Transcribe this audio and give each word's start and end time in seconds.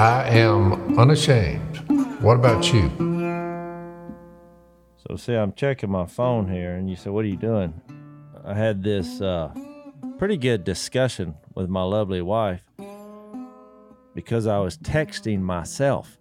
I 0.00 0.30
am 0.30 0.98
unashamed. 0.98 1.76
What 2.22 2.36
about 2.36 2.72
you? 2.72 2.88
So, 4.96 5.16
see, 5.16 5.34
I'm 5.34 5.52
checking 5.52 5.90
my 5.90 6.06
phone 6.06 6.50
here, 6.50 6.72
and 6.72 6.88
you 6.88 6.96
said, 6.96 7.12
What 7.12 7.26
are 7.26 7.28
you 7.28 7.36
doing? 7.36 7.78
I 8.42 8.54
had 8.54 8.82
this 8.82 9.20
uh, 9.20 9.52
pretty 10.16 10.38
good 10.38 10.64
discussion 10.64 11.34
with 11.54 11.68
my 11.68 11.82
lovely 11.82 12.22
wife 12.22 12.62
because 14.14 14.46
I 14.46 14.58
was 14.60 14.78
texting 14.78 15.42
myself, 15.42 16.16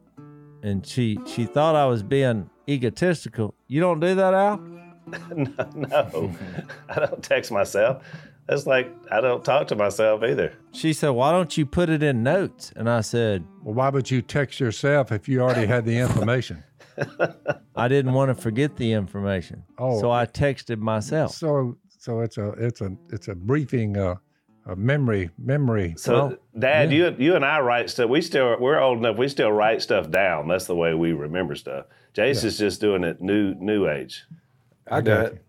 and 0.61 0.85
she 0.85 1.17
she 1.25 1.45
thought 1.45 1.77
I 1.77 1.85
was 1.85 2.03
being 2.03 2.49
egotistical. 2.67 3.55
You 3.69 3.79
don't 3.79 4.01
do 4.01 4.13
that, 4.13 4.33
Al? 4.33 4.57
no, 5.33 5.69
no. 5.73 6.35
I 6.89 6.99
don't 6.99 7.23
text 7.23 7.49
myself. 7.49 8.03
That's 8.49 8.65
like 8.65 8.91
I 9.11 9.21
don't 9.21 9.45
talk 9.45 9.67
to 9.67 9.75
myself 9.75 10.23
either. 10.23 10.53
She 10.71 10.91
said, 10.91 11.09
"Why 11.09 11.31
don't 11.31 11.55
you 11.55 11.67
put 11.67 11.87
it 11.87 12.01
in 12.01 12.23
notes?" 12.23 12.73
And 12.75 12.89
I 12.89 13.01
said, 13.01 13.45
"Well, 13.61 13.75
why 13.75 13.89
would 13.89 14.09
you 14.09 14.23
text 14.23 14.59
yourself 14.59 15.11
if 15.11 15.29
you 15.29 15.41
already 15.41 15.67
had 15.67 15.85
the 15.85 15.99
information?" 15.99 16.63
I 17.75 17.87
didn't 17.87 18.13
want 18.13 18.35
to 18.35 18.41
forget 18.41 18.75
the 18.75 18.91
information, 18.91 19.63
oh, 19.77 20.01
so 20.01 20.09
I 20.09 20.25
texted 20.25 20.79
myself. 20.79 21.35
So, 21.35 21.77
so 21.99 22.21
it's 22.21 22.39
a 22.39 22.49
it's 22.53 22.81
a 22.81 22.97
it's 23.11 23.27
a 23.27 23.35
briefing. 23.35 23.95
Uh, 23.95 24.15
a 24.65 24.75
memory 24.75 25.31
memory. 25.39 25.95
So, 25.97 26.13
well, 26.13 26.37
Dad, 26.59 26.91
yeah. 26.91 27.09
you 27.09 27.15
you 27.17 27.35
and 27.35 27.43
I 27.43 27.59
write 27.59 27.89
stuff. 27.89 28.09
We 28.09 28.21
still 28.21 28.57
we're 28.59 28.79
old 28.79 28.99
enough. 28.99 29.17
We 29.17 29.27
still 29.27 29.51
write 29.51 29.81
stuff 29.81 30.11
down. 30.11 30.47
That's 30.47 30.65
the 30.65 30.75
way 30.75 30.93
we 30.93 31.11
remember 31.13 31.55
stuff. 31.55 31.85
Jase 32.13 32.43
yeah. 32.43 32.47
is 32.47 32.57
just 32.59 32.81
doing 32.81 33.03
it 33.03 33.19
new 33.19 33.55
new 33.55 33.87
age. 33.87 34.25
I 34.89 35.01
do 35.01 35.11
it. 35.11 35.45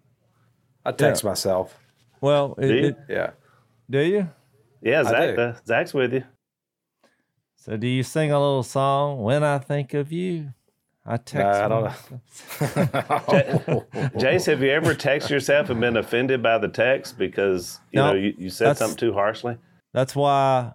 I 0.86 0.92
text 0.92 1.22
yeah. 1.22 1.30
myself. 1.30 1.79
Well, 2.20 2.54
it, 2.58 2.70
it, 2.70 2.96
yeah. 3.08 3.30
Do 3.88 4.00
you? 4.00 4.28
Yeah, 4.82 5.04
Zach. 5.04 5.38
Uh, 5.38 5.54
Zach's 5.66 5.94
with 5.94 6.12
you. 6.12 6.24
So, 7.56 7.76
do 7.76 7.86
you 7.86 8.02
sing 8.02 8.32
a 8.32 8.38
little 8.38 8.62
song 8.62 9.22
when 9.22 9.42
I 9.42 9.58
think 9.58 9.94
of 9.94 10.12
you? 10.12 10.52
I 11.04 11.16
text. 11.16 11.60
Nah, 11.60 11.64
I 11.64 11.68
don't 11.68 13.68
know. 13.70 13.86
Jase, 14.18 14.46
have 14.46 14.62
you 14.62 14.70
ever 14.70 14.94
texted 14.94 15.30
yourself 15.30 15.70
and 15.70 15.80
been 15.80 15.96
offended 15.96 16.42
by 16.42 16.58
the 16.58 16.68
text 16.68 17.18
because 17.18 17.80
you 17.90 18.00
know 18.00 18.14
you, 18.14 18.34
you 18.36 18.50
said 18.50 18.76
something 18.76 18.96
too 18.96 19.12
harshly? 19.12 19.56
That's 19.92 20.14
why 20.14 20.72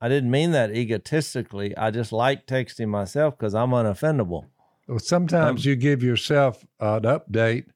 I 0.00 0.08
didn't 0.08 0.30
mean 0.30 0.52
that 0.52 0.74
egotistically. 0.74 1.76
I 1.76 1.90
just 1.90 2.12
like 2.12 2.46
texting 2.46 2.88
myself 2.88 3.38
because 3.38 3.54
I'm 3.54 3.70
unoffendable. 3.70 4.46
Well, 4.88 4.98
sometimes 4.98 5.64
um, 5.64 5.70
you 5.70 5.76
give 5.76 6.02
yourself 6.02 6.64
an 6.80 7.02
update 7.02 7.66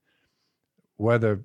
whether 1.01 1.41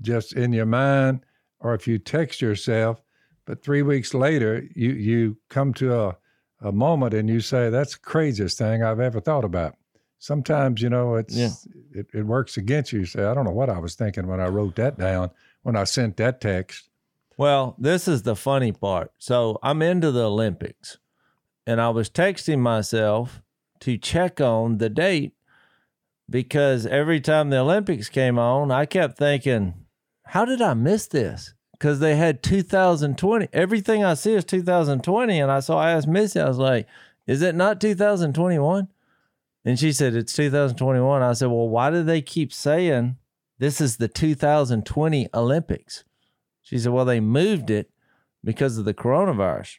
just 0.00 0.32
in 0.32 0.52
your 0.52 0.66
mind 0.66 1.24
or 1.60 1.74
if 1.74 1.86
you 1.86 1.98
text 1.98 2.40
yourself. 2.40 3.00
But 3.44 3.62
three 3.62 3.82
weeks 3.82 4.12
later, 4.12 4.66
you, 4.74 4.90
you 4.90 5.36
come 5.48 5.72
to 5.74 5.98
a, 5.98 6.16
a 6.60 6.72
moment 6.72 7.14
and 7.14 7.28
you 7.28 7.40
say, 7.40 7.70
That's 7.70 7.94
the 7.94 8.00
craziest 8.00 8.58
thing 8.58 8.82
I've 8.82 9.00
ever 9.00 9.20
thought 9.20 9.44
about. 9.44 9.76
Sometimes, 10.18 10.82
you 10.82 10.90
know, 10.90 11.14
it's 11.14 11.36
yeah. 11.36 11.50
it, 11.92 12.06
it 12.12 12.26
works 12.26 12.56
against 12.56 12.92
you. 12.92 13.00
You 13.00 13.06
say, 13.06 13.24
I 13.24 13.34
don't 13.34 13.44
know 13.44 13.52
what 13.52 13.70
I 13.70 13.78
was 13.78 13.94
thinking 13.94 14.26
when 14.26 14.40
I 14.40 14.48
wrote 14.48 14.74
that 14.76 14.98
down, 14.98 15.30
when 15.62 15.76
I 15.76 15.84
sent 15.84 16.16
that 16.16 16.40
text. 16.40 16.88
Well, 17.36 17.76
this 17.78 18.08
is 18.08 18.22
the 18.22 18.34
funny 18.34 18.72
part. 18.72 19.12
So 19.18 19.58
I'm 19.62 19.82
into 19.82 20.10
the 20.10 20.24
Olympics 20.24 20.98
and 21.66 21.80
I 21.80 21.90
was 21.90 22.08
texting 22.08 22.60
myself 22.60 23.42
to 23.80 23.98
check 23.98 24.40
on 24.40 24.78
the 24.78 24.88
date 24.88 25.35
because 26.28 26.86
every 26.86 27.20
time 27.20 27.50
the 27.50 27.58
Olympics 27.58 28.08
came 28.08 28.38
on, 28.38 28.70
I 28.70 28.86
kept 28.86 29.18
thinking, 29.18 29.74
how 30.24 30.44
did 30.44 30.60
I 30.60 30.74
miss 30.74 31.06
this? 31.06 31.54
Because 31.72 32.00
they 32.00 32.16
had 32.16 32.42
2020. 32.42 33.48
Everything 33.52 34.04
I 34.04 34.14
see 34.14 34.34
is 34.34 34.44
2020. 34.44 35.38
And 35.38 35.50
I 35.52 35.60
saw, 35.60 35.78
I 35.78 35.90
asked 35.90 36.08
Missy, 36.08 36.40
I 36.40 36.48
was 36.48 36.58
like, 36.58 36.86
is 37.26 37.42
it 37.42 37.54
not 37.54 37.80
2021? 37.80 38.88
And 39.64 39.78
she 39.78 39.92
said, 39.92 40.14
it's 40.14 40.32
2021. 40.32 41.22
I 41.22 41.32
said, 41.32 41.48
well, 41.48 41.68
why 41.68 41.90
do 41.90 42.02
they 42.02 42.22
keep 42.22 42.52
saying 42.52 43.16
this 43.58 43.80
is 43.80 43.96
the 43.96 44.08
2020 44.08 45.28
Olympics? 45.34 46.04
She 46.62 46.78
said, 46.78 46.92
well, 46.92 47.04
they 47.04 47.20
moved 47.20 47.70
it 47.70 47.90
because 48.42 48.78
of 48.78 48.84
the 48.84 48.94
coronavirus. 48.94 49.78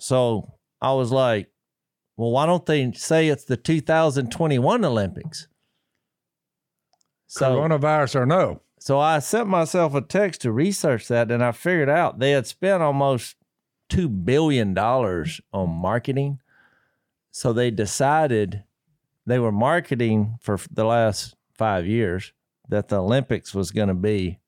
So 0.00 0.54
I 0.80 0.92
was 0.94 1.12
like, 1.12 1.51
well, 2.16 2.30
why 2.30 2.46
don't 2.46 2.66
they 2.66 2.92
say 2.92 3.28
it's 3.28 3.44
the 3.44 3.56
2021 3.56 4.84
Olympics? 4.84 5.48
So, 7.26 7.56
Coronavirus 7.56 8.16
or 8.16 8.26
no? 8.26 8.60
So 8.78 8.98
I 8.98 9.20
sent 9.20 9.48
myself 9.48 9.94
a 9.94 10.00
text 10.00 10.42
to 10.42 10.52
research 10.52 11.08
that, 11.08 11.30
and 11.30 11.42
I 11.42 11.52
figured 11.52 11.88
out 11.88 12.18
they 12.18 12.32
had 12.32 12.46
spent 12.46 12.82
almost 12.82 13.36
two 13.88 14.08
billion 14.08 14.74
dollars 14.74 15.40
on 15.52 15.70
marketing. 15.70 16.40
So 17.30 17.52
they 17.52 17.70
decided 17.70 18.64
they 19.24 19.38
were 19.38 19.52
marketing 19.52 20.38
for 20.40 20.58
the 20.70 20.84
last 20.84 21.36
five 21.54 21.86
years 21.86 22.32
that 22.68 22.88
the 22.88 23.00
Olympics 23.00 23.54
was 23.54 23.70
going 23.70 23.88
to 23.88 23.94
be 23.94 24.40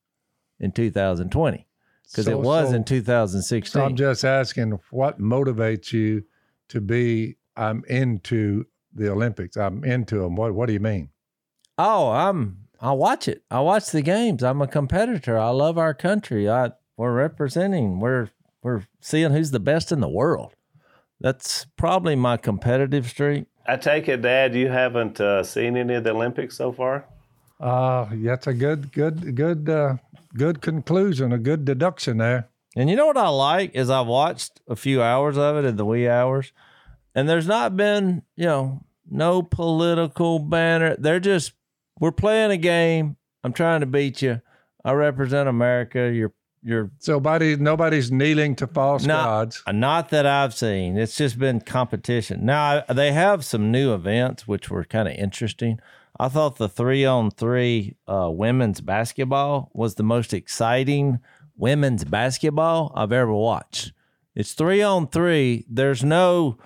in 0.59 0.73
2020 0.73 1.67
because 2.11 2.25
so, 2.25 2.31
it 2.31 2.41
was 2.41 2.71
so, 2.71 2.75
in 2.75 2.85
2016. 2.85 3.71
So 3.71 3.85
I'm 3.85 3.97
just 3.97 4.25
asking, 4.25 4.79
what 4.91 5.21
motivates 5.21 5.93
you 5.93 6.25
to 6.69 6.81
be 6.81 7.37
I'm 7.57 7.85
into 7.89 8.67
the 8.93 9.11
Olympics. 9.11 9.57
I'm 9.57 9.85
into 9.85 10.21
them. 10.21 10.37
What 10.37 10.55
What 10.55 10.67
do 10.67 10.73
you 10.73 10.81
mean? 10.81 11.11
Oh, 11.79 12.11
I'm. 12.11 12.59
I 12.81 12.93
watch 12.93 13.29
it. 13.29 13.43
I 13.51 13.61
watch 13.61 13.91
the 13.91 14.03
games. 14.03 14.43
I'm 14.43 14.61
a 14.61 14.67
competitor. 14.67 15.39
I 15.39 15.51
love 15.51 15.79
our 15.79 15.95
country. 15.95 16.49
I 16.49 16.73
we're 16.97 17.13
representing. 17.13 18.01
We're 18.01 18.31
we're 18.63 18.83
seeing 19.01 19.33
who's 19.33 19.51
the 19.51 19.61
best 19.61 19.93
in 19.93 20.01
the 20.01 20.09
world. 20.09 20.55
That's 21.21 21.67
probably 21.77 22.17
my 22.17 22.37
competitive 22.37 23.09
streak. 23.09 23.47
I 23.67 23.77
take 23.77 24.09
it, 24.09 24.21
Dad, 24.21 24.55
you 24.55 24.69
haven't 24.69 25.21
uh, 25.21 25.43
seen 25.43 25.77
any 25.77 25.95
of 25.95 26.05
the 26.05 26.11
Olympics 26.11 26.57
so 26.57 26.73
far. 26.73 27.07
Uh, 27.59 28.09
that's 28.13 28.47
a 28.47 28.53
good, 28.53 28.93
good, 28.93 29.35
good, 29.35 29.69
uh, 29.71 29.97
good 30.37 30.61
conclusion. 30.61 31.33
A 31.33 31.39
good 31.39 31.65
deduction 31.65 32.19
there. 32.19 32.49
And 32.77 32.91
you 32.91 32.97
know 32.97 33.07
what 33.07 33.17
I 33.17 33.29
like 33.29 33.75
is 33.75 33.89
I've 33.89 34.07
watched 34.07 34.61
a 34.69 34.77
few 34.77 35.01
hours 35.01 35.39
of 35.39 35.57
it 35.57 35.65
in 35.65 35.77
the 35.77 35.85
wee 35.85 36.09
hours 36.09 36.53
and 37.15 37.29
there's 37.29 37.47
not 37.47 37.77
been, 37.77 38.23
you 38.37 38.47
know, 38.47 38.83
no 39.11 39.43
political 39.43 40.39
banner. 40.39 40.97
They're 40.99 41.21
just, 41.21 41.53
we're 42.01 42.13
playing 42.13 42.51
a 42.51 42.57
game. 42.57 43.17
I'm 43.43 43.53
trying 43.53 43.81
to 43.81 43.87
beat 43.87 44.23
you. 44.23 44.41
I 44.85 44.93
represent 44.93 45.49
America. 45.49 46.11
You're, 46.13 46.33
you're. 46.63 46.91
So 46.99 47.13
nobody, 47.13 47.57
nobody's 47.57 48.11
kneeling 48.11 48.57
to 48.57 48.67
false 48.67 49.05
not, 49.05 49.25
gods. 49.25 49.63
Not 49.71 50.11
that 50.11 50.27
I've 50.27 50.55
seen. 50.55 50.97
It's 50.97 51.17
just 51.17 51.39
been 51.39 51.61
competition. 51.61 52.45
Now 52.45 52.83
they 52.89 53.13
have 53.13 53.45
some 53.45 53.71
new 53.71 53.95
events 53.95 54.49
which 54.49 54.71
were 54.71 54.85
kind 54.85 55.09
of 55.09 55.15
interesting. 55.15 55.79
I 56.19 56.29
thought 56.29 56.57
the 56.57 56.69
three 56.69 57.05
on 57.05 57.31
three 57.31 57.97
uh, 58.07 58.31
women's 58.31 58.81
basketball 58.81 59.71
was 59.75 59.97
the 59.97 60.05
most 60.05 60.33
exciting 60.33 61.19
women's 61.57 62.05
basketball 62.05 62.93
I've 62.95 63.13
ever 63.13 63.33
watched. 63.33 63.93
It's 64.35 64.53
three 64.53 64.83
on 64.83 65.09
three. 65.09 65.65
There's 65.69 66.05
no 66.05 66.59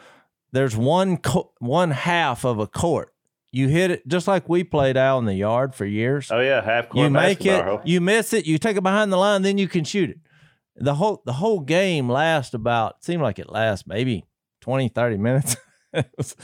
there's 0.53 0.77
one 0.77 1.17
co- 1.19 1.53
one 1.59 1.91
half 1.91 2.45
of 2.45 2.59
a 2.59 2.67
court. 2.67 3.15
You 3.51 3.69
hit 3.69 3.91
it 3.91 4.07
just 4.07 4.29
like 4.29 4.49
we 4.49 4.63
played 4.63 4.97
out 4.97 5.19
in 5.19 5.25
the 5.25 5.35
yard 5.35 5.75
for 5.75 5.87
years. 5.87 6.31
Oh 6.31 6.41
yeah, 6.41 6.63
half 6.63 6.91
court. 6.91 7.05
You 7.05 7.11
make 7.11 7.45
it, 7.47 7.81
you 7.85 8.01
miss 8.01 8.33
it, 8.33 8.47
you 8.47 8.59
take 8.59 8.77
it 8.77 8.83
behind 8.83 9.13
the 9.13 9.17
line, 9.17 9.43
then 9.43 9.59
you 9.59 9.69
can 9.69 9.85
shoot 9.85 10.11
it. 10.11 10.19
The 10.77 10.95
whole 10.95 11.23
the 11.25 11.33
whole 11.35 11.61
game 11.61 12.09
lasts 12.09 12.55
about 12.55 13.05
seemed 13.05 13.23
like 13.23 13.39
it 13.39 13.51
lasts 13.51 13.87
maybe 13.87 14.25
20, 14.61 14.89
30 14.89 15.17
minutes. 15.17 15.57
it, 15.93 16.11
was, 16.17 16.37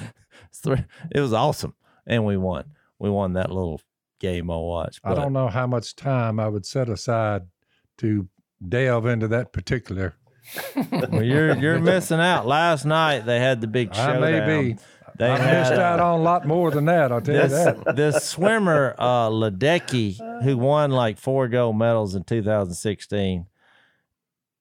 it 1.11 1.21
was 1.21 1.33
awesome, 1.33 1.75
and 2.07 2.25
we 2.25 2.37
won. 2.37 2.65
We 2.99 3.11
won 3.11 3.35
that 3.35 3.51
little 3.51 3.81
game 4.19 4.51
I 4.51 4.57
watched. 4.57 5.03
But, 5.03 5.13
I 5.19 5.23
don't 5.23 5.33
know 5.33 5.49
how 5.49 5.67
much 5.67 5.95
time 5.95 6.41
I 6.41 6.49
would 6.49 6.65
set 6.65 6.89
aside 6.89 7.43
to 7.99 8.29
delve 8.67 9.07
into 9.07 9.29
that 9.29 9.53
particular 9.53 10.15
well, 10.93 11.23
you're 11.23 11.57
you're 11.57 11.81
missing 11.81 12.21
out. 12.21 12.47
Last 12.47 12.85
night 12.85 13.21
they 13.21 13.41
had 13.41 13.61
the 13.61 13.67
big 13.67 13.95
showdown. 13.95 14.23
I 14.23 14.31
may 14.31 14.63
be. 14.63 14.79
They 15.17 15.29
I 15.29 15.39
had, 15.39 15.61
missed 15.61 15.81
out 15.81 16.01
on 16.01 16.19
a 16.19 16.23
lot 16.23 16.47
more 16.47 16.71
than 16.71 16.87
that. 16.87 17.13
I'll 17.13 17.21
tell 17.21 17.49
this, 17.49 17.53
you 17.53 17.85
that. 17.85 17.97
This 17.97 18.25
swimmer, 18.25 18.97
uh, 18.99 19.29
Ledecky, 19.29 20.43
who 20.43 20.59
won 20.59 20.91
like 20.91 21.19
four 21.19 21.47
gold 21.47 21.79
medals 21.79 22.17
in 22.17 22.25
2016, 22.25 23.47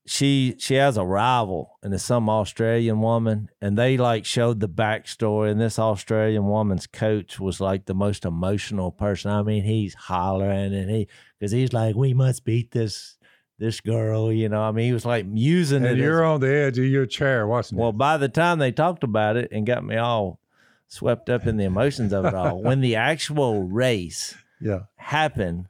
she 0.05 0.55
she 0.59 0.75
has 0.75 0.97
a 0.97 1.05
rival, 1.05 1.79
and 1.81 1.93
it's 1.93 2.03
some 2.03 2.29
Australian 2.29 3.01
woman, 3.01 3.49
and 3.61 3.77
they 3.77 3.97
like 3.97 4.25
showed 4.25 4.59
the 4.59 4.69
backstory. 4.69 5.49
And 5.49 5.61
this 5.61 5.79
Australian 5.79 6.45
woman's 6.45 6.87
coach 6.87 7.39
was 7.39 7.61
like 7.61 7.85
the 7.85 7.93
most 7.93 8.25
emotional 8.25 8.91
person. 8.91 9.31
I 9.31 9.41
mean, 9.43 9.63
he's 9.63 9.93
hollering 9.93 10.73
and 10.73 10.89
he 10.89 11.07
because 11.39 11.51
he's 11.51 11.73
like, 11.73 11.95
"We 11.95 12.13
must 12.13 12.43
beat 12.43 12.71
this." 12.71 13.17
This 13.63 13.79
girl, 13.79 14.31
you 14.31 14.49
know. 14.49 14.61
I 14.61 14.71
mean, 14.71 14.85
he 14.87 14.93
was 14.93 15.05
like 15.05 15.25
using 15.33 15.85
and 15.85 15.97
it. 15.97 16.01
you're 16.03 16.23
as, 16.23 16.29
on 16.35 16.41
the 16.41 16.53
edge 16.53 16.77
of 16.77 16.85
your 16.85 17.05
chair 17.05 17.47
watching 17.47 17.77
Well, 17.77 17.91
it. 17.91 17.97
by 17.97 18.17
the 18.17 18.27
time 18.27 18.59
they 18.59 18.71
talked 18.73 19.03
about 19.03 19.37
it 19.37 19.51
and 19.53 19.65
got 19.65 19.83
me 19.85 19.95
all 19.95 20.39
swept 20.87 21.29
up 21.29 21.47
in 21.47 21.55
the 21.57 21.63
emotions 21.63 22.11
of 22.11 22.25
it 22.25 22.33
all, 22.33 22.61
when 22.61 22.81
the 22.81 22.95
actual 22.97 23.63
race 23.63 24.35
yeah. 24.61 24.81
happened, 24.97 25.67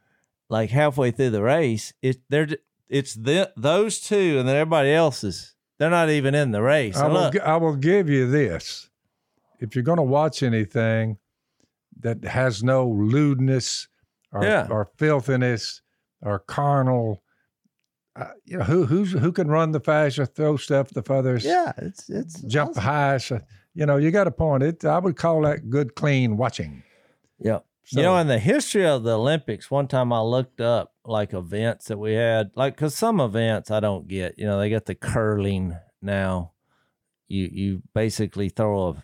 like 0.50 0.72
halfway 0.72 1.12
through 1.12 1.30
the 1.30 1.44
race, 1.44 1.94
it 2.02 2.18
there 2.30 2.48
it's 2.90 3.14
the, 3.14 3.52
those 3.56 4.00
two 4.02 4.38
and 4.40 4.48
then 4.48 4.56
everybody 4.56 4.92
else 4.92 5.24
is 5.24 5.56
They're 5.78 5.90
not 5.90 6.10
even 6.10 6.36
in 6.36 6.52
the 6.52 6.62
race. 6.62 6.98
I 6.98 7.08
will, 7.08 7.32
I 7.44 7.58
will 7.58 7.76
give 7.76 8.10
you 8.10 8.30
this. 8.30 8.90
If 9.60 9.76
you're 9.76 9.84
going 9.84 9.98
to 9.98 10.04
watch 10.04 10.44
anything 10.44 11.18
that 12.02 12.24
has 12.26 12.64
no 12.64 12.88
lewdness 12.88 13.88
or, 14.32 14.44
Yeah. 14.44 14.68
or 14.70 14.90
filthiness 14.98 15.82
or 16.22 16.40
carnal, 16.40 17.23
uh, 18.16 18.28
you 18.46 18.58
know, 18.58 18.64
who 18.64 18.86
who's, 18.86 19.12
who 19.12 19.32
can 19.32 19.48
run 19.48 19.72
the 19.72 19.80
faster, 19.80 20.26
throw 20.26 20.58
stuff 20.58 20.90
the 20.92 21.02
furthest, 21.02 21.46
yeah, 21.46 21.72
it's 21.78 22.10
it's 22.10 22.42
jump 22.42 22.72
awesome. 22.72 22.84
highest? 22.84 23.32
uh, 23.32 23.40
You 23.76 23.86
know, 23.88 23.98
you 23.98 24.12
got 24.12 24.28
a 24.28 24.32
point. 24.32 24.62
It, 24.64 24.86
I 24.86 25.00
would 25.00 25.16
call 25.16 25.42
that 25.42 25.70
good, 25.70 25.96
clean 25.96 26.38
watching. 26.38 26.84
Yep. 27.40 27.66
So, 27.86 28.00
you 28.00 28.06
know, 28.06 28.16
in 28.18 28.28
the 28.28 28.40
history 28.40 28.86
of 28.86 29.04
the 29.04 29.18
Olympics, 29.18 29.70
one 29.70 29.88
time 29.88 30.14
I 30.14 30.22
looked 30.22 30.62
up 30.62 30.94
like 31.04 31.34
events 31.34 31.88
that 31.88 31.98
we 31.98 32.14
had, 32.14 32.52
like 32.56 32.76
because 32.76 32.96
some 32.96 33.20
events 33.20 33.72
I 33.72 33.80
don't 33.82 34.08
get. 34.08 34.38
You 34.38 34.46
know, 34.46 34.60
they 34.60 34.70
got 34.70 34.86
the 34.86 34.96
curling 34.96 35.76
now. 36.02 36.52
You 37.28 37.50
you 37.52 37.82
basically 37.94 38.50
throw 38.50 38.90
a 38.90 39.04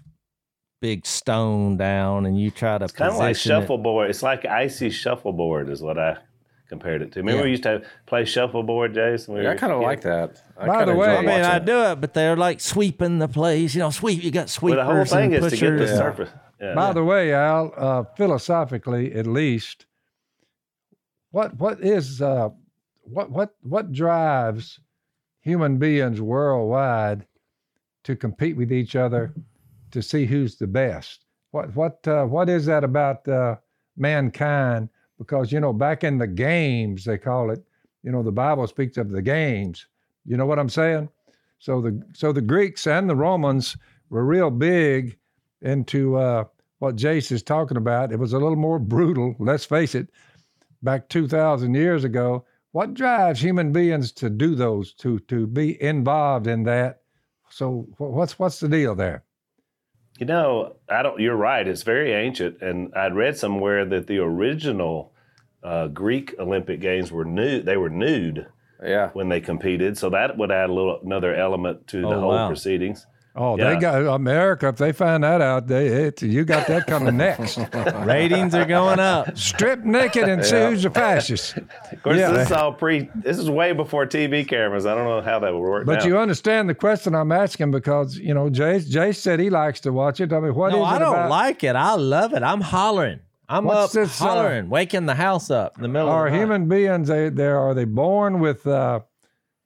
big 0.81 1.05
stone 1.05 1.75
down 1.75 2.25
and 2.25 2.39
you 2.39 2.51
try 2.51 2.77
to 2.77 2.85
It's 2.85 2.93
kind 2.93 3.11
of 3.11 3.17
like 3.17 3.33
position 3.33 3.51
it. 3.51 3.61
shuffleboard. 3.61 4.09
It's 4.11 4.23
like 4.23 4.45
icy 4.45 4.91
shuffleboard, 4.91 5.67
is 5.69 5.81
what 5.81 5.97
I 5.97 6.19
compared 6.69 7.01
it 7.01 7.11
to. 7.13 7.19
Remember 7.19 7.39
Yeah. 7.39 7.45
we 7.45 7.49
used 7.51 7.63
to 7.63 7.81
play 8.05 8.23
shuffleboard, 8.25 8.93
Jason? 8.93 9.33
we 9.33 9.41
Yeah, 9.43 9.51
I 9.51 9.55
kind 9.55 9.73
of 9.73 9.81
like 9.81 10.01
that. 10.01 10.41
I 10.57 10.67
By 10.67 10.85
the 10.85 10.95
way- 10.95 11.17
I 11.17 11.21
mean, 11.21 11.41
I 11.41 11.59
do 11.59 11.81
it, 11.85 11.99
but 11.99 12.13
they're 12.13 12.37
like 12.37 12.59
sweeping 12.61 13.19
the 13.19 13.27
place. 13.27 13.73
You 13.75 13.79
know, 13.79 13.89
sweep. 13.89 14.23
You 14.23 14.31
got 14.31 14.41
Well, 14.41 14.47
sweepers 14.47 14.77
the 14.77 14.85
whole 14.85 15.05
thing 15.05 15.35
and 15.35 15.45
is 15.45 15.51
to 15.53 15.57
get 15.57 15.71
the 15.71 15.77
pushers. 15.79 15.97
surface. 15.97 16.29
Yeah. 16.61 16.75
By 16.75 16.93
the 16.93 17.03
way, 17.03 17.33
Al, 17.33 17.73
uh, 17.75 18.03
philosophically, 18.15 19.13
at 19.13 19.25
least, 19.27 19.85
what 21.31 21.57
what 21.59 21.79
is 21.81 22.21
uh, 22.21 22.49
what 23.03 23.29
what 23.31 23.55
what 23.61 23.91
drives 23.91 24.79
human 25.41 25.77
beings 25.77 26.21
worldwide 26.21 27.25
to 28.03 28.15
compete 28.15 28.57
with 28.57 28.71
each 28.71 28.95
other 28.95 29.33
to 29.91 30.01
see 30.01 30.25
who's 30.25 30.57
the 30.57 30.67
best? 30.67 31.25
What 31.51 31.75
what 31.75 32.07
uh, 32.07 32.25
what 32.25 32.49
is 32.49 32.65
that 32.65 32.83
about 32.83 33.27
uh, 33.27 33.55
mankind? 33.97 34.89
Because 35.19 35.51
you 35.51 35.59
know, 35.59 35.73
back 35.73 36.03
in 36.03 36.17
the 36.17 36.27
games, 36.27 37.05
they 37.05 37.19
call 37.19 37.51
it. 37.51 37.63
You 38.01 38.11
know, 38.11 38.23
the 38.23 38.31
Bible 38.31 38.65
speaks 38.65 38.97
of 38.97 39.11
the 39.11 39.21
games. 39.21 39.85
You 40.25 40.37
know 40.37 40.47
what 40.47 40.57
I'm 40.57 40.69
saying? 40.69 41.09
So 41.59 41.81
the 41.81 42.01
so 42.13 42.31
the 42.31 42.41
Greeks 42.41 42.87
and 42.87 43.07
the 43.09 43.15
Romans 43.15 43.77
were 44.09 44.25
real 44.25 44.49
big 44.49 45.17
into 45.61 46.15
uh, 46.15 46.45
what 46.79 46.95
Jase 46.95 47.31
is 47.31 47.43
talking 47.43 47.77
about. 47.77 48.11
It 48.11 48.19
was 48.19 48.33
a 48.33 48.39
little 48.39 48.55
more 48.55 48.79
brutal, 48.79 49.35
let's 49.39 49.65
face 49.65 49.95
it, 49.95 50.09
back 50.81 51.09
2,000 51.09 51.73
years 51.73 52.03
ago. 52.03 52.45
What 52.71 52.93
drives 52.93 53.41
human 53.41 53.71
beings 53.71 54.11
to 54.13 54.29
do 54.29 54.55
those, 54.55 54.93
to, 54.95 55.19
to 55.21 55.47
be 55.47 55.81
involved 55.81 56.47
in 56.47 56.63
that? 56.63 57.01
So 57.49 57.87
what's, 57.97 58.39
what's 58.39 58.59
the 58.59 58.69
deal 58.69 58.95
there? 58.95 59.23
You 60.19 60.25
know, 60.25 60.75
I 60.89 61.01
don't. 61.01 61.17
You're 61.19 61.37
right. 61.37 61.65
It's 61.65 61.83
very 61.83 62.11
ancient, 62.11 62.61
and 62.61 62.93
I'd 62.93 63.15
read 63.15 63.37
somewhere 63.37 63.85
that 63.85 64.07
the 64.07 64.17
original 64.19 65.13
uh, 65.63 65.87
Greek 65.87 66.35
Olympic 66.37 66.81
Games 66.81 67.09
were 67.09 67.23
nude. 67.23 67.65
They 67.65 67.77
were 67.77 67.89
nude 67.89 68.45
Yeah. 68.83 69.11
when 69.13 69.29
they 69.29 69.39
competed, 69.39 69.97
so 69.97 70.09
that 70.09 70.37
would 70.37 70.51
add 70.51 70.69
a 70.69 70.73
little 70.73 70.99
another 71.01 71.33
element 71.33 71.87
to 71.87 72.01
the 72.01 72.07
Oh, 72.07 72.19
whole 72.19 72.29
wow. 72.31 72.47
proceedings. 72.47 73.07
Oh, 73.35 73.57
Yeah. 73.57 73.73
they 73.73 73.79
got 73.79 74.05
America. 74.15 74.67
If 74.67 74.77
they 74.77 74.91
find 74.91 75.23
that 75.23 75.39
out, 75.39 75.67
they 75.67 75.87
it, 75.87 76.21
you 76.21 76.43
got 76.43 76.67
that 76.67 76.87
coming 76.87 77.15
next. 77.17 77.57
Ratings 78.05 78.53
are 78.55 78.65
going 78.65 78.99
up. 78.99 79.37
Strip 79.37 79.85
naked 79.85 80.27
and 80.27 80.43
see 80.43 80.57
who's 80.65 80.83
the 80.83 80.89
fastest. 80.89 81.55
Of 81.57 82.03
course, 82.03 82.17
Yeah. 82.17 82.31
this 82.31 82.47
is 82.47 82.51
all 82.51 82.73
pre. 82.73 83.09
This 83.15 83.37
is 83.37 83.49
way 83.49 83.71
before 83.71 84.05
TV 84.07 84.45
cameras. 84.47 84.85
I 84.85 84.95
don't 84.95 85.05
know 85.05 85.21
how 85.21 85.39
that 85.39 85.53
would 85.53 85.59
work. 85.61 85.85
But 85.85 85.99
now. 85.99 86.05
you 86.05 86.17
understand 86.17 86.67
the 86.69 86.75
question 86.75 87.13
I'm 87.15 87.31
asking 87.31 87.71
because 87.71 88.17
you 88.17 88.33
know 88.33 88.49
Jay 88.49 88.79
Jay 88.79 89.11
said 89.11 89.39
he 89.39 89.49
likes 89.49 89.79
to 89.81 89.93
watch 89.93 90.19
it. 90.19 90.33
I 90.33 90.39
mean, 90.39 90.55
what 90.55 90.69
is 90.73 90.77
No, 90.77 90.83
it 90.83 90.87
I 90.87 90.99
don't 90.99 91.13
about? 91.13 91.29
like 91.29 91.63
it. 91.63 91.75
I 91.75 91.93
love 91.95 92.33
it. 92.33 92.43
I'm 92.43 92.61
hollering. 92.61 93.19
I'm 93.47 93.63
What's 93.65 93.95
up 93.95 94.01
this, 94.03 94.21
uh, 94.21 94.25
hollering, 94.25 94.69
waking 94.69 95.05
the 95.07 95.15
house 95.15 95.49
up 95.49 95.75
in 95.77 95.81
the 95.81 95.87
middle 95.87 96.09
are 96.09 96.27
of 96.27 96.31
the 96.33 96.37
night. 96.37 96.43
Are 96.43 96.45
human 96.45 96.67
beings 96.67 97.07
they 97.07 97.29
they 97.29 97.47
are 97.47 97.73
they 97.73 97.85
born 97.85 98.39
with 98.39 98.65
uh, 98.67 98.99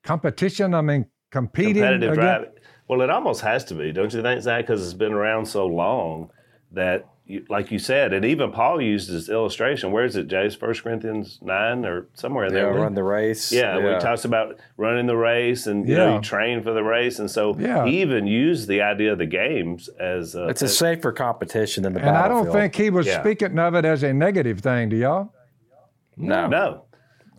competition? 0.03 0.73
I 0.73 0.81
mean, 0.81 1.05
competing 1.31 1.75
competitive 1.75 2.13
again- 2.13 2.23
drive. 2.23 2.47
Well, 2.93 3.01
it 3.01 3.09
almost 3.09 3.41
has 3.41 3.63
to 3.65 3.73
be, 3.73 3.91
don't 3.91 4.13
you 4.13 4.21
think, 4.21 4.39
Zach? 4.43 4.65
Because 4.67 4.83
it's 4.83 4.93
been 4.93 5.13
around 5.13 5.47
so 5.47 5.65
long 5.65 6.29
that, 6.73 7.07
you, 7.25 7.43
like 7.49 7.71
you 7.71 7.79
said, 7.79 8.13
and 8.13 8.23
even 8.23 8.51
Paul 8.51 8.79
used 8.81 9.11
this 9.11 9.29
illustration. 9.29 9.91
Where 9.91 10.05
is 10.05 10.15
it, 10.15 10.27
Jase? 10.27 10.53
First 10.53 10.83
Corinthians 10.83 11.39
nine 11.41 11.85
or 11.85 12.07
somewhere 12.13 12.45
in 12.45 12.53
Yeah, 12.53 12.59
there. 12.59 12.73
run 12.73 12.93
the 12.93 13.01
race. 13.03 13.51
Yeah, 13.51 13.77
where 13.77 13.95
he 13.95 13.99
talks 13.99 14.25
about 14.25 14.59
running 14.77 15.07
the 15.07 15.15
race 15.17 15.65
and 15.65 15.89
you 15.89 15.95
know 15.95 16.09
Yeah. 16.09 16.15
you 16.17 16.21
train 16.21 16.61
for 16.61 16.71
the 16.73 16.83
race, 16.83 17.17
and 17.17 17.31
so 17.31 17.55
Yeah. 17.57 17.83
he 17.87 18.01
even 18.01 18.27
used 18.27 18.67
the 18.67 18.81
idea 18.81 19.13
of 19.13 19.17
the 19.17 19.25
games 19.25 19.89
as 19.99 20.35
uh, 20.35 20.47
It's 20.47 20.61
a 20.61 20.65
as- 20.65 20.77
safer 20.77 21.11
competition 21.13 21.81
than 21.83 21.93
the 21.93 22.01
And 22.01 22.09
I 22.15 22.27
don't 22.27 22.51
think 22.51 22.75
he 22.75 22.91
was 22.91 23.07
Yeah. 23.07 23.21
speaking 23.21 23.57
of 23.57 23.73
it 23.73 23.85
as 23.85 24.03
a 24.03 24.13
negative 24.13 24.59
thing. 24.59 24.89
Do 24.89 24.97
y'all? 24.97 25.33
no. 26.15 26.45
no. 26.47 26.83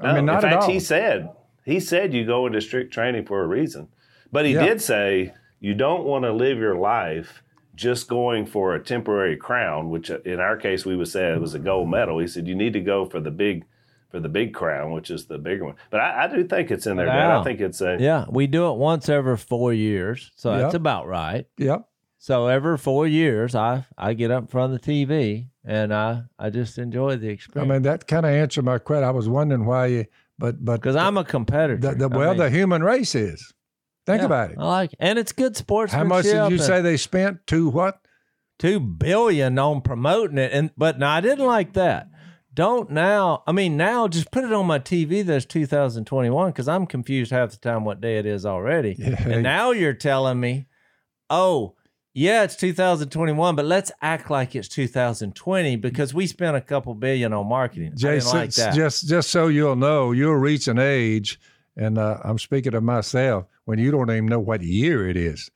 I 0.01 0.15
mean, 0.15 0.25
No. 0.25 0.33
not 0.33 0.43
in 0.45 0.49
at 0.49 0.53
fact, 0.55 0.63
all. 0.65 0.71
he 0.71 0.81
said 0.81 1.29
he 1.65 1.79
said 1.79 2.13
you 2.13 2.27
go 2.27 2.47
into 2.47 2.61
strict 2.61 2.93
training 2.93 3.27
for 3.27 3.43
a 3.43 3.47
reason, 3.47 3.89
but 4.33 4.45
he 4.47 4.55
Yeah. 4.55 4.65
did 4.65 4.81
say 4.81 5.35
you 5.65 5.73
don't 5.73 6.05
want 6.05 6.25
to 6.25 6.33
live 6.33 6.59
your 6.59 6.77
life 6.77 7.43
just 7.75 8.07
going 8.07 8.45
for 8.45 8.75
a 8.75 8.85
temporary 8.85 9.35
crown, 9.35 9.89
which 9.89 10.11
uh, 10.11 10.19
in 10.27 10.39
our 10.39 10.59
case 10.59 10.85
we 10.85 10.95
would 10.95 11.09
say 11.09 11.33
it 11.33 11.41
was 11.41 11.55
a 11.55 11.59
gold 11.59 11.89
medal. 11.89 12.19
He 12.19 12.27
said 12.27 12.47
you 12.47 12.55
need 12.55 12.75
to 12.75 12.81
go 12.81 13.07
for 13.07 13.19
the 13.19 13.31
big 13.31 13.65
for 14.11 14.21
the 14.21 14.29
big 14.29 14.53
crown, 14.53 14.93
which 14.93 15.11
is 15.11 15.25
the 15.25 15.39
bigger 15.39 15.65
one. 15.65 15.77
But 15.91 16.01
I, 16.01 16.25
I 16.25 16.29
do 16.29 16.47
think 16.47 16.71
it's 16.71 16.87
in 16.87 16.99
there, 16.99 17.07
Dad. 17.07 17.31
I 17.31 17.43
think 17.43 17.61
it's 17.61 17.81
a 17.81 17.97
Yeah, 17.99 18.27
we 18.29 18.47
do 18.47 18.69
it 18.69 18.77
once 18.77 19.09
every 19.09 19.39
four 19.39 19.73
years, 19.73 20.31
so 20.37 20.53
Yep. 20.53 20.61
that's 20.61 20.75
about 20.75 21.07
right. 21.07 21.47
Yep. 21.57 21.89
So 22.19 22.47
every 22.47 22.77
four 22.77 23.07
years, 23.07 23.55
I 23.55 23.87
I 23.97 24.13
get 24.13 24.31
up 24.31 24.43
in 24.43 24.47
front 24.49 24.75
of 24.75 24.83
the 24.83 24.87
TV 24.87 25.47
and 25.65 25.95
I 25.95 26.25
I 26.39 26.51
just 26.51 26.77
enjoy 26.77 27.17
the 27.17 27.31
experience. 27.31 27.71
I 27.71 27.73
mean, 27.73 27.83
that 27.85 28.07
kind 28.07 28.27
of 28.27 28.33
answered 28.33 28.67
my 28.67 28.77
question. 28.79 29.05
I 29.05 29.13
was 29.13 29.31
wondering 29.31 29.65
why 29.65 29.87
you, 29.87 30.05
but 30.39 30.63
but 30.63 30.77
because 30.77 30.95
I'm 30.95 31.17
a 31.17 31.25
competitor. 31.25 31.79
the, 31.79 32.07
the, 32.07 32.15
I 32.15 32.19
well, 32.19 32.31
mean, 32.35 32.39
the 32.39 32.51
human 32.51 32.83
race 32.83 33.15
is. 33.15 33.55
Think 34.07 34.21
yeah, 34.21 34.27
about 34.27 34.51
it. 34.51 34.59
I 34.59 34.65
like, 34.65 34.93
it. 34.93 34.99
and 35.01 35.19
it's 35.19 35.33
good 35.33 35.57
sportsmanship. 35.57 36.09
How 36.09 36.17
much 36.17 36.25
did 36.25 36.51
you 36.51 36.59
say 36.59 36.81
they 36.83 36.97
spent 36.97 37.47
to 37.49 37.69
what? 37.69 38.01
Two 38.59 38.79
billion 38.79 39.59
on 39.59 39.81
promoting 39.81 40.39
it, 40.39 40.53
and 40.53 40.71
but 40.77 40.99
no, 40.99 41.09
I 41.09 41.21
didn't 41.21 41.47
like 41.47 41.73
that. 41.73 42.09
Don't 42.55 42.91
now. 42.91 43.43
I 43.49 43.53
mean, 43.53 43.77
now 43.77 44.07
just 44.07 44.31
put 44.31 44.45
it 44.45 44.53
on 44.53 44.67
my 44.67 44.79
TV. 44.79 45.25
That's 45.25 45.45
2021 45.45 46.51
because 46.51 46.69
I'm 46.69 46.87
confused 46.87 47.33
half 47.33 47.51
the 47.51 47.57
time 47.57 47.85
what 47.85 48.01
day 48.01 48.19
it 48.19 48.27
is 48.27 48.47
already. 48.47 48.97
Yeah. 49.05 49.29
And 49.29 49.43
now 49.43 49.73
you're 49.73 49.93
telling 49.93 50.41
me, 50.41 50.67
oh, 51.29 51.75
yeah, 52.15 52.45
it's 52.45 52.55
2021, 52.57 53.57
but 53.57 53.65
let's 53.65 53.91
act 54.01 54.31
like 54.31 54.55
it's 54.55 54.69
2020 54.69 55.77
because 55.77 56.15
we 56.15 56.29
spent 56.29 56.57
a 56.57 56.61
couple 56.61 56.95
billion 56.95 57.33
on 57.33 57.49
marketing. 57.49 57.93
Jason, 57.97 58.39
like 58.39 58.53
that. 58.53 58.75
just 58.75 59.09
just 59.09 59.31
so 59.31 59.49
you'll 59.49 59.77
know, 59.77 60.13
you'll 60.13 60.37
reach 60.37 60.69
an 60.69 60.79
age, 60.79 61.41
and 61.77 61.99
uh, 61.99 62.19
I'm 62.23 62.39
speaking 62.39 62.75
of 62.75 62.83
myself 62.83 63.47
when 63.65 63.79
you 63.79 63.91
don't 63.91 64.11
even 64.11 64.27
know 64.27 64.41
what 64.41 64.63
year 64.63 65.09
it 65.09 65.17
is. 65.17 65.51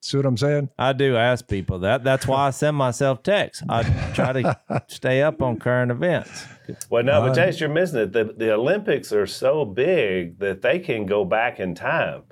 See 0.00 0.16
what 0.16 0.26
I'm 0.26 0.36
saying? 0.36 0.70
I 0.78 0.92
do 0.92 1.16
ask 1.16 1.48
people 1.48 1.80
that. 1.80 2.04
That's 2.04 2.26
why 2.26 2.46
I 2.46 2.50
send 2.50 2.76
myself 2.76 3.24
texts. 3.24 3.64
I 3.68 3.82
try 4.14 4.32
to 4.32 4.84
stay 4.86 5.22
up 5.22 5.42
on 5.42 5.58
current 5.58 5.90
events. 5.90 6.46
Well, 6.88 7.02
no, 7.02 7.20
but 7.20 7.30
Uh, 7.30 7.34
Jase, 7.34 7.58
you're 7.58 7.68
missing 7.68 7.98
it. 8.00 8.12
The, 8.12 8.32
the 8.36 8.52
Olympics 8.54 9.12
are 9.12 9.26
so 9.26 9.64
big 9.64 10.38
that 10.38 10.62
they 10.62 10.78
can 10.78 11.04
go 11.04 11.24
back 11.24 11.58
in 11.58 11.74
time. 11.74 12.22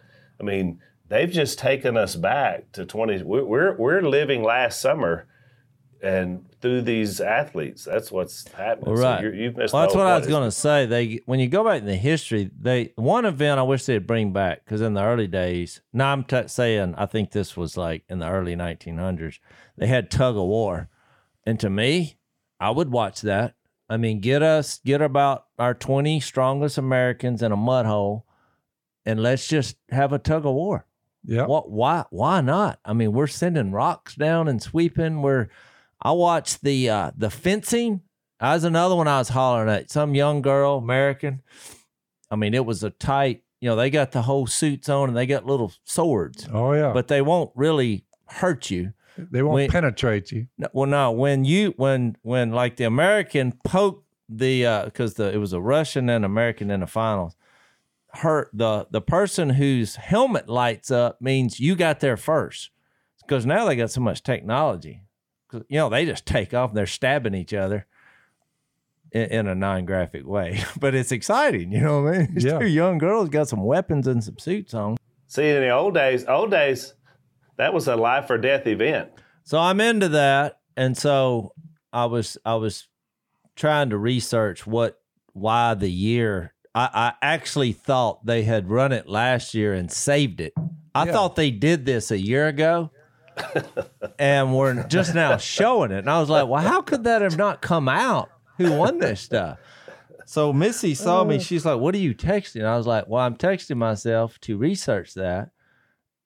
I 0.40 0.45
mean, 0.45 0.81
they've 1.09 1.31
just 1.31 1.59
taken 1.59 1.97
us 1.97 2.14
back 2.14 2.71
to 2.73 2.87
20. 2.87 3.25
We're, 3.25 3.45
we're, 3.45 3.76
we're 3.76 4.02
living 4.02 4.45
last 4.45 4.81
summer 4.81 5.26
and 6.00 6.45
through 6.66 6.82
these 6.82 7.20
athletes. 7.20 7.85
That's 7.85 8.11
what's 8.11 8.49
happening. 8.49 8.94
Well, 8.94 9.02
right. 9.02 9.18
So 9.18 9.23
you're, 9.23 9.35
you've 9.35 9.56
missed 9.56 9.73
Well, 9.73 9.82
that's 9.82 9.94
what 9.94 10.02
whole 10.02 10.12
I 10.12 10.18
was 10.18 10.26
going 10.26 10.49
to 10.49 10.50
say. 10.50 10.87
They 10.87 11.20
when 11.26 11.38
you 11.38 11.49
go 11.49 11.64
back 11.64 11.80
in 11.80 11.87
the 11.87 11.94
history, 11.94 12.50
they 12.61 12.92
one 12.96 13.25
event 13.25 13.61
I 13.61 13.62
wish 13.62 13.85
they'd 13.85 14.06
bring 14.06 14.32
back 14.32 14.64
because 14.64 14.80
in 14.80 14.94
the 14.94 15.02
early 15.02 15.28
days. 15.28 15.80
Now 15.92 16.12
I'm 16.12 16.25
t- 16.25 16.49
saying 16.49 16.94
I 16.99 17.06
think 17.06 17.30
this 17.30 17.56
was 17.56 17.76
like 17.76 18.04
in 18.08 18.18
the 18.18 18.28
early 18.28 18.56
1900s. 18.56 19.38
They 19.76 19.87
had 19.87 20.11
tug 20.11 20.37
of 20.37 20.42
war, 20.42 20.88
and 21.44 21.61
to 21.61 21.70
me, 21.70 22.18
I 22.58 22.70
would 22.70 22.90
watch 22.90 23.20
that. 23.23 23.54
I 23.88 23.96
mean, 23.96 24.20
get 24.20 24.42
us 24.42 24.80
get 24.85 25.00
about 25.00 25.46
our 25.58 25.73
20 25.73 26.18
strongest 26.18 26.78
Americans 26.78 27.42
in 27.42 27.52
a 27.52 27.56
mud 27.56 27.87
hole, 27.87 28.26
and 29.04 29.23
let's 29.23 29.46
just 29.46 29.76
have 29.90 30.12
a 30.12 30.18
tug 30.18 30.44
of 30.44 30.54
war. 30.54 30.87
Yeah. 31.25 31.46
What? 31.46 31.70
Why? 31.70 32.04
Why 32.11 32.40
not? 32.40 32.80
I 32.85 32.92
mean, 32.92 33.12
we're 33.12 33.28
sending 33.28 33.70
rocks 33.70 34.16
down 34.16 34.49
and 34.49 34.61
sweeping. 34.61 35.23
We're. 35.23 35.49
I 36.07 36.13
watched 36.13 36.63
the 36.63 36.89
uh, 36.91 37.11
the 37.17 37.31
fencing. 37.31 38.03
That 38.41 38.55
was 38.55 38.65
another 38.65 38.95
one 38.95 39.09
I 39.09 39.19
was 39.19 39.31
hollering 39.31 39.69
at. 39.71 39.91
Some 39.91 40.15
young 40.15 40.43
girl, 40.43 40.77
American. 40.79 41.43
I 42.31 42.37
mean, 42.37 42.55
it 42.55 42.65
was 42.65 42.83
a 42.85 42.91
tight. 42.91 43.43
You 43.61 43.71
know, 43.71 43.77
they 43.77 43.91
got 43.91 44.13
the 44.13 44.23
whole 44.23 44.47
suits 44.47 44.89
on 44.89 45.09
and 45.09 45.17
they 45.17 45.27
got 45.27 45.47
little 45.47 45.73
swords, 45.85 46.47
Oh 46.53 46.73
yeah. 46.75 46.93
but 46.93 47.09
they 47.09 47.23
won't 47.23 47.51
really 47.55 48.05
hurt 48.27 48.71
you. 48.71 48.93
they 49.17 49.43
won't 49.43 49.55
when- 49.55 49.71
penetrate 49.71 50.31
you. 50.31 50.47
No, 50.59 50.69
Well, 50.73 50.87
no, 50.87 51.11
when 51.11 51.45
you 51.45 51.73
when 51.77 52.17
when 52.23 52.53
like 52.53 52.77
the 52.77 52.85
American 52.85 53.53
poked 53.65 54.05
the 54.29 54.83
because 54.85 55.15
the 55.15 55.33
it 55.33 55.39
was 55.39 55.53
a 55.55 55.61
Russian 55.61 56.09
and 56.11 56.25
American 56.25 56.71
in 56.71 56.81
the 56.81 56.87
finals. 56.87 57.35
Hurt 58.13 58.51
the 58.53 58.87
the 58.91 59.01
person 59.01 59.51
whose 59.51 59.97
helmet 59.97 60.49
lights 60.49 60.91
up 60.91 61.21
means 61.21 61.59
you 61.61 61.75
got 61.77 62.01
there 62.01 62.17
first 62.17 62.71
because 63.23 63.45
now 63.47 63.65
they 63.67 63.77
got 63.77 63.91
so 63.91 64.01
much 64.01 64.23
technology 64.23 65.03
you 65.53 65.79
know 65.79 65.88
they 65.88 66.05
just 66.05 66.26
take 66.26 66.53
off 66.55 66.71
and 66.71 66.76
they're 66.76 66.87
stabbing 66.87 67.35
each 67.35 67.55
other 67.55 67.87
in, 69.12 69.23
in 69.26 69.47
a 69.47 69.55
non-graphic 69.55 70.26
way 70.26 70.62
but 70.81 70.95
it's 70.95 71.12
exciting 71.12 71.73
you 71.73 71.81
know 71.81 72.03
what 72.03 72.15
i 72.15 72.19
mean 72.19 72.29
These 72.35 72.45
Yeah. 72.45 72.59
two 72.59 72.67
young 72.67 72.99
girls 72.99 73.29
got 73.29 73.49
some 73.49 73.62
weapons 73.65 74.07
and 74.07 74.23
some 74.23 74.38
suits 74.38 74.75
on 74.75 74.97
See, 75.29 75.49
in 75.49 75.61
the 75.61 75.71
old 75.71 75.95
days, 75.95 76.25
old 76.26 76.53
days, 76.53 76.95
that 77.57 77.75
was 77.75 77.88
a 77.88 77.97
life 77.97 78.31
or 78.31 78.38
death 78.38 78.67
event. 78.67 79.09
so 79.45 79.59
i'm 79.59 79.81
into 79.81 80.09
that 80.11 80.59
and 80.76 80.97
so 80.97 81.53
i 81.93 82.05
was 82.05 82.37
i 82.45 82.55
was 82.55 82.87
trying 83.57 83.91
to 83.91 83.99
research 83.99 84.67
what 84.67 85.00
why 85.33 85.75
the 85.75 85.91
year 85.91 86.53
I, 86.75 86.91
I 86.93 87.12
actually 87.26 87.73
thought 87.73 88.26
they 88.26 88.43
had 88.43 88.69
run 88.69 88.93
it 88.93 89.09
last 89.09 89.55
year 89.55 89.73
and 89.73 89.91
saved 89.91 90.43
it. 90.43 90.53
I 90.95 91.07
Yeah. 91.07 91.12
thought 91.12 91.35
they 91.35 91.50
did 91.50 91.87
this 91.87 92.11
a 92.11 92.19
year 92.19 92.49
ago 92.49 92.91
and 94.19 94.55
we're 94.55 94.83
just 94.85 95.14
now 95.14 95.37
showing 95.37 95.90
it. 95.90 95.99
And 95.99 96.11
I 96.11 96.21
was 96.21 96.31
like, 96.31 96.49
well, 96.49 96.62
how 96.62 96.83
could 96.83 97.05
that 97.05 97.23
have 97.23 97.37
not 97.37 97.61
come 97.61 97.88
out? 97.88 98.31
Who 98.59 98.73
won 98.73 98.99
this 98.99 99.21
stuff? 99.21 99.59
So 100.26 100.52
Missy 100.52 100.95
saw 100.95 101.23
me. 101.25 101.38
She's 101.38 101.64
like, 101.64 101.78
what 101.78 101.95
are 101.95 101.99
you 101.99 102.14
texting? 102.14 102.64
I 102.64 102.76
was 102.76 102.87
like, 102.87 103.07
well, 103.07 103.23
I'm 103.23 103.37
texting 103.37 103.76
myself 103.76 104.40
to 104.40 104.57
research 104.57 105.14
that. 105.14 105.50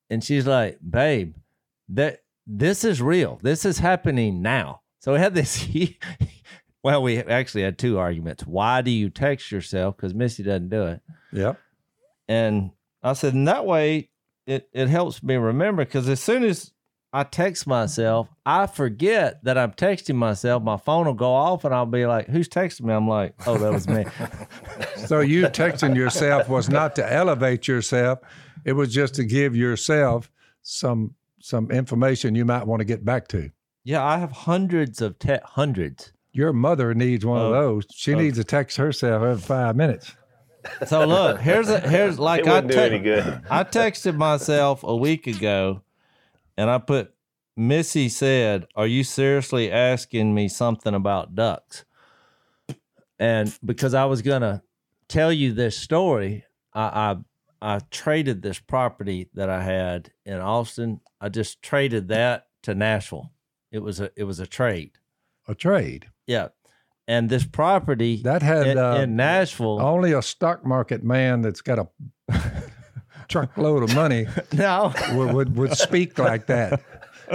And 0.09 0.25
she's 0.25 0.47
like, 0.47 0.79
babe, 0.89 1.35
that 1.91 2.23
this 2.47 2.83
is 2.83 3.03
real. 3.03 3.39
This 3.43 3.65
is 3.65 3.79
happening 3.79 4.43
now. 4.43 4.81
So 5.01 5.13
we 5.13 5.19
had 5.19 5.35
this. 5.35 5.69
well, 6.83 7.03
we 7.03 7.19
actually 7.19 7.63
had 7.63 7.79
two 7.79 7.99
arguments. 7.99 8.47
Why 8.47 8.81
do 8.81 8.91
you 8.91 9.11
text 9.11 9.53
yourself? 9.53 9.97
Because 9.97 10.15
Missy 10.15 10.43
doesn't 10.43 10.71
do 10.71 10.87
it. 10.87 11.01
Yep. 11.33 11.59
And 12.29 12.71
I 13.03 13.13
said, 13.13 13.35
in 13.35 13.45
that 13.45 13.67
way, 13.67 14.11
it, 14.47 14.69
it 14.73 14.89
helps 14.89 15.23
me 15.23 15.37
remember 15.37 15.85
because 15.85 16.09
as 16.09 16.21
soon 16.21 16.43
as 16.43 16.73
I 17.13 17.25
text 17.25 17.67
myself, 17.67 18.29
I 18.47 18.67
forget 18.69 19.43
that 19.45 19.59
I'm 19.59 19.73
texting 19.73 20.15
myself. 20.15 20.63
My 20.63 20.77
phone 20.77 21.07
will 21.07 21.15
go 21.15 21.33
off 21.33 21.65
and 21.65 21.75
I'll 21.75 21.85
be 21.87 22.07
like, 22.07 22.29
who's 22.29 22.49
texting 22.49 22.83
me? 22.83 22.95
I'm 22.95 23.09
like, 23.09 23.35
oh, 23.49 23.59
that 23.59 23.73
was 23.73 23.89
me. 23.89 24.05
So 25.07 25.21
you 25.21 25.47
texting 25.47 25.97
yourself 25.97 26.49
was 26.49 26.69
not 26.69 26.95
to 26.97 27.13
elevate 27.13 27.67
yourself; 27.67 28.21
it 28.65 28.75
was 28.75 28.93
just 28.95 29.15
to 29.15 29.25
give 29.25 29.57
yourself 29.57 30.31
some 30.63 31.15
some 31.41 31.71
information 31.71 32.35
you 32.37 32.45
might 32.45 32.67
want 32.67 32.79
to 32.81 32.85
get 32.85 33.05
back 33.05 33.27
to. 33.29 33.51
yeah, 33.83 34.05
I 34.05 34.19
have 34.19 34.31
hundreds 34.31 35.01
of 35.03 35.19
te- 35.19 35.39
hundreds. 35.43 36.13
Your 36.33 36.53
mother 36.53 36.95
needs 36.95 37.27
one 37.27 37.41
of 37.41 37.47
Oh. 37.49 37.53
those. 37.53 37.87
She 37.93 38.15
needs 38.15 38.39
to 38.39 38.45
text 38.45 38.77
herself 38.77 39.23
every 39.23 39.39
five 39.41 39.75
minutes. 39.75 40.15
So 40.87 41.05
look, 41.07 41.41
here's 41.41 41.69
a 41.71 41.81
here's 41.81 42.19
like 42.31 42.43
It 42.43 42.49
I 42.49 42.53
wouldn't 42.57 42.73
do 42.73 42.79
te- 42.79 42.85
any 42.85 42.99
good. 43.01 43.43
I 43.51 43.65
texted 43.65 44.17
myself 44.17 44.85
a 44.85 44.95
week 44.95 45.27
ago 45.27 45.83
and 46.61 46.69
I 46.69 46.77
put 46.77 47.15
Missy 47.57 48.11
said, 48.11 48.67
Are 48.77 48.87
you 48.87 49.03
seriously 49.03 49.73
asking 49.73 50.35
me 50.35 50.47
something 50.47 50.95
about 50.95 51.35
ducks? 51.35 51.87
And 53.19 53.57
because 53.65 53.95
I 53.95 54.05
was 54.05 54.21
gonna 54.21 54.63
tell 55.09 55.33
you 55.33 55.55
this 55.55 55.77
story, 55.77 56.45
I 56.75 57.17
I, 57.63 57.77
I 57.77 57.79
traded 57.91 58.43
this 58.43 58.59
property 58.59 59.31
that 59.33 59.49
I 59.49 59.63
had 59.63 60.13
in 60.27 60.39
Austin. 60.39 61.01
I 61.19 61.31
just 61.31 61.63
traded 61.63 62.09
that 62.09 62.49
to 62.65 62.75
Nashville. 62.75 63.31
It 63.73 63.79
was 63.79 63.99
a 63.99 64.11
it 64.15 64.25
was 64.25 64.39
a 64.39 64.47
trade. 64.47 64.93
A 65.49 65.55
trade 65.55 66.09
Yeah. 66.27 66.49
And 67.09 67.31
this 67.31 67.45
property 67.45 68.21
that 68.23 68.43
had 68.43 68.67
in, 68.67 68.79
uh, 68.79 68.97
in 68.97 69.17
Nashville. 69.17 69.81
only 69.81 70.13
a 70.13 70.21
stock 70.21 70.65
market 70.65 71.03
man 71.03 71.41
that's 71.41 71.63
got 71.63 71.79
a 71.79 71.89
truckload 73.31 73.83
of 73.83 73.95
money 73.95 74.27
no. 74.53 74.93
would, 75.13 75.33
would, 75.33 75.57
would 75.57 75.77
speak 75.77 76.19
like 76.19 76.47
that. 76.47 76.83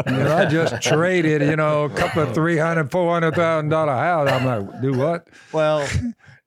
You 0.06 0.12
know, 0.12 0.36
I 0.36 0.46
just 0.46 0.82
traded, 0.82 1.42
you 1.42 1.56
know, 1.56 1.86
a 1.86 1.90
couple 1.90 2.22
of 2.22 2.34
three 2.34 2.58
hundred, 2.58 2.92
four 2.92 3.14
hundred 3.14 3.36
thousand 3.36 3.70
dollar 3.70 3.94
house. 3.94 4.30
I'm 4.30 4.46
like, 4.46 4.82
do 4.82 4.94
what? 4.94 5.30
Well, 5.54 5.88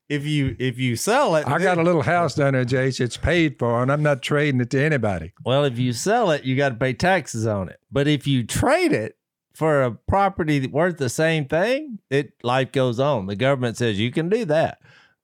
if 0.09 0.27
you 0.27 0.55
if 0.59 0.79
you 0.79 0.97
sell 0.97 1.35
it, 1.37 1.47
I 1.47 1.59
got 1.59 1.79
a 1.79 1.83
little 1.83 2.03
house 2.03 2.35
down 2.35 2.53
there, 2.53 2.67
Jase. 2.67 3.01
It's 3.01 3.17
paid 3.17 3.59
for, 3.59 3.83
and 3.83 3.91
I'm 3.91 4.03
not 4.03 4.21
trading 4.21 4.61
it 4.61 4.69
to 4.71 4.83
anybody. 4.83 5.33
Well, 5.45 5.65
if 5.65 5.79
you 5.79 5.95
sell 5.95 6.31
it, 6.31 6.45
you 6.45 6.57
got 6.57 6.71
to 6.71 6.75
pay 6.75 6.93
taxes 6.93 7.47
on 7.47 7.71
it. 7.71 7.81
But 7.91 8.07
if 8.07 8.27
you 8.27 8.45
trade 8.45 8.93
it 8.93 9.17
for 9.55 9.83
a 9.83 9.93
property 9.93 10.67
worth 10.67 10.99
the 10.99 11.09
same 11.09 11.47
thing, 11.47 12.01
it 12.11 12.33
life 12.43 12.71
goes 12.73 13.01
on. 13.01 13.27
The 13.27 13.37
government 13.37 13.77
says 13.77 13.99
you 13.99 14.13
can 14.13 14.29
do 14.29 14.45
that. 14.47 14.79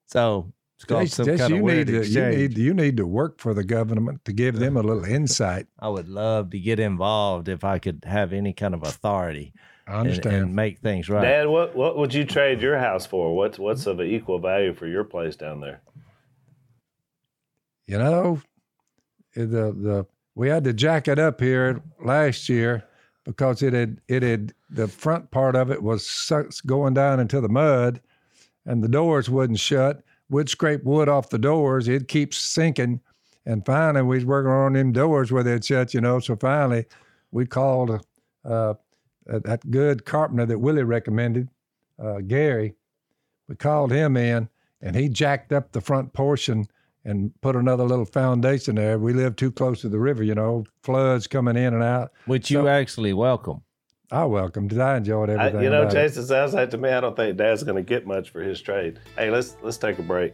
So 0.07 0.51
it's 0.75 0.85
called 0.85 1.03
Jase, 1.03 1.13
some 1.15 1.25
Jase, 1.25 1.39
kind 1.39 1.51
you 1.51 1.57
of 1.57 1.63
weird 1.63 1.87
need 1.89 2.03
to 2.03 2.07
you 2.09 2.25
need 2.29 2.57
you 2.57 2.73
need 2.73 2.97
to 2.97 3.07
work 3.07 3.39
for 3.39 3.53
the 3.53 3.63
government 3.63 4.25
to 4.25 4.33
give 4.33 4.59
them 4.59 4.77
a 4.77 4.81
little 4.81 5.05
insight. 5.19 5.67
I 5.79 5.89
would 5.89 6.09
love 6.09 6.49
to 6.51 6.59
get 6.59 6.79
involved 6.79 7.47
if 7.47 7.63
I 7.63 7.79
could 7.79 8.03
have 8.05 8.33
any 8.33 8.53
kind 8.53 8.73
of 8.73 8.83
authority 8.83 9.53
I 9.87 9.91
and, 9.91 9.99
understand. 10.01 10.35
and 10.35 10.55
make 10.55 10.79
things 10.79 11.09
right. 11.09 11.21
Dad, 11.21 11.47
what 11.47 11.75
what 11.75 11.97
would 11.97 12.13
you 12.13 12.25
trade 12.25 12.61
your 12.61 12.77
house 12.77 13.05
for? 13.05 13.35
What's 13.35 13.57
what's 13.57 13.85
of 13.85 14.01
equal 14.01 14.39
value 14.39 14.73
for 14.73 14.87
your 14.87 15.03
place 15.03 15.35
down 15.35 15.61
there? 15.61 15.81
you 17.87 17.97
know, 17.97 18.41
the 19.35 19.45
the 19.45 20.05
we 20.35 20.49
had 20.49 20.63
to 20.63 20.73
jack 20.73 21.07
it 21.07 21.19
up 21.19 21.39
here 21.39 21.81
last 22.03 22.49
year 22.49 22.83
because 23.23 23.61
it 23.61 23.73
had 23.73 24.01
it 24.07 24.23
had 24.23 24.53
the 24.69 24.87
front 24.87 25.31
part 25.31 25.55
of 25.55 25.71
it 25.71 25.81
was 25.81 26.31
going 26.65 26.93
down 26.93 27.19
into 27.19 27.41
the 27.41 27.49
mud, 27.49 28.01
and 28.65 28.83
the 28.83 28.87
doors 28.87 29.29
wouldn't 29.29 29.59
shut. 29.59 30.01
We'd 30.29 30.49
scrape 30.49 30.83
wood 30.83 31.07
off 31.07 31.29
the 31.29 31.37
doors. 31.37 31.87
It 31.87 32.07
keeps 32.07 32.37
sinking, 32.37 33.01
and 33.45 33.65
finally 33.65 34.03
we 34.03 34.17
was 34.17 34.25
working 34.25 34.51
on 34.51 34.73
them 34.73 34.91
doors 34.91 35.31
where 35.31 35.43
they'd 35.43 35.63
shut. 35.63 35.93
You 35.93 36.01
know, 36.01 36.19
so 36.19 36.35
finally 36.35 36.85
we 37.31 37.45
called 37.45 38.03
uh, 38.43 38.73
that 39.25 39.43
that 39.43 39.71
good 39.71 40.05
carpenter 40.05 40.45
that 40.45 40.59
Willie 40.59 40.83
recommended, 40.83 41.49
uh, 42.01 42.21
Gary. 42.21 42.73
We 43.47 43.55
called 43.55 43.91
him 43.91 44.17
in, 44.17 44.49
and 44.81 44.95
he 44.95 45.09
jacked 45.09 45.53
up 45.53 45.71
the 45.71 45.81
front 45.81 46.13
portion 46.13 46.65
and 47.03 47.31
put 47.41 47.55
another 47.55 47.83
little 47.83 48.05
foundation 48.05 48.75
there. 48.75 48.97
We 48.97 49.13
live 49.13 49.35
too 49.35 49.51
close 49.51 49.81
to 49.81 49.89
the 49.89 49.99
river, 49.99 50.23
you 50.23 50.33
know, 50.33 50.65
floods 50.81 51.27
coming 51.27 51.55
in 51.55 51.73
and 51.73 51.83
out. 51.83 52.11
which 52.25 52.49
you 52.49 52.67
actually 52.67 53.13
welcome. 53.13 53.61
I 54.11 54.25
welcomed 54.25 54.71
it. 54.71 54.79
I 54.79 54.97
enjoyed 54.97 55.29
I, 55.29 55.33
everything. 55.33 55.63
you 55.63 55.69
know, 55.69 55.83
about 55.83 55.95
it. 55.95 56.07
Jason, 56.07 56.23
it 56.23 56.27
sounds 56.27 56.53
like 56.53 56.69
to 56.71 56.77
me. 56.77 56.89
I 56.89 57.01
don't 57.01 57.15
think 57.15 57.37
Dad's 57.37 57.63
going 57.63 57.75
to 57.75 57.87
get 57.87 58.05
much 58.05 58.29
for 58.29 58.41
his 58.41 58.61
trade. 58.61 58.99
Hey, 59.17 59.31
let's 59.31 59.57
let's 59.61 59.77
take 59.77 59.99
a 59.99 60.03
break. 60.03 60.33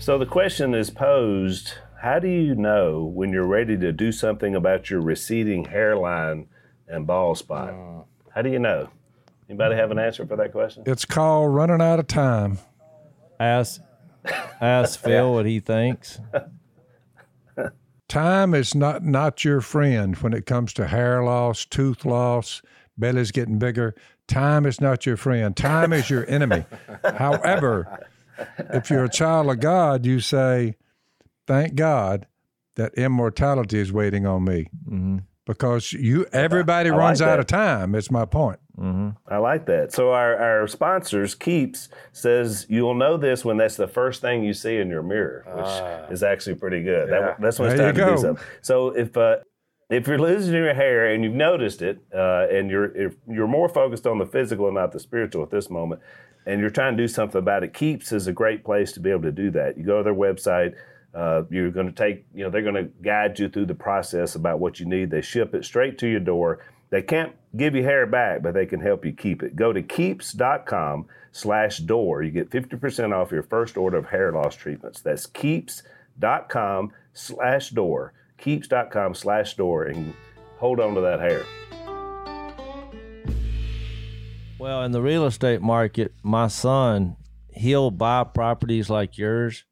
So 0.00 0.18
the 0.18 0.26
question 0.26 0.74
is 0.74 0.90
posed: 0.90 1.74
How 2.00 2.18
do 2.18 2.28
you 2.28 2.54
know 2.54 3.04
when 3.04 3.32
you're 3.32 3.46
ready 3.46 3.76
to 3.78 3.92
do 3.92 4.12
something 4.12 4.54
about 4.54 4.90
your 4.90 5.00
receding 5.00 5.64
hairline 5.64 6.48
and 6.86 7.06
bald 7.06 7.38
spot? 7.38 7.70
Uh, 7.70 8.02
how 8.34 8.42
do 8.42 8.50
you 8.50 8.58
know? 8.58 8.88
Anybody 9.48 9.76
have 9.76 9.90
an 9.90 9.98
answer 9.98 10.26
for 10.26 10.36
that 10.36 10.52
question? 10.52 10.82
It's 10.86 11.06
called 11.06 11.54
running 11.54 11.80
out 11.80 11.98
of 11.98 12.06
time. 12.06 12.58
Ask 13.40 13.80
ask 14.60 15.00
Phil 15.00 15.32
what 15.34 15.46
he 15.46 15.60
thinks. 15.60 16.20
Time 18.08 18.54
is 18.54 18.74
not 18.74 19.04
not 19.04 19.44
your 19.44 19.60
friend 19.60 20.16
when 20.16 20.32
it 20.32 20.46
comes 20.46 20.72
to 20.74 20.86
hair 20.86 21.22
loss, 21.22 21.66
tooth 21.66 22.06
loss, 22.06 22.62
belly's 22.96 23.30
getting 23.30 23.58
bigger. 23.58 23.94
Time 24.26 24.66
is 24.66 24.80
not 24.80 25.04
your 25.06 25.16
friend. 25.16 25.56
Time 25.56 25.92
is 25.92 26.08
your 26.08 26.28
enemy. 26.28 26.64
However, 27.04 28.06
if 28.58 28.90
you're 28.90 29.04
a 29.04 29.10
child 29.10 29.50
of 29.50 29.60
God, 29.60 30.06
you 30.06 30.20
say, 30.20 30.76
"Thank 31.46 31.74
God 31.74 32.26
that 32.76 32.94
immortality 32.94 33.78
is 33.78 33.92
waiting 33.92 34.26
on 34.26 34.44
me," 34.44 34.68
mm-hmm. 34.86 35.18
because 35.44 35.92
you 35.92 36.26
everybody 36.32 36.88
I 36.88 36.92
like 36.92 37.00
runs 37.00 37.22
out 37.22 37.40
of 37.40 37.46
time. 37.46 37.94
It's 37.94 38.10
my 38.10 38.24
point. 38.24 38.58
I 39.26 39.38
like 39.38 39.66
that. 39.66 39.92
So 39.92 40.12
our, 40.12 40.36
our 40.36 40.66
sponsors, 40.68 41.34
Keeps, 41.34 41.88
says 42.12 42.66
you'll 42.68 42.94
know 42.94 43.16
this 43.16 43.44
when 43.44 43.56
that's 43.56 43.76
the 43.76 43.88
first 43.88 44.20
thing 44.20 44.44
you 44.44 44.54
see 44.54 44.76
in 44.76 44.88
your 44.88 45.02
mirror, 45.02 45.44
which 45.46 46.12
is 46.12 46.22
actually 46.22 46.56
pretty 46.56 46.82
good. 46.82 47.08
Yeah. 47.08 47.20
That, 47.20 47.40
that's 47.40 47.58
when 47.58 47.70
it's 47.70 47.78
There 47.78 47.92
time 47.92 48.00
you 48.00 48.06
to 48.06 48.16
do 48.16 48.22
something. 48.22 48.44
So 48.62 48.90
if 48.90 49.16
uh, 49.16 49.38
if 49.90 50.06
you're 50.06 50.18
losing 50.18 50.54
your 50.54 50.74
hair 50.74 51.12
and 51.12 51.24
you've 51.24 51.34
noticed 51.34 51.82
it, 51.82 51.98
uh, 52.14 52.46
and 52.50 52.70
you're 52.70 52.94
if 52.96 53.16
you're 53.28 53.48
more 53.48 53.68
focused 53.68 54.06
on 54.06 54.18
the 54.18 54.26
physical 54.26 54.66
and 54.66 54.74
not 54.74 54.92
the 54.92 55.00
spiritual 55.00 55.42
at 55.42 55.50
this 55.50 55.70
moment, 55.70 56.00
and 56.46 56.60
you're 56.60 56.70
trying 56.70 56.96
to 56.96 57.02
do 57.02 57.08
something 57.08 57.38
about 57.38 57.64
it, 57.64 57.74
Keeps 57.74 58.12
is 58.12 58.26
a 58.26 58.32
great 58.32 58.64
place 58.64 58.92
to 58.92 59.00
be 59.00 59.10
able 59.10 59.22
to 59.22 59.32
do 59.32 59.50
that. 59.50 59.76
You 59.76 59.84
go 59.84 59.98
to 59.98 60.04
their 60.04 60.14
website. 60.14 60.74
Uh, 61.14 61.42
you're 61.50 61.70
going 61.70 61.86
to 61.86 61.92
take, 61.92 62.26
you 62.34 62.44
know, 62.44 62.50
they're 62.50 62.62
going 62.62 62.74
to 62.74 62.90
guide 63.02 63.38
you 63.38 63.48
through 63.48 63.64
the 63.64 63.74
process 63.74 64.34
about 64.34 64.60
what 64.60 64.78
you 64.78 64.84
need. 64.84 65.10
They 65.10 65.22
ship 65.22 65.54
it 65.54 65.64
straight 65.64 65.96
to 65.98 66.06
your 66.06 66.20
door. 66.20 66.60
They 66.90 67.02
can't 67.02 67.34
give 67.56 67.74
you 67.74 67.82
hair 67.82 68.06
back, 68.06 68.42
but 68.42 68.54
they 68.54 68.66
can 68.66 68.80
help 68.80 69.04
you 69.04 69.12
keep 69.12 69.42
it. 69.42 69.56
Go 69.56 69.72
to 69.72 69.82
keeps.com 69.82 71.06
slash 71.32 71.78
door. 71.78 72.22
You 72.22 72.30
get 72.30 72.50
50% 72.50 73.14
off 73.14 73.30
your 73.30 73.42
first 73.42 73.76
order 73.76 73.98
of 73.98 74.06
hair 74.06 74.32
loss 74.32 74.56
treatments. 74.56 75.00
That's 75.00 75.26
keeps.com 75.26 76.92
slash 77.12 77.70
door. 77.70 78.12
Keeps.com 78.38 79.14
slash 79.14 79.54
door 79.56 79.84
and 79.84 80.14
hold 80.58 80.80
on 80.80 80.94
to 80.94 81.00
that 81.02 81.20
hair. 81.20 81.44
Well, 84.58 84.82
in 84.82 84.92
the 84.92 85.02
real 85.02 85.26
estate 85.26 85.62
market, 85.62 86.12
my 86.22 86.48
son, 86.48 87.16
he'll 87.52 87.92
buy 87.92 88.24
properties 88.24 88.90
like 88.90 89.16
yours, 89.16 89.64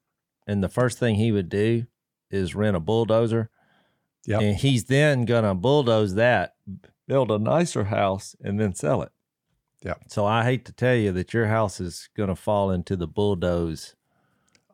and 0.46 0.62
the 0.62 0.68
first 0.68 0.98
thing 0.98 1.16
he 1.16 1.32
would 1.32 1.48
do 1.48 1.86
is 2.30 2.54
rent 2.54 2.76
a 2.76 2.80
bulldozer. 2.80 3.50
Yep. 4.26 4.40
And 4.42 4.56
he's 4.56 4.84
then 4.84 5.24
gonna 5.24 5.54
bulldoze 5.56 6.14
that, 6.14 6.54
build 7.06 7.30
a 7.30 7.38
nicer 7.38 7.84
house, 7.84 8.34
and 8.42 8.58
then 8.58 8.74
sell 8.74 9.02
it. 9.02 9.12
Yep. 9.82 10.04
So 10.08 10.26
I 10.26 10.44
hate 10.44 10.64
to 10.66 10.72
tell 10.72 10.94
you 10.94 11.12
that 11.12 11.32
your 11.32 11.46
house 11.46 11.80
is 11.80 12.08
gonna 12.16 12.36
fall 12.36 12.70
into 12.70 12.96
the 12.96 13.06
bulldoze. 13.06 13.94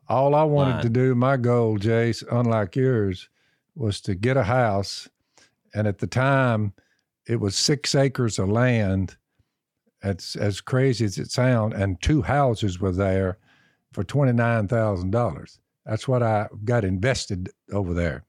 All 0.07 0.35
I 0.35 0.43
wanted 0.43 0.73
Line. 0.75 0.83
to 0.83 0.89
do, 0.89 1.15
my 1.15 1.37
goal, 1.37 1.77
Jase, 1.77 2.23
unlike 2.29 2.75
yours, 2.75 3.29
was 3.75 4.01
to 4.01 4.15
get 4.15 4.37
a 4.37 4.43
house. 4.43 5.07
And 5.73 5.87
at 5.87 5.99
the 5.99 6.07
time, 6.07 6.73
it 7.27 7.39
was 7.39 7.55
six 7.55 7.95
acres 7.95 8.37
of 8.37 8.49
land. 8.49 9.15
It's 10.03 10.35
as 10.35 10.59
crazy 10.61 11.05
as 11.05 11.17
it 11.17 11.31
sounds, 11.31 11.73
and 11.75 12.01
two 12.01 12.21
houses 12.21 12.79
were 12.79 12.91
there 12.91 13.37
for 13.93 14.03
twenty 14.03 14.33
nine 14.33 14.67
thousand 14.67 15.11
dollars. 15.11 15.59
That's 15.85 16.07
what 16.07 16.21
I 16.23 16.47
got 16.65 16.83
invested 16.83 17.49
over 17.71 17.93
there. 17.93 18.25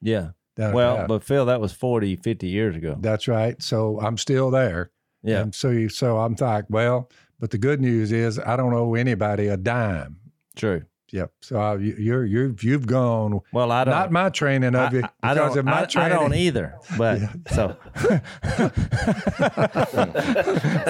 Yeah. 0.00 0.30
Down 0.58 0.68
at 0.70 0.74
Well, 0.74 0.96
that. 0.98 1.08
but 1.08 1.24
Phil, 1.24 1.46
that 1.46 1.60
was 1.60 1.72
40, 1.72 2.16
50 2.16 2.46
years 2.48 2.76
ago. 2.76 2.96
that's 3.00 3.28
right. 3.28 3.60
So 3.62 3.98
I'm 4.00 4.18
still 4.18 4.50
there. 4.50 4.90
Yeah. 5.22 5.40
And 5.40 5.54
so 5.54 5.70
you, 5.70 5.88
so 5.88 6.18
I'm 6.18 6.36
like, 6.38 6.66
well, 6.68 7.08
but 7.40 7.50
the 7.50 7.58
good 7.58 7.80
news 7.80 8.12
is 8.12 8.38
I 8.38 8.56
don't 8.56 8.74
owe 8.74 8.94
anybody 8.94 9.46
a 9.48 9.56
dime. 9.56 10.16
True. 10.56 10.82
Yep. 11.10 11.32
So 11.40 11.58
I, 11.58 11.76
you- 11.76 11.96
you're 11.98 12.24
you've 12.26 12.62
you've 12.62 12.86
gone 12.86 13.40
Well, 13.50 13.72
I 13.72 13.84
don't. 13.84 13.94
not 13.94 14.12
my 14.12 14.28
training 14.28 14.74
of 14.74 14.92
you 14.92 15.02
I, 15.22 15.30
I 15.30 15.34
don't. 15.34 15.56
of 15.56 15.64
my 15.64 15.72
I, 15.72 15.82
I 15.82 15.86
training. 15.86 16.18
don't 16.18 16.34
either. 16.34 16.74
But 16.98 17.20
so, 17.50 17.76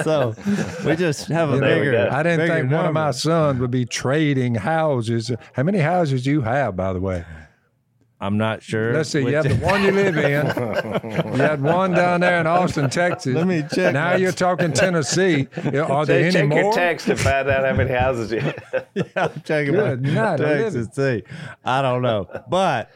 so 0.03 0.35
we 0.85 0.95
just 0.95 1.27
have 1.27 1.51
a 1.51 1.55
You 1.55 1.61
know, 1.61 1.67
There 1.67 1.75
we 1.79 1.85
bigger. 1.85 1.91
go. 1.91 2.09
I 2.11 2.23
didn't 2.23 2.39
bigger 2.39 2.53
think 2.53 2.71
one 2.71 2.85
of 2.85 2.93
my 2.93 3.11
sons 3.11 3.59
would 3.59 3.71
be 3.71 3.85
trading 3.85 4.55
houses. 4.55 5.31
How 5.53 5.63
many 5.63 5.79
houses 5.79 6.23
do 6.23 6.31
you 6.31 6.41
have, 6.41 6.75
by 6.75 6.93
the 6.93 6.99
way? 6.99 7.25
I'm 8.21 8.37
not 8.37 8.61
sure. 8.61 8.93
Let's 8.93 9.09
see. 9.09 9.19
You 9.19 9.25
With 9.25 9.33
have 9.35 9.59
the 9.59 9.65
one 9.65 9.81
you 9.83 9.91
live 9.91 10.17
in. 10.17 10.45
You 11.39 11.45
had 11.45 11.61
one 11.61 11.91
down 11.91 12.19
there 12.21 12.39
in 12.41 12.47
Austin, 12.47 12.89
Texas. 12.89 13.33
Let 13.33 13.47
me 13.47 13.63
check 13.73 13.93
Now 13.93 14.15
you're 14.15 14.31
talking 14.33 14.73
Tennessee. 14.73 15.47
Are 15.57 16.05
there 16.05 16.23
any 16.25 16.31
Check 16.31 16.53
your 16.53 16.73
text 16.73 17.05
to 17.07 17.15
find 17.15 17.49
out 17.49 17.65
how 17.65 17.73
many 17.73 17.91
houses 17.93 18.31
you 18.31 18.39
I'm 19.15 19.41
checking 19.45 19.73
Good 19.73 20.03
my 20.03 20.11
night, 20.11 20.41
I 20.41 20.57
text 20.57 20.75
live 20.75 20.93
see. 20.93 21.23
I 21.63 21.81
don't 21.81 22.01
know, 22.01 22.27
but 22.49 22.91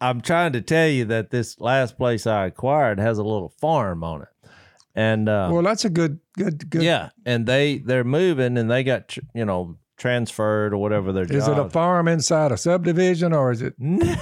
I'm 0.00 0.20
trying 0.20 0.52
to 0.52 0.60
tell 0.60 0.88
you 0.88 1.04
that 1.06 1.30
this 1.30 1.58
last 1.60 1.96
place 1.98 2.26
I 2.26 2.46
acquired 2.46 2.98
has 2.98 3.18
a 3.18 3.22
little 3.24 3.50
farm 3.60 4.02
on 4.04 4.22
it, 4.22 4.28
and 4.94 5.28
uh, 5.28 5.48
Well, 5.52 5.62
that's 5.62 5.84
a 5.84 5.90
good, 5.90 6.20
good, 6.36 6.70
good. 6.70 6.82
yeah, 6.82 7.10
and 7.26 7.46
they 7.46 7.78
they're 7.78 8.04
moving 8.04 8.56
and 8.58 8.70
they 8.70 8.84
got 8.84 9.16
you 9.34 9.44
know 9.44 9.76
transferred 9.96 10.72
or 10.74 10.78
whatever 10.78 11.12
their 11.12 11.24
job 11.24 11.36
Is 11.36 11.48
it 11.48 11.58
a 11.58 11.68
farm 11.70 12.08
inside 12.08 12.50
a 12.52 12.56
subdivision 12.56 13.32
or 13.32 13.50
is 13.52 13.62
it? 13.62 13.74
No. 13.78 14.14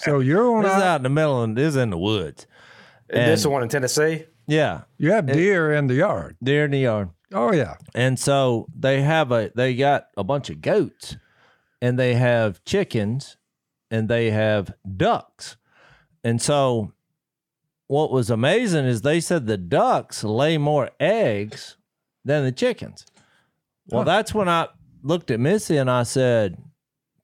So 0.00 0.20
you're 0.20 0.56
on. 0.56 0.62
This 0.64 0.76
is 0.76 0.82
out 0.82 0.96
in 0.96 1.02
the 1.04 1.08
middle 1.10 1.42
and 1.42 1.56
this 1.56 1.68
is 1.68 1.76
in 1.76 1.90
the 1.90 1.98
woods. 1.98 2.46
And 3.08 3.30
this 3.30 3.46
one 3.46 3.62
in 3.62 3.68
Tennessee. 3.68 4.24
Yeah, 4.48 4.82
You 4.98 5.12
have 5.12 5.26
deer 5.26 5.72
in 5.72 5.86
the 5.88 5.94
yard. 5.94 6.36
deer 6.42 6.64
in 6.64 6.70
the 6.72 6.78
yard. 6.80 7.10
Oh 7.32 7.52
yeah. 7.52 7.74
And 7.94 8.18
so 8.18 8.66
they 8.76 9.02
have 9.02 9.32
a 9.32 9.50
they 9.54 9.74
got 9.74 10.06
a 10.16 10.22
bunch 10.24 10.50
of 10.50 10.60
goats 10.60 11.16
and 11.82 11.98
they 11.98 12.14
have 12.14 12.62
chickens 12.64 13.36
and 13.90 14.08
they 14.08 14.30
have 14.30 14.72
ducks. 14.96 15.56
And 16.24 16.40
so 16.42 16.92
what 17.88 18.10
was 18.10 18.30
amazing 18.30 18.84
is 18.86 19.02
they 19.02 19.20
said 19.20 19.46
the 19.46 19.56
ducks 19.56 20.24
lay 20.24 20.58
more 20.58 20.90
eggs 20.98 21.76
than 22.24 22.44
the 22.44 22.52
chickens. 22.52 23.04
Well, 23.88 24.00
Huh. 24.00 24.04
that's 24.04 24.34
when 24.34 24.48
I 24.48 24.66
looked 25.06 25.30
at 25.30 25.40
Missy 25.40 25.76
and 25.76 25.90
I 25.90 26.02
said, 26.02 26.56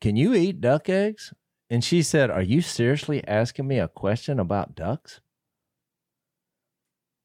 "Can 0.01 0.17
you 0.17 0.35
eat 0.35 0.61
duck 0.61 0.89
eggs?" 0.89 1.33
And 1.71 1.83
she 1.83 2.03
said, 2.03 2.31
"Are 2.31 2.43
you 2.43 2.61
seriously 2.61 3.27
asking 3.27 3.67
me 3.67 3.79
a 3.79 3.89
question 3.89 4.39
about 4.39 4.75
ducks?" 4.75 5.21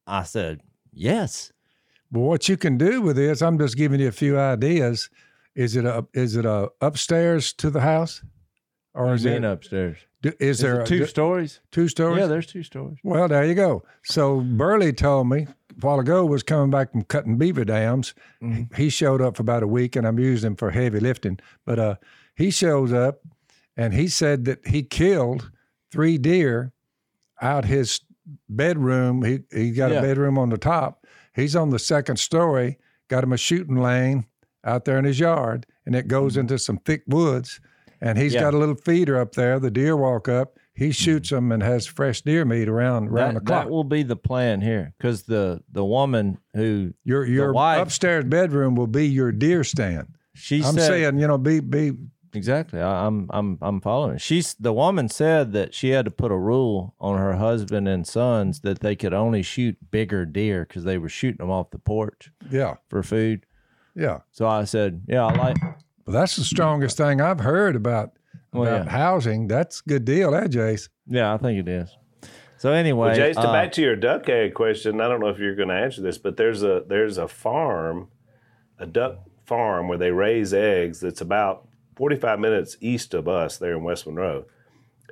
I 0.05 0.23
said, 0.23 0.61
"Yes." 0.91 1.51
But 2.11 2.21
what 2.21 2.47
you 2.47 2.55
can 2.55 2.77
do 2.77 3.01
with 3.01 3.17
this, 3.17 3.41
I'm 3.41 3.59
just 3.59 3.75
giving 3.75 3.99
you 3.99 4.07
a 4.07 4.11
few 4.13 4.39
ideas. 4.39 5.09
Is 5.55 5.75
it 5.75 5.85
a 5.85 6.05
is 6.13 6.35
it 6.35 6.45
a 6.45 6.69
upstairs 6.81 7.51
to 7.53 7.69
the 7.69 7.81
house, 7.81 8.23
or 8.93 9.13
is 9.13 9.25
it 9.25 9.43
upstairs. 9.43 9.97
do- 10.21 10.29
is 10.39 10.57
Is 10.57 10.59
there 10.61 10.85
two 10.85 10.99
do- 10.99 11.05
stories? 11.05 11.59
two 11.71 11.87
stories? 11.87 12.19
Yeah, 12.19 12.27
there's 12.27 12.45
two 12.47 12.63
stories. 12.63 12.97
Well, 13.03 13.27
there 13.27 13.43
you 13.45 13.55
go. 13.55 13.83
So 14.03 14.39
Burley 14.41 14.93
told 14.93 15.27
me 15.29 15.47
a 15.81 15.85
while 15.85 15.99
ago 15.99 16.25
was 16.25 16.43
coming 16.43 16.69
back 16.69 16.91
from 16.91 17.03
cutting 17.03 17.37
beaver 17.37 17.65
dams. 17.65 18.13
Mhm. 18.41 18.75
He 18.75 18.89
showed 18.89 19.21
up 19.21 19.37
for 19.37 19.41
about 19.43 19.63
a 19.63 19.67
week, 19.67 19.95
and 19.95 20.07
I'm 20.07 20.19
using 20.19 20.47
him 20.51 20.55
for 20.55 20.71
heavy 20.71 20.99
lifting. 20.99 21.39
But 21.65 21.79
uh, 21.79 21.95
he 22.35 22.49
shows 22.51 22.91
up, 22.93 23.21
and 23.75 23.93
he 23.93 24.07
said 24.07 24.45
that 24.45 24.65
he 24.67 24.83
killed 24.83 25.51
three 25.91 26.17
deer 26.17 26.71
out 27.41 27.65
his 27.65 28.01
bedroom. 28.49 29.23
He 29.23 29.39
he 29.51 29.71
got 29.71 29.91
Yeah. 29.91 29.99
a 29.99 30.01
bedroom 30.01 30.37
on 30.37 30.49
the 30.49 30.57
top. 30.57 31.05
He's 31.33 31.55
on 31.55 31.69
the 31.69 31.79
second 31.79 32.17
story. 32.17 32.77
Got 33.09 33.23
him 33.23 33.33
a 33.33 33.37
shooting 33.37 33.77
lane 33.77 34.25
out 34.63 34.85
there 34.85 34.97
in 34.97 35.05
his 35.05 35.19
yard, 35.19 35.65
and 35.85 35.95
it 35.95 36.07
goes 36.07 36.35
into 36.37 36.57
some 36.59 36.77
thick 36.79 37.03
woods. 37.07 37.59
And 38.01 38.17
he's 38.17 38.33
Mm-hmm. 38.33 38.35
Yeah. 38.37 38.41
got 38.51 38.53
a 38.53 38.57
little 38.59 38.75
feeder 38.75 39.17
up 39.19 39.33
there. 39.33 39.59
The 39.59 39.71
deer 39.71 39.95
walk 39.97 40.27
up. 40.29 40.57
He 40.77 40.91
shoots 40.91 41.31
them 41.31 41.51
and 41.51 41.63
has 41.63 41.87
fresh 41.87 42.21
deer 42.21 42.45
meat 42.45 42.69
around 42.69 43.07
around 43.09 43.33
That, 43.33 43.39
the 43.39 43.45
clock. 43.47 43.63
that 43.65 43.71
will 43.71 43.83
be 43.83 44.03
the 44.03 44.15
plan 44.15 44.61
here 44.61 44.93
because 44.97 45.23
the 45.23 45.63
the 45.71 45.83
woman 45.83 46.37
who 46.53 46.93
your 47.03 47.25
your 47.25 47.51
wife- 47.51 47.81
upstairs 47.81 48.25
bedroom 48.25 48.75
will 48.75 48.85
be 48.87 49.07
your 49.07 49.31
deer 49.31 49.63
stand. 49.63 50.15
she 50.35 50.63
I'm 50.63 50.75
said 50.75 50.87
saying, 50.87 51.17
you 51.17 51.25
know, 51.27 51.39
be 51.39 51.61
be 51.61 51.93
exactly. 52.35 52.79
I, 52.79 53.07
I'm 53.07 53.27
I'm 53.31 53.57
I'm 53.59 53.81
following. 53.81 54.19
She's 54.19 54.53
the 54.53 54.71
woman 54.71 55.09
said 55.09 55.51
that 55.53 55.73
she 55.73 55.89
had 55.89 56.05
to 56.05 56.11
put 56.11 56.31
a 56.31 56.37
rule 56.37 56.93
on 56.99 57.17
her 57.17 57.37
husband 57.37 57.87
and 57.87 58.05
sons 58.05 58.59
that 58.59 58.81
they 58.81 58.95
could 58.95 59.15
only 59.15 59.41
shoot 59.41 59.77
bigger 59.89 60.25
deer 60.27 60.63
because 60.67 60.83
they 60.83 60.99
were 60.99 61.09
shooting 61.09 61.37
them 61.39 61.49
off 61.49 61.71
the 61.71 61.79
porch 61.79 62.31
yeah, 62.51 62.75
for 62.87 63.01
food. 63.01 63.47
yeah. 63.95 64.19
So 64.31 64.47
I 64.47 64.65
said, 64.65 65.01
yeah, 65.07 65.25
I 65.25 65.33
like. 65.35 65.57
But 66.05 66.11
that's 66.11 66.35
the 66.35 66.43
strongest 66.43 66.97
thing 66.97 67.19
I've 67.19 67.39
heard 67.39 67.75
about 67.75 68.11
Well, 68.57 68.75
about 68.75 68.85
yeah. 68.85 68.91
housing. 68.91 69.47
That's 69.47 69.81
a 69.85 69.89
good 69.89 70.05
deal, 70.05 70.35
eh, 70.35 70.47
Jase? 70.47 70.89
Yeah, 71.07 71.33
I 71.33 71.37
think 71.37 71.59
it 71.59 71.67
is. 71.67 71.95
So 72.57 72.73
anyway, 72.73 73.09
Well, 73.09 73.15
Jase, 73.15 73.35
to 73.35 73.49
uh, 73.49 73.53
back 73.53 73.71
to 73.73 73.81
your 73.81 73.95
duck 73.95 74.27
egg 74.29 74.55
question, 74.55 74.99
I 74.99 75.07
don't 75.07 75.19
know 75.19 75.29
if 75.29 75.37
you're 75.37 75.55
going 75.55 75.69
to 75.69 75.75
answer 75.75 76.01
this, 76.01 76.17
but 76.17 76.37
there's 76.37 76.63
a 76.63 76.83
there's 76.87 77.17
a 77.19 77.27
farm, 77.27 78.09
a 78.79 78.87
duck 78.87 79.19
farm 79.45 79.87
where 79.87 79.97
they 79.97 80.11
raise 80.11 80.53
eggs. 80.53 80.99
That's 80.99 81.21
about 81.21 81.67
45 81.95 82.39
minutes 82.39 82.75
east 82.81 83.13
of 83.13 83.27
us 83.27 83.57
there 83.57 83.73
in 83.73 83.83
West 83.83 84.07
Monroe, 84.07 84.45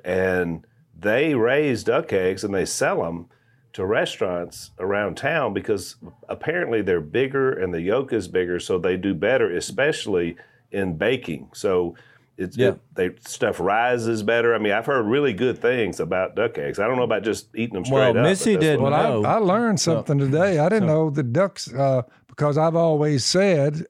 and 0.04 0.66
they 0.98 1.34
raise 1.34 1.84
duck 1.84 2.12
eggs 2.12 2.42
and 2.42 2.52
they 2.52 2.64
sell 2.64 3.02
them 3.02 3.28
to 3.74 3.86
restaurants 3.86 4.72
around 4.78 5.16
town 5.16 5.52
because 5.52 5.96
apparently 6.28 6.82
they're 6.82 7.00
bigger 7.00 7.52
and 7.52 7.72
the 7.72 7.82
yolk 7.82 8.12
is 8.12 8.26
bigger, 8.26 8.58
so 8.58 8.78
they 8.78 8.96
do 8.96 9.14
better, 9.14 9.54
especially 9.56 10.36
in 10.72 10.96
baking. 10.96 11.48
So. 11.54 11.94
It's, 12.38 12.56
Yeah. 12.56 12.68
it, 12.68 12.80
they 12.94 13.10
stuff 13.26 13.58
rises 13.60 14.22
better. 14.22 14.54
I 14.54 14.58
mean, 14.58 14.72
I've 14.72 14.86
heard 14.86 15.06
really 15.06 15.32
good 15.32 15.58
things 15.58 16.00
about 16.00 16.34
duck 16.36 16.58
eggs. 16.58 16.78
I 16.78 16.86
don't 16.86 16.96
know 16.96 17.02
about 17.04 17.22
just 17.22 17.48
eating 17.54 17.74
them 17.74 17.84
straight 17.84 17.98
Well, 18.14 18.18
up. 18.18 18.22
Missy 18.24 18.56
didn't 18.56 18.82
what 18.82 18.92
Well, 18.92 19.24
I- 19.26 19.30
I, 19.30 19.34
I 19.34 19.38
learned 19.38 19.80
something 19.80 20.18
today. 20.18 20.58
I 20.58 20.68
didn't 20.68 20.86
know 20.88 21.08
the 21.10 21.22
ducks 21.22 21.72
uh, 21.72 22.02
because 22.28 22.58
I've 22.58 22.76
always 22.76 23.24
said, 23.24 23.86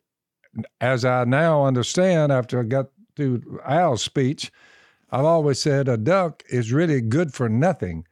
as 0.81 1.05
I 1.05 1.25
now 1.25 1.65
understand 1.65 2.31
after 2.33 2.61
I 2.61 2.63
got 2.65 2.87
through 3.17 3.61
Al's 3.67 4.03
speech, 4.03 4.53
I've 5.11 5.25
always 5.25 5.61
said 5.61 5.89
a 5.89 5.97
duck 5.97 6.43
is 6.49 6.73
really 6.73 7.01
good 7.01 7.33
for 7.35 7.49
nothing 7.49 8.07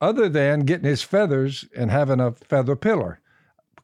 other 0.00 0.28
than 0.28 0.60
getting 0.60 0.88
his 0.88 1.02
feathers 1.02 1.64
and 1.76 1.90
having 1.90 2.20
a 2.20 2.32
feather 2.32 2.76
pillar. 2.76 3.20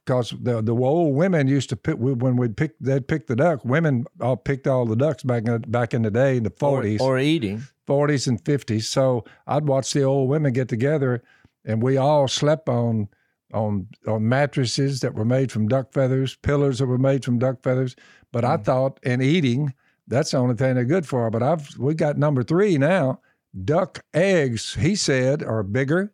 Because 0.05 0.33
the 0.39 0.61
the 0.61 0.75
old 0.75 1.15
women 1.15 1.47
used 1.47 1.69
to 1.69 1.75
pick 1.75 1.95
when 1.95 2.35
we'd 2.37 2.55
pick 2.55 2.77
they'd 2.79 3.07
pick 3.07 3.27
the 3.27 3.35
duck. 3.35 3.65
Women 3.65 4.05
all 4.21 4.37
picked 4.37 4.67
all 4.67 4.85
the 4.85 4.95
ducks 4.95 5.23
back 5.23 5.47
in 5.47 5.61
back 5.61 5.93
in 5.93 6.03
the 6.03 6.11
day 6.11 6.37
in 6.37 6.43
the 6.43 6.51
forties. 6.51 7.01
or 7.01 7.17
eating. 7.19 7.63
40s 7.87 8.27
and 8.27 8.43
50s. 8.43 8.83
So 8.83 9.23
I'd 9.47 9.67
watch 9.67 9.93
the 9.93 10.03
old 10.03 10.29
women 10.29 10.53
get 10.53 10.67
together, 10.67 11.23
and 11.63 11.81
we 11.81 11.97
all 11.97 12.27
slept 12.27 12.67
on 12.69 13.09
on 13.53 13.87
on 14.07 14.27
mattresses 14.27 14.99
that 15.01 15.13
were 15.13 15.25
made 15.25 15.51
from 15.51 15.67
duck 15.67 15.93
feathers, 15.93 16.35
pillars 16.35 16.79
that 16.79 16.87
were 16.87 16.97
made 16.97 17.23
from 17.23 17.39
duck 17.39 17.63
feathers. 17.63 17.95
But 18.31 18.43
I 18.43 18.57
hmm. 18.57 18.63
thought 18.63 18.99
in 19.03 19.21
eating, 19.21 19.73
that's 20.07 20.31
the 20.31 20.37
only 20.37 20.55
thing 20.55 20.75
they're 20.75 20.85
good 20.85 21.07
for. 21.07 21.29
But 21.29 21.43
I've 21.43 21.77
we 21.77 21.93
got 21.93 22.17
number 22.17 22.43
three 22.43 22.77
now. 22.77 23.21
Duck 23.63 24.03
eggs, 24.13 24.73
he 24.75 24.95
said, 24.95 25.41
are 25.41 25.63
bigger. 25.63 26.11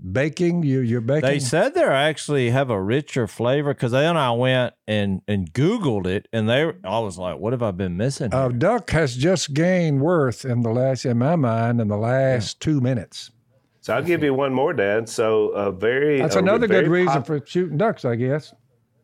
Baking, 0.00 0.62
you 0.62 0.80
you're 0.80 1.00
baking. 1.00 1.28
They 1.28 1.38
said 1.38 1.74
they 1.74 1.84
actually 1.84 2.50
have 2.50 2.70
a 2.70 2.80
richer 2.82 3.26
flavor 3.26 3.74
because 3.74 3.92
then 3.92 4.16
I 4.16 4.32
went 4.32 4.74
and 4.88 5.20
and 5.28 5.52
Googled 5.52 6.06
it, 6.06 6.28
and 6.32 6.48
they 6.48 6.72
I 6.82 6.98
was 6.98 7.18
like, 7.18 7.38
"What 7.38 7.52
have 7.52 7.62
I 7.62 7.70
been 7.72 7.96
missing?" 7.96 8.32
uh, 8.32 8.48
duck 8.48 8.90
has 8.90 9.16
just 9.16 9.52
gained 9.54 10.00
worth 10.00 10.44
in 10.44 10.62
the 10.62 10.70
last, 10.70 11.04
in 11.04 11.18
my 11.18 11.36
mind, 11.36 11.80
in 11.80 11.88
the 11.88 11.98
last 11.98 12.58
two 12.58 12.80
minutes. 12.80 13.30
So 13.80 13.94
I'll 13.94 14.02
give 14.02 14.22
you 14.22 14.32
one 14.32 14.54
more, 14.54 14.72
Dad. 14.72 15.08
So 15.08 15.48
a 15.50 15.70
very 15.70 16.20
That's 16.20 16.36
a 16.36 16.38
another 16.38 16.66
very 16.66 16.84
good 16.84 16.90
reason 16.90 17.14
pop- 17.14 17.26
for 17.26 17.40
shooting 17.44 17.76
ducks, 17.76 18.04
I 18.04 18.16
guess. 18.16 18.54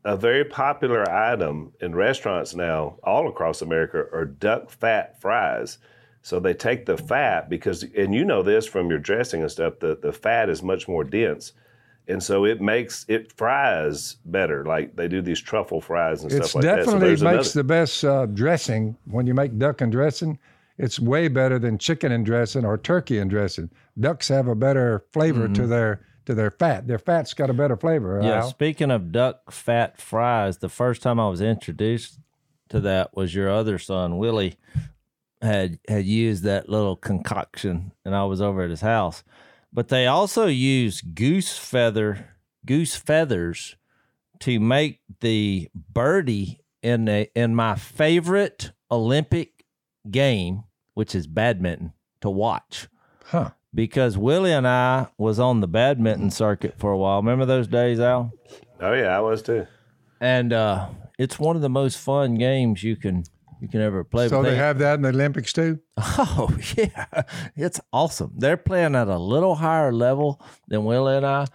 a 0.04 0.16
very 0.16 0.44
popular 0.44 1.08
item 1.10 1.72
in 1.80 1.94
restaurants 1.94 2.54
now, 2.54 2.96
all 3.04 3.28
across 3.28 3.60
America, 3.60 4.06
are 4.12 4.24
duck 4.24 4.70
fat 4.70 5.20
fries. 5.20 5.78
So 6.28 6.38
they 6.38 6.52
take 6.52 6.84
the 6.84 6.98
fat 6.98 7.48
because, 7.48 7.84
and 7.96 8.14
you 8.14 8.22
know 8.22 8.42
this 8.42 8.66
from 8.66 8.90
your 8.90 8.98
dressing 8.98 9.40
and 9.40 9.50
stuff, 9.50 9.78
the, 9.80 9.96
the 9.96 10.12
fat 10.12 10.50
is 10.50 10.62
much 10.62 10.86
more 10.86 11.02
dense. 11.02 11.52
And 12.06 12.22
so 12.22 12.44
it 12.44 12.60
makes 12.60 13.06
it 13.08 13.32
fries 13.32 14.16
better. 14.26 14.62
Like 14.66 14.94
they 14.94 15.08
do 15.08 15.22
these 15.22 15.40
truffle 15.40 15.80
fries 15.80 16.22
and 16.22 16.30
It's 16.30 16.50
stuff 16.50 16.56
like 16.56 16.64
that. 16.64 16.84
So 16.84 16.92
definitely 16.92 17.08
makes 17.12 17.20
another- 17.22 17.48
the 17.54 17.64
best 17.64 18.04
uh, 18.04 18.26
dressing 18.26 18.98
when 19.06 19.26
you 19.26 19.32
make 19.32 19.56
duck 19.58 19.80
and 19.80 19.90
dressing. 19.90 20.38
It's 20.76 21.00
way 21.00 21.28
better 21.28 21.58
than 21.58 21.78
chicken 21.78 22.12
and 22.12 22.26
dressing 22.26 22.66
or 22.66 22.76
turkey 22.76 23.16
and 23.18 23.30
dressing. 23.30 23.70
Ducks 23.98 24.28
have 24.28 24.48
a 24.48 24.54
better 24.54 25.06
flavor 25.14 25.48
to 25.48 25.66
their 25.66 26.06
to 26.26 26.34
their 26.34 26.50
fat. 26.50 26.86
Their 26.86 26.98
fat's 26.98 27.32
got 27.32 27.48
a 27.48 27.54
better 27.54 27.76
flavor. 27.78 28.20
Yeah, 28.22 28.42
Al. 28.42 28.50
speaking 28.50 28.90
of 28.90 29.12
duck 29.12 29.50
fat 29.50 29.98
fries, 29.98 30.58
the 30.58 30.68
first 30.68 31.00
time 31.00 31.18
I 31.18 31.28
was 31.30 31.40
introduced 31.40 32.18
to 32.68 32.80
that 32.80 33.16
was 33.16 33.34
your 33.34 33.50
other 33.50 33.78
son, 33.78 34.18
Willie, 34.18 34.58
had 35.42 35.78
had 35.88 36.04
used 36.04 36.42
that 36.44 36.68
little 36.68 36.96
concoction 36.96 37.92
and 38.04 38.14
I 38.14 38.24
was 38.24 38.40
over 38.40 38.62
at 38.62 38.70
his 38.70 38.80
house. 38.80 39.22
But 39.72 39.88
they 39.88 40.06
also 40.06 40.46
use 40.46 41.00
goose 41.00 41.56
feather 41.56 42.34
goose 42.66 42.96
feathers 42.96 43.76
to 44.40 44.58
make 44.60 45.00
the 45.20 45.68
birdie 45.74 46.60
in 46.82 47.08
a 47.08 47.30
in 47.34 47.54
my 47.54 47.74
favorite 47.74 48.72
Olympic 48.90 49.64
game, 50.10 50.64
which 50.94 51.14
is 51.14 51.26
badminton, 51.26 51.92
to 52.20 52.30
watch 52.30 52.88
Huh. 53.24 53.50
because 53.74 54.16
Willie 54.16 54.52
and 54.52 54.66
I 54.66 55.08
was 55.18 55.38
on 55.38 55.60
the 55.60 55.68
badminton 55.68 56.30
circuit 56.30 56.74
for 56.78 56.90
a 56.92 56.96
while. 56.98 57.18
Remember 57.18 57.44
those 57.44 57.68
days, 57.68 58.00
Al? 58.00 58.32
Oh, 58.80 58.92
yeah, 58.94 59.16
I 59.16 59.20
was 59.20 59.42
too. 59.42 59.66
And 60.20 60.52
uh, 60.52 60.88
it's 61.18 61.38
one 61.38 61.56
of 61.56 61.62
the 61.62 61.68
most 61.68 61.98
fun 61.98 62.36
games 62.36 62.82
you 62.82 62.96
can 62.96 63.24
you 63.60 63.68
can 63.68 63.80
ever 63.80 64.04
play. 64.04 64.28
So 64.28 64.42
But 64.42 64.50
they 64.50 64.56
have 64.56 64.78
that 64.78 64.94
in 64.94 65.02
the 65.02 65.08
Olympics 65.08 65.52
too. 65.52 65.80
oh 65.98 66.56
yeah, 66.76 67.22
it's 67.56 67.80
awesome. 67.92 68.32
They're 68.36 68.56
playing 68.56 68.94
at 68.94 69.08
a 69.08 69.18
little 69.18 69.56
higher 69.56 69.92
level 69.92 70.40
than 70.68 70.84
Willie 70.84 71.16
and 71.16 71.26
I, 71.26 71.46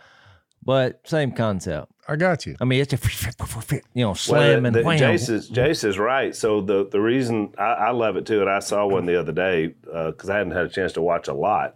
but 0.63 1.01
same 1.05 1.31
concept. 1.31 1.91
I 2.07 2.17
got 2.17 2.45
you. 2.45 2.55
I 2.59 2.65
mean, 2.65 2.81
it's 2.81 2.93
a 2.93 2.97
you 3.93 4.03
know 4.03 4.09
Well, 4.09 4.15
slamming. 4.15 4.73
the, 4.73 4.79
the, 4.79 4.85
wham. 4.85 4.97
Jase, 4.97 5.29
is, 5.29 5.47
Jase 5.47 5.83
is 5.83 5.97
right. 5.97 6.35
So 6.35 6.61
the 6.61 6.87
the 6.89 6.99
reason 6.99 7.53
I, 7.57 7.73
I 7.73 7.91
love 7.91 8.17
it 8.17 8.25
too, 8.25 8.41
and 8.41 8.49
I 8.49 8.59
saw 8.59 8.85
one 8.85 9.05
the 9.05 9.19
other 9.19 9.31
day 9.31 9.75
uh, 9.91 10.11
because 10.11 10.29
I 10.29 10.37
hadn't 10.37 10.53
had 10.53 10.65
a 10.65 10.69
chance 10.69 10.93
to 10.93 11.01
watch 11.01 11.27
a 11.27 11.33
lot, 11.33 11.75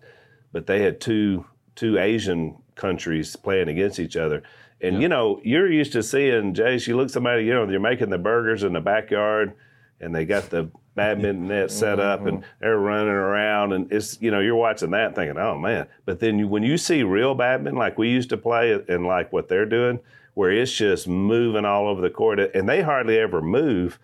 but 0.51 0.67
they 0.67 0.81
had 0.81 0.99
two 0.99 1.45
two 1.75 1.97
Asian 1.97 2.57
countries 2.75 3.35
playing 3.35 3.69
against 3.69 3.99
each 3.99 4.17
other. 4.17 4.43
And 4.81 5.01
you 5.01 5.07
know, 5.07 5.39
you're 5.43 5.71
used 5.71 5.93
to 5.93 6.03
seeing 6.03 6.53
Jase. 6.53 6.87
You 6.87 6.97
look 6.97 7.09
somebody, 7.09 7.45
you 7.45 7.53
know, 7.53 7.65
they're 7.65 7.79
making 7.79 8.09
the 8.09 8.17
burgers 8.17 8.63
in 8.63 8.73
the 8.73 8.81
backyard, 8.81 9.53
and 9.99 10.13
they 10.13 10.25
got 10.25 10.49
the 10.49 10.69
badminton 10.95 11.47
net 11.47 11.69
set 11.71 11.99
up, 11.99 12.25
and 12.25 12.43
they're 12.59 12.77
running 12.79 13.07
around, 13.09 13.71
and 13.73 13.91
it's 13.91 14.19
you 14.21 14.31
know, 14.31 14.39
you're 14.39 14.55
watching 14.55 14.91
that 14.91 15.15
thinking, 15.15 15.37
oh 15.37 15.57
man. 15.57 15.87
But 16.05 16.19
then 16.19 16.39
you, 16.39 16.47
when 16.47 16.63
you 16.63 16.77
see 16.77 17.03
real 17.03 17.35
badminton 17.35 17.77
like 17.77 17.97
we 17.97 18.09
used 18.09 18.29
to 18.29 18.37
play, 18.37 18.79
and 18.87 19.05
like 19.05 19.31
what 19.31 19.47
they're 19.47 19.65
doing, 19.65 19.99
where 20.33 20.51
it's 20.51 20.71
just 20.73 21.07
moving 21.07 21.65
all 21.65 21.87
over 21.87 22.01
the 22.01 22.09
court, 22.09 22.39
and 22.39 22.67
they 22.67 22.81
hardly 22.81 23.17
ever 23.19 23.41
move. 23.41 23.99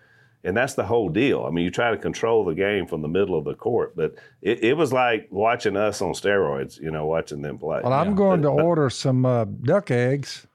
And 0.46 0.54
that's 0.54 0.74
the 0.74 0.84
whole 0.84 1.08
deal. 1.08 1.46
I 1.46 1.50
mean, 1.50 1.64
you 1.64 1.70
try 1.70 1.90
to 1.90 1.96
control 1.96 2.44
the 2.44 2.54
game 2.54 2.86
from 2.86 3.00
the 3.00 3.08
middle 3.08 3.38
of 3.38 3.46
the 3.46 3.54
court, 3.54 3.96
but 3.96 4.14
it, 4.42 4.62
it 4.62 4.76
was 4.76 4.92
like 4.92 5.26
watching 5.30 5.74
us 5.74 6.02
on 6.02 6.12
steroids, 6.12 6.78
you 6.78 6.90
know, 6.90 7.06
watching 7.06 7.40
them 7.40 7.56
play. 7.56 7.80
Well, 7.82 7.94
I'm 7.94 8.14
going 8.14 8.42
to 8.42 8.48
order 8.50 8.90
some 8.90 9.24
uh, 9.24 9.46
duck 9.46 9.90
eggs, 9.90 10.46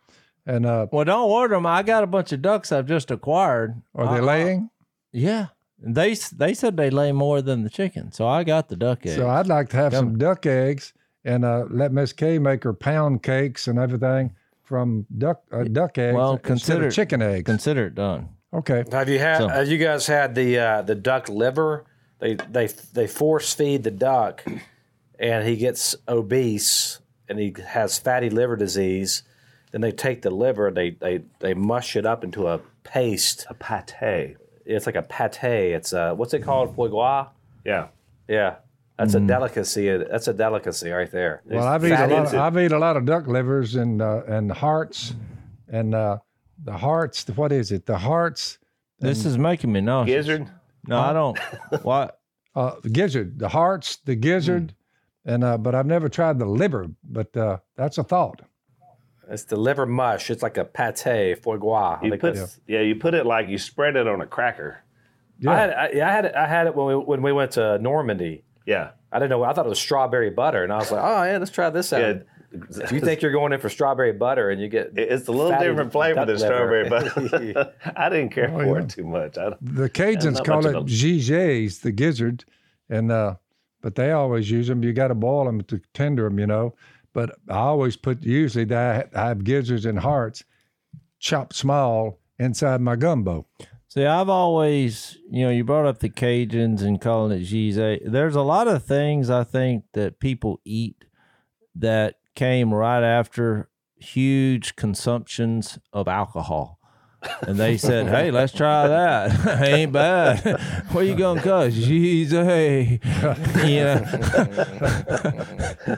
and 0.45 0.67
uh, 0.67 0.85
Well, 0.91 1.05
don't 1.05 1.27
order 1.27 1.55
them. 1.55 1.65
I 1.65 1.81
got 1.81 2.03
a 2.03 2.07
bunch 2.07 2.31
of 2.33 2.41
ducks 2.43 2.71
I've 2.71 2.85
just 2.85 3.09
acquired. 3.09 3.81
are 3.95 4.13
they 4.13 4.19
Uh, 4.21 4.25
laying? 4.25 4.69
Yeah, 5.11 5.47
they 5.79 6.13
they 6.33 6.53
said 6.53 6.77
they 6.77 6.89
lay 6.89 7.11
more 7.11 7.41
than 7.41 7.63
the 7.63 7.69
chicken, 7.69 8.11
so 8.11 8.27
I 8.27 8.43
got 8.43 8.69
the 8.69 8.75
duck 8.75 9.05
eggs. 9.05 9.15
So 9.15 9.29
I'd 9.29 9.47
like 9.47 9.69
to 9.69 9.77
have 9.77 9.93
some 9.93 10.17
duck 10.17 10.45
eggs 10.45 10.93
and 11.23 11.43
uh, 11.45 11.65
let 11.69 11.91
Miss 11.91 12.13
Kay 12.13 12.39
make 12.39 12.63
her 12.63 12.73
pound 12.73 13.23
cakes 13.23 13.67
and 13.67 13.79
everything 13.79 14.33
from 14.63 15.05
duck 15.17 15.41
uh, 15.51 15.63
duck 15.63 15.97
eggs 15.97 16.15
well, 16.15 16.33
instead 16.33 16.47
consider 16.47 16.87
of 16.87 16.93
chicken 16.93 17.21
eggs. 17.21 17.45
Consider 17.45 17.87
it 17.87 17.95
done. 17.95 18.29
okay. 18.53 18.83
Have 18.91 19.09
you 19.09 19.19
had? 19.19 19.37
So- 19.39 19.47
have 19.47 19.67
you 19.67 19.77
guys 19.77 20.07
had 20.07 20.35
the 20.35 20.57
uh, 20.59 20.81
the 20.83 20.95
duck 20.95 21.27
liver? 21.29 21.85
They 22.19 22.35
they 22.35 22.67
they 22.67 23.07
force 23.07 23.53
feed 23.53 23.83
the 23.83 23.91
duck, 23.91 24.43
and 25.17 25.47
he 25.47 25.55
gets 25.55 25.95
obese, 26.07 26.99
and 27.27 27.39
he 27.39 27.55
has 27.67 27.97
fatty 27.97 28.29
liver 28.29 28.55
disease. 28.57 29.23
Then 29.71 29.81
they 29.81 29.91
take 29.91 30.23
the 30.23 30.29
liver, 30.31 30.69
they 30.71 30.91
they 30.91 31.21
they 31.39 31.53
mush 31.53 31.95
it 31.95 32.05
up 32.05 32.23
into 32.23 32.47
a 32.47 32.59
paste. 32.83 33.45
a 33.49 33.53
pate. 33.53 34.35
It's 34.69 34.85
like 34.85 34.95
a 34.95 35.01
pate. 35.01 35.73
It's 35.73 35.93
uh, 35.93 36.13
what's 36.13 36.33
it 36.33 36.43
called? 36.43 36.75
Foie 36.75 36.87
gras. 36.87 37.27
Yeah. 37.65 37.87
Yeah, 38.29 38.57
that's 38.95 39.15
a 39.15 39.19
delicacy. 39.19 39.89
That's 39.97 40.27
a 40.27 40.33
delicacy 40.33 40.91
right 40.91 41.11
there. 41.11 41.41
Well, 41.45 41.67
I've 41.67 41.83
eaten 41.83 41.99
a 41.99 42.07
lot. 42.07 42.27
Of, 42.27 42.35
I've 42.35 42.57
eaten 42.59 42.77
a 42.77 42.79
lot 42.79 42.95
of 42.95 43.05
duck 43.05 43.25
livers 43.25 43.73
and 43.73 44.03
uh, 44.03 44.21
and 44.27 44.51
hearts, 44.51 45.15
and 45.67 45.95
uh, 45.95 46.19
the 46.63 46.77
hearts. 46.77 47.25
What 47.35 47.51
is 47.51 47.71
it? 47.71 47.87
The 47.87 47.97
hearts. 47.97 48.59
This 48.99 49.25
is 49.25 49.37
making 49.39 49.71
me 49.71 49.81
nauseous. 49.81 50.27
Gizzard. 50.27 50.51
No, 50.85 50.99
I 50.99 51.13
don't. 51.13 51.37
what? 51.83 52.15
Uh, 52.55 52.71
gizzard. 52.91 53.37
The 53.39 53.47
hearts. 53.47 53.97
The 54.05 54.15
gizzard. 54.15 54.73
And 55.23 55.43
uh, 55.43 55.57
but 55.57 55.75
I've 55.75 55.85
never 55.85 56.09
tried 56.09 56.39
the 56.39 56.47
liver. 56.47 56.87
But 57.03 57.37
uh, 57.37 57.59
that's 57.77 57.99
a 57.99 58.03
thought. 58.03 58.41
It's 59.29 59.43
the 59.43 59.55
liver 59.55 59.85
mush. 59.85 60.29
It's 60.29 60.41
like 60.41 60.57
a 60.57 60.65
pate 60.65 61.41
foie 61.41 61.57
gras. 61.57 61.99
You 62.03 62.11
put, 62.11 62.21
that's- 62.33 62.59
yeah, 62.67 62.81
you 62.81 62.95
put 62.95 63.13
it 63.13 63.25
like 63.25 63.47
you 63.49 63.57
spread 63.57 63.95
it 63.95 64.07
on 64.07 64.21
a 64.21 64.25
cracker. 64.25 64.83
Yeah. 65.39 65.51
I 65.51 65.55
had 65.55 65.69
I, 65.69 65.89
yeah, 65.93 66.07
I 66.07 66.11
had 66.11 66.25
it, 66.25 66.35
I 66.35 66.47
had 66.47 66.67
it 66.67 66.75
when 66.75 66.87
we 66.87 66.95
when 66.95 67.21
we 67.21 67.31
went 67.31 67.51
to 67.51 67.77
Normandy. 67.79 68.43
Yeah. 68.65 68.91
I 69.11 69.19
didn't 69.19 69.31
know. 69.31 69.43
I 69.43 69.53
thought 69.53 69.65
it 69.65 69.69
was 69.69 69.79
strawberry 69.79 70.29
butter, 70.29 70.63
and 70.63 70.71
I 70.71 70.77
was 70.77 70.91
like, 70.91 71.01
"Oh 71.03 71.23
yeah, 71.23 71.37
let's 71.37 71.51
try 71.51 71.69
this 71.69 71.91
out." 71.93 72.01
Yeah. 72.01 72.21
If 72.51 72.91
you 72.91 72.99
think 72.99 73.21
you're 73.21 73.31
going 73.31 73.53
in 73.53 73.59
for 73.59 73.69
strawberry 73.69 74.13
butter, 74.13 74.49
and 74.49 74.59
you 74.59 74.67
get 74.67 74.93
It's 74.95 75.27
a 75.27 75.31
little 75.31 75.57
different 75.59 75.91
flavor 75.91 76.15
duck 76.15 76.27
than 76.27 76.37
strawberry 76.39 76.89
butter. 76.89 77.73
I 77.95 78.09
didn't 78.09 78.29
care 78.29 78.49
for 78.49 78.65
yeah. 78.65 78.83
it 78.83 78.89
too 78.89 79.03
much. 79.03 79.37
I, 79.37 79.49
The 79.61 79.89
Cajuns 79.89 80.43
call 80.43 80.65
it 80.65 80.75
of 80.75 80.85
giges, 80.85 81.79
the 81.79 81.91
gizzard, 81.91 82.45
and 82.89 83.11
uh, 83.11 83.35
but 83.81 83.95
they 83.95 84.11
always 84.11 84.49
use 84.49 84.67
them. 84.67 84.83
You 84.83 84.93
got 84.93 85.09
to 85.09 85.15
boil 85.15 85.45
them 85.45 85.61
to 85.61 85.79
tender 85.93 86.23
them, 86.23 86.39
you 86.39 86.47
know. 86.47 86.75
But 87.13 87.37
I 87.49 87.57
always 87.57 87.95
put 87.95 88.23
usually 88.23 88.65
that 88.65 89.09
I 89.15 89.27
have 89.27 89.43
gizzards 89.43 89.85
and 89.85 89.99
hearts 89.99 90.43
chopped 91.19 91.55
small 91.55 92.19
inside 92.37 92.81
my 92.81 92.95
gumbo. 92.95 93.47
See, 93.87 94.05
I've 94.05 94.29
always, 94.29 95.17
you 95.31 95.45
know, 95.45 95.49
you 95.51 95.63
brought 95.63 95.87
up 95.87 95.99
the 95.99 96.09
Cajuns 96.09 96.81
and 96.81 97.01
calling 97.01 97.37
it 97.37 97.43
Gise. 97.43 97.99
There's 98.05 98.35
a 98.35 98.41
lot 98.41 98.67
of 98.67 98.85
things 98.85 99.29
I 99.31 99.43
think 99.43 99.85
that 99.93 100.19
people 100.19 100.61
eat 100.63 101.05
that 101.75 102.15
came 102.35 102.73
right 102.73 103.03
after 103.03 103.69
huge 103.95 104.75
consumptions 104.75 105.79
of 105.91 106.07
alcohol. 106.07 106.78
And 107.41 107.57
they 107.57 107.75
said, 107.77 108.07
"Hey, 108.07 108.31
let's 108.31 108.53
try 108.53 108.87
that. 108.87 109.61
Ain't 109.67 109.91
bad. 109.91 110.39
Where 110.91 111.03
you 111.03 111.15
going, 111.15 111.39
cuz? 111.41 111.75
Gise. 111.77 112.99
Yeah. 113.67 114.05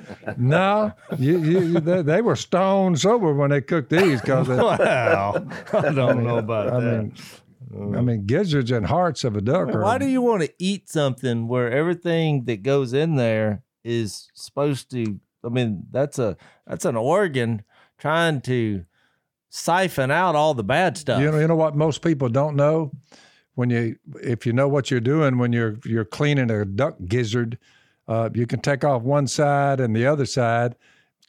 No, 0.38 0.94
you, 1.18 1.38
you, 1.40 1.80
they, 1.80 2.02
they 2.02 2.22
were 2.22 2.36
stone 2.36 2.96
sober 2.96 3.34
when 3.34 3.50
they 3.52 3.62
cooked 3.62 3.90
these 3.90 4.22
because 4.22 4.48
Wow. 4.48 5.46
I 5.74 5.92
don't 5.92 6.24
know 6.24 6.38
about 6.38 6.68
I 6.74 6.80
that. 6.80 7.04
mean, 7.74 7.96
I 7.96 8.02
mean 8.02 8.26
gizzards 8.26 8.72
and 8.72 8.86
hearts 8.86 9.24
of 9.24 9.36
a 9.36 9.42
duck. 9.42 9.70
Are, 9.70 9.82
Why 9.82 9.98
do 9.98 10.06
you 10.08 10.22
want 10.22 10.44
to 10.44 10.50
eat 10.60 10.90
something 10.90 11.48
where 11.48 11.70
everything 11.72 12.46
that 12.46 12.64
goes 12.64 12.94
in 12.94 13.16
there 13.16 13.64
is 13.84 14.30
supposed 14.34 14.90
to? 14.92 15.20
I 15.44 15.50
mean, 15.50 15.84
that's 15.92 16.18
a 16.20 16.38
that's 16.66 16.86
an 16.86 16.96
organ 16.96 17.64
trying 17.98 18.42
to 18.42 18.86
siphon 19.52 20.10
out 20.10 20.36
all 20.36 20.54
the 20.54 20.64
bad 20.64 20.98
stuff. 20.98 21.22
You 21.22 21.30
know, 21.30 21.38
you 21.38 21.48
know 21.48 21.56
what 21.56 21.76
most 21.76 22.02
people 22.02 22.30
don't 22.30 22.56
know 22.56 22.92
when 23.56 23.70
you 23.70 23.98
if 24.24 24.46
you 24.46 24.54
know 24.54 24.68
what 24.68 24.90
you're 24.90 25.00
doing 25.02 25.38
when 25.38 25.52
you're 25.54 25.78
you're 25.86 26.06
cleaning 26.06 26.50
a 26.50 26.64
duck 26.66 26.96
gizzard, 27.06 27.58
uh, 28.08 28.30
you 28.34 28.48
can 28.48 28.62
take 28.62 28.84
off 28.84 29.02
one 29.04 29.28
side 29.28 29.80
and 29.80 29.96
the 29.96 30.08
other 30.08 30.26
side 30.26 30.76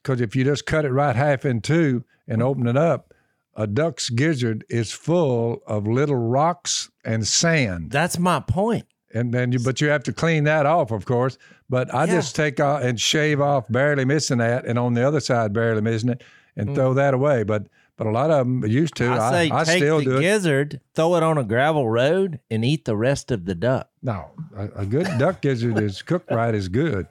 because 0.01 0.21
if 0.21 0.35
you 0.35 0.43
just 0.45 0.65
cut 0.65 0.85
it 0.85 0.91
right 0.91 1.15
half 1.15 1.45
in 1.45 1.61
two 1.61 2.03
and 2.27 2.41
open 2.41 2.65
it 2.67 2.77
up, 2.77 3.13
a 3.55 3.67
duck's 3.67 4.09
gizzard 4.09 4.63
is 4.69 4.91
full 4.93 5.61
of 5.67 5.85
little 5.85 6.15
rocks 6.15 6.89
and 7.03 7.27
sand, 7.27 7.91
that's 7.91 8.17
my 8.17 8.39
point. 8.39 8.85
and 9.13 9.33
then 9.33 9.51
you 9.51 9.59
but 9.59 9.81
you 9.81 9.89
have 9.89 10.03
to 10.03 10.13
clean 10.13 10.45
that 10.45 10.65
off, 10.65 10.91
of 10.91 11.05
course. 11.05 11.37
But 11.69 11.93
I 11.93 12.05
Yeah. 12.05 12.13
just 12.15 12.35
take 12.37 12.59
off 12.61 12.81
and 12.83 12.97
shave 12.99 13.41
off 13.41 13.67
barely 13.69 14.05
missing 14.05 14.37
that, 14.37 14.65
and 14.65 14.79
on 14.79 14.93
the 14.93 15.05
other 15.05 15.19
side 15.19 15.51
barely 15.51 15.81
missing 15.81 16.09
it, 16.09 16.23
and 16.55 16.73
throw 16.73 16.93
that 16.93 17.13
away. 17.13 17.43
But 17.43 17.67
but 17.97 18.07
a 18.07 18.11
lot 18.11 18.31
of 18.31 18.39
them 18.45 18.65
used 18.65 18.95
to. 18.95 19.11
I 19.11 19.31
say 19.31 19.51
I, 19.51 19.63
take 19.63 19.77
still 19.77 19.99
the 19.99 20.05
do 20.05 20.17
it. 20.17 20.21
gizzard, 20.21 20.81
throw 20.95 21.15
it 21.15 21.23
on 21.23 21.37
a 21.37 21.43
gravel 21.43 21.89
road, 21.89 22.39
and 22.49 22.65
eat 22.65 22.85
the 22.85 22.95
rest 22.95 23.31
of 23.31 23.45
the 23.45 23.55
duck. 23.55 23.89
No, 24.01 24.31
a, 24.55 24.81
a 24.81 24.85
good 24.85 25.07
duck 25.17 25.41
gizzard 25.41 25.79
is 25.79 26.01
cooked 26.01 26.31
right 26.31 26.53
is 26.53 26.69
good. 26.69 27.07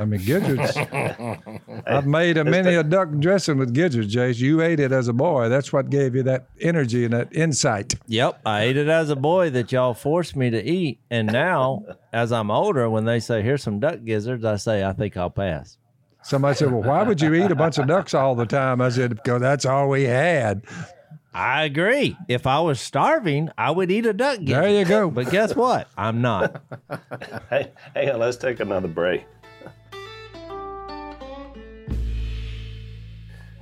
I 0.00 0.04
mean, 0.04 0.24
gizzards. 0.24 0.76
I've 1.86 2.06
made 2.06 2.36
a 2.36 2.44
many 2.44 2.74
a 2.76 2.84
duck 2.84 3.10
dressing 3.18 3.58
with 3.58 3.74
gizzards, 3.74 4.06
Jase. 4.14 4.38
You 4.38 4.62
ate 4.62 4.78
it 4.78 4.92
as 4.92 5.08
a 5.08 5.12
boy. 5.12 5.48
That's 5.48 5.72
what 5.72 5.90
gave 5.90 6.14
you 6.14 6.22
that 6.22 6.46
energy 6.60 7.04
and 7.04 7.12
that 7.14 7.34
insight. 7.34 7.94
Yep, 8.06 8.42
I 8.46 8.62
ate 8.62 8.76
it 8.76 8.88
as 8.88 9.10
a 9.10 9.16
boy 9.16 9.50
that 9.50 9.72
y'all 9.72 9.94
forced 9.94 10.36
me 10.36 10.50
to 10.50 10.62
eat, 10.62 11.00
and 11.10 11.26
now 11.26 11.82
as 12.12 12.30
I'm 12.30 12.50
older, 12.50 12.88
when 12.88 13.06
they 13.06 13.18
say 13.18 13.42
here's 13.42 13.62
some 13.62 13.80
duck 13.80 14.04
gizzards, 14.04 14.44
I 14.44 14.54
say 14.56 14.84
I 14.84 14.92
think 14.92 15.16
I'll 15.16 15.30
pass. 15.30 15.78
Somebody 16.22 16.56
said, 16.56 16.72
"Well, 16.72 16.82
why 16.82 17.02
would 17.04 17.20
you 17.20 17.32
eat 17.34 17.50
a 17.50 17.54
bunch 17.54 17.78
of 17.78 17.86
ducks 17.86 18.12
all 18.14 18.34
the 18.34 18.46
time?" 18.46 18.80
I 18.80 18.88
said, 18.90 19.10
"Because 19.16 19.40
that's 19.40 19.64
all 19.64 19.88
we 19.88 20.04
had." 20.04 20.62
I 21.32 21.64
agree. 21.64 22.16
If 22.26 22.46
I 22.46 22.58
was 22.60 22.80
starving, 22.80 23.50
I 23.56 23.70
would 23.70 23.90
eat 23.90 24.06
a 24.06 24.12
duck 24.12 24.40
gizzard. 24.40 24.64
There 24.64 24.68
you 24.78 24.84
go. 24.84 25.10
But 25.10 25.30
guess 25.30 25.54
what? 25.54 25.88
I'm 25.96 26.20
not. 26.20 26.60
Hey, 27.50 27.70
hang 27.94 28.10
on, 28.10 28.18
let's 28.20 28.36
take 28.36 28.60
another 28.60 28.88
break. 28.88 29.24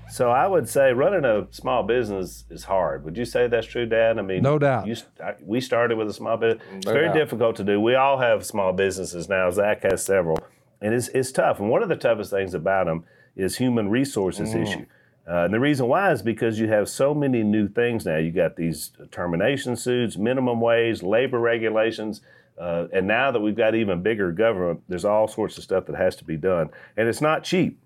So 0.08 0.30
I 0.30 0.46
would 0.46 0.68
say 0.68 0.92
running 0.92 1.24
a 1.24 1.46
small 1.50 1.82
business 1.82 2.44
is 2.48 2.64
hard. 2.64 3.04
Would 3.04 3.16
you 3.18 3.24
say 3.26 3.48
that's 3.48 3.66
true, 3.66 3.84
Dad? 3.86 4.18
I 4.18 4.22
mean, 4.22 4.42
No 4.42 4.58
doubt. 4.58 4.86
You, 4.86 4.96
I- 5.22 5.34
we 5.42 5.60
started 5.60 5.98
with 5.98 6.08
a 6.08 6.12
small 6.12 6.36
business. 6.36 6.62
It's 6.72 6.86
very 6.86 7.06
doubt. 7.06 7.14
difficult 7.14 7.56
to 7.56 7.64
do. 7.64 7.80
We 7.80 7.96
all 7.96 8.16
have 8.18 8.46
small 8.46 8.72
businesses 8.72 9.28
now. 9.28 9.50
Zach 9.50 9.82
has 9.82 10.02
several, 10.04 10.38
and 10.80 10.94
it's 10.94 11.08
it's 11.08 11.32
tough. 11.32 11.58
And 11.60 11.70
one 11.70 11.82
of 11.82 11.88
the 11.88 11.96
toughest 11.96 12.30
things 12.30 12.54
about 12.54 12.86
them 12.86 13.04
is 13.34 13.56
human 13.56 13.88
resources 13.90 14.54
Mm. 14.54 14.62
issue. 14.62 14.86
Uh, 15.28 15.44
and 15.46 15.52
the 15.54 15.58
reason 15.60 15.88
why 15.88 16.12
is 16.12 16.22
because 16.22 16.60
you 16.60 16.68
have 16.68 16.88
so 16.88 17.12
many 17.12 17.42
new 17.42 17.66
things 17.68 18.06
now. 18.06 18.16
You 18.16 18.30
got 18.30 18.54
these 18.56 18.92
termination 19.10 19.74
suits, 19.74 20.16
minimum 20.16 20.60
wage, 20.60 21.02
labor 21.02 21.40
regulations, 21.40 22.20
uh, 22.58 22.86
and 22.92 23.06
now 23.08 23.32
that 23.32 23.40
we've 23.40 23.56
got 23.56 23.74
even 23.74 24.02
bigger 24.02 24.30
government, 24.30 24.82
there's 24.88 25.04
all 25.04 25.26
sorts 25.26 25.58
of 25.58 25.64
stuff 25.64 25.86
that 25.86 25.96
has 25.96 26.14
to 26.16 26.24
be 26.24 26.36
done, 26.36 26.70
and 26.96 27.08
it's 27.08 27.20
not 27.20 27.42
cheap. 27.42 27.78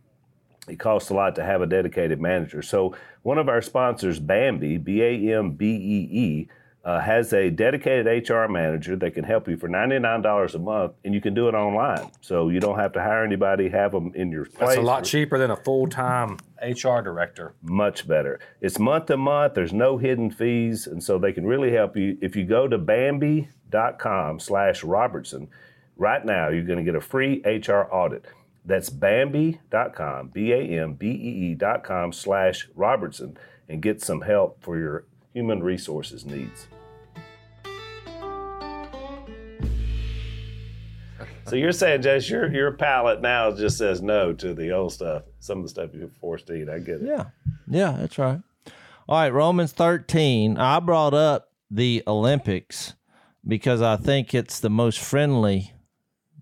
It 0.69 0.79
costs 0.79 1.09
a 1.11 1.15
lot 1.15 1.35
to 1.37 1.43
have 1.43 1.63
a 1.63 1.67
dedicated 1.67 2.21
manager. 2.21 2.61
So 2.61 2.95
one 3.23 3.39
of 3.39 3.49
our 3.49 3.63
sponsors, 3.63 4.21
Bambee, 4.21 4.77
B 4.77 5.03
A 5.03 5.39
M 5.39 5.53
B 5.53 5.67
E 5.67 6.09
E, 6.13 6.49
uh, 6.85 6.99
has 7.01 7.33
a 7.33 7.51
dedicated 7.51 8.29
HR 8.29 8.47
manager 8.49 8.97
that 8.97 9.13
can 9.13 9.25
help 9.25 9.49
you 9.49 9.57
for 9.57 9.69
$99 9.69 10.55
a 10.55 10.59
month, 10.59 10.93
and 11.05 11.15
you 11.15 11.21
can 11.21 11.35
do 11.35 11.49
it 11.49 11.55
online. 11.55 12.11
So 12.21 12.49
you 12.49 12.59
don't 12.59 12.79
have 12.79 12.93
to 12.95 13.03
hire 13.03 13.23
anybody, 13.25 13.69
have 13.69 13.93
them 13.93 14.13
in 14.15 14.31
your 14.33 14.47
place. 14.47 14.61
That's 14.61 14.77
a 14.77 14.83
lot 14.83 15.05
cheaper 15.05 15.37
than 15.39 15.51
a 15.51 15.57
full 15.57 15.87
time 15.89 16.39
HR 16.63 17.01
director. 17.01 17.55
much 17.63 18.09
better. 18.09 18.41
It's 18.61 18.79
month 18.79 19.07
to 19.07 19.17
month. 19.17 19.55
There's 19.55 19.73
no 19.75 19.99
hidden 19.99 20.31
fees, 20.31 20.87
and 20.87 21.03
so 21.03 21.19
they 21.19 21.33
can 21.33 21.47
really 21.47 21.73
help 21.73 21.97
you. 21.97 22.17
If 22.23 22.35
you 22.35 22.45
go 22.45 22.67
to 22.67 22.79
Bambee.com 22.79 24.41
slash 24.41 24.83
Robertson, 24.83 25.49
right 25.97 26.25
now 26.25 26.49
you're 26.49 26.65
going 26.65 26.79
to 26.79 26.85
get 26.85 26.95
a 26.95 27.01
free 27.01 27.43
HR 27.45 27.87
audit. 27.93 28.25
That's 28.65 28.91
Bambee.com, 28.91 30.29
B-A-M-B-E-E 30.29 31.55
dot 31.55 31.83
com 31.85 32.13
slash 32.13 32.69
Robertson, 32.75 33.37
and 33.69 33.81
get 33.83 34.03
some 34.03 34.23
help 34.23 34.63
for 34.63 34.79
your 34.79 35.05
human 35.33 35.63
resources 35.63 36.25
needs. 36.25 36.69
So 41.47 41.57
you're 41.57 41.73
saying, 41.73 42.03
Jess, 42.03 42.31
your 42.31 42.53
your 42.53 42.71
palate 42.73 43.21
now 43.21 43.51
just 43.51 43.77
says 43.77 44.01
no 44.01 44.33
to 44.35 44.55
the 44.55 44.71
old 44.71 44.93
stuff. 44.93 45.25
Some 45.41 45.59
of 45.59 45.65
the 45.65 45.69
stuff 45.69 45.91
you're 45.93 46.09
forced 46.21 46.47
to 46.47 46.55
eat. 46.55 46.69
I 46.69 46.79
get 46.79 47.03
it. 47.03 47.09
Yeah. 47.09 47.25
Yeah, 47.69 47.97
that's 47.99 48.19
right. 48.19 48.41
All 49.09 49.19
right, 49.19 49.33
Romans 49.33 49.73
13. 49.73 50.57
I 50.57 50.79
brought 50.79 51.13
up 51.13 51.51
the 51.69 52.05
Olympics 52.07 52.95
because 53.47 53.83
I 53.83 53.97
think 53.97 54.33
it's 54.33 54.61
the 54.61 54.71
most 54.71 55.01
friendly 55.01 55.73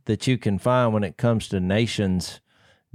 that 0.05 0.27
you 0.27 0.37
can 0.37 0.59
find 0.59 0.92
when 0.92 1.05
it 1.05 1.16
comes 1.16 1.48
to 1.48 1.61
nations 1.61 2.40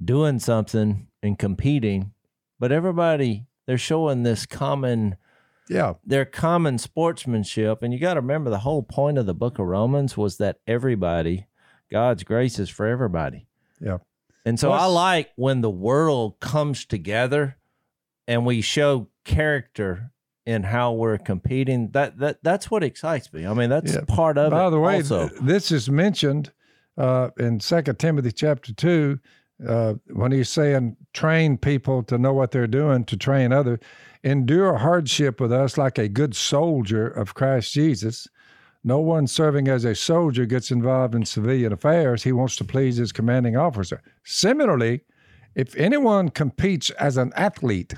doing 0.03 0.37
something 0.37 1.07
and 1.23 1.39
competing. 1.39 2.11
But 2.59 2.71
everybody, 2.71 3.47
they're 3.65 3.77
showing 3.79 4.21
this 4.21 4.45
common 4.45 5.15
Yeah, 5.69 5.93
their 6.05 6.25
common 6.25 6.77
sportsmanship. 6.77 7.81
And 7.83 7.93
you 7.93 7.99
got 7.99 8.15
to 8.15 8.21
remember 8.21 8.49
the 8.49 8.59
whole 8.59 8.83
point 8.83 9.17
of 9.17 9.25
the 9.25 9.33
book 9.33 9.59
of 9.59 9.65
Romans 9.65 10.17
was 10.17 10.37
that 10.37 10.57
everybody, 10.67 11.47
God's 11.91 12.23
grace 12.23 12.59
is 12.59 12.69
for 12.69 12.85
everybody. 12.85 13.47
yeah. 13.79 13.97
And 14.45 14.59
so 14.59 14.73
I 14.73 14.85
like 14.87 15.31
when 15.37 15.61
the 15.61 15.69
world 15.69 16.41
comes 16.41 16.85
together 16.85 17.55
and 18.27 18.45
we 18.45 18.59
show 18.59 19.07
character 19.23 20.11
in 20.45 20.63
how 20.63 20.91
we're 20.91 21.17
competing. 21.17 21.91
That 21.91 22.17
that 22.19 22.39
that's 22.43 22.69
what 22.69 22.83
excites 22.83 23.31
me. 23.31 23.45
I 23.45 23.53
mean, 23.53 23.69
that's 23.69 23.93
Yeah. 23.93 24.01
part 24.05 24.37
of 24.37 24.51
By 24.51 24.67
it. 24.67 24.69
the 24.71 24.79
way, 24.81 24.95
also. 24.97 25.29
th- 25.29 25.39
this 25.41 25.71
is 25.71 25.89
mentioned 25.89 26.51
uh, 26.97 27.29
in 27.39 27.61
Second 27.61 27.99
Timothy 27.99 28.33
chapter 28.33 28.73
two 28.73 29.17
uh, 29.65 29.93
when 30.11 30.33
he's 30.33 30.49
saying, 30.49 30.97
"Train 31.13 31.57
people 31.57 32.03
to 32.03 32.17
know 32.17 32.33
what 32.33 32.51
they're 32.51 32.67
doing, 32.67 33.05
to 33.05 33.15
train 33.15 33.53
others. 33.53 33.79
Endure 34.23 34.75
hardship 34.77 35.41
with 35.41 35.51
us 35.51 35.77
like 35.77 35.97
a 35.97 36.07
good 36.07 36.35
soldier 36.35 37.07
of 37.07 37.33
Christ 37.33 37.73
Jesus." 37.73 38.27
No 38.83 38.99
one 38.99 39.27
serving 39.27 39.69
as 39.69 39.85
a 39.85 39.95
soldier 39.95 40.45
gets 40.45 40.69
involved 40.69 41.15
in 41.15 41.25
civilian 41.25 41.71
affairs. 41.71 42.23
He 42.23 42.33
wants 42.33 42.57
to 42.57 42.65
please 42.65 42.97
his 42.97 43.13
commanding 43.13 43.55
officer. 43.55 44.01
Similarly, 44.25 45.01
if 45.55 45.75
anyone 45.77 46.29
competes 46.29 46.89
as 46.91 47.15
an 47.15 47.31
athlete, 47.35 47.93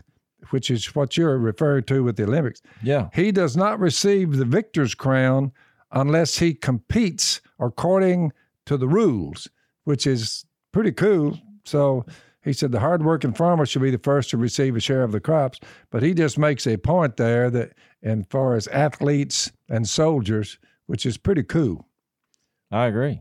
which 0.51 0.69
is 0.69 0.93
what 0.93 1.17
you're 1.17 1.39
referring 1.39 1.85
to 1.85 2.03
with 2.03 2.17
the 2.17 2.23
Olympics, 2.23 2.61
yeah. 2.83 3.09
he 3.13 3.31
does 3.31 3.57
not 3.57 3.79
receive 3.79 4.37
the 4.37 4.45
victor's 4.45 4.93
crown 4.93 5.51
unless 5.91 6.37
he 6.37 6.53
competes 6.53 7.41
according 7.59 8.31
to 8.65 8.77
the 8.77 8.87
rules, 8.87 9.49
which 9.85 10.05
is 10.05 10.45
pretty 10.71 10.91
cool. 10.91 11.39
So 11.63 12.05
he 12.45 12.53
said 12.53 12.71
the 12.71 12.79
hardworking 12.79 13.33
farmer 13.33 13.65
should 13.65 13.81
be 13.81 13.91
the 13.91 13.97
first 13.97 14.29
to 14.29 14.37
receive 14.37 14.75
a 14.75 14.79
share 14.79 15.03
of 15.03 15.11
the 15.11 15.19
crops. 15.19 15.59
But 15.91 16.03
he 16.03 16.13
just 16.13 16.37
makes 16.37 16.65
a 16.65 16.77
point 16.77 17.17
there 17.17 17.49
that, 17.49 17.73
as 18.03 18.23
far 18.29 18.55
as 18.55 18.67
athletes 18.67 19.51
and 19.67 19.89
soldiers, 19.89 20.57
which 20.85 21.05
is 21.05 21.17
pretty 21.17 21.43
cool, 21.43 21.87
I 22.71 22.85
agree. 22.85 23.19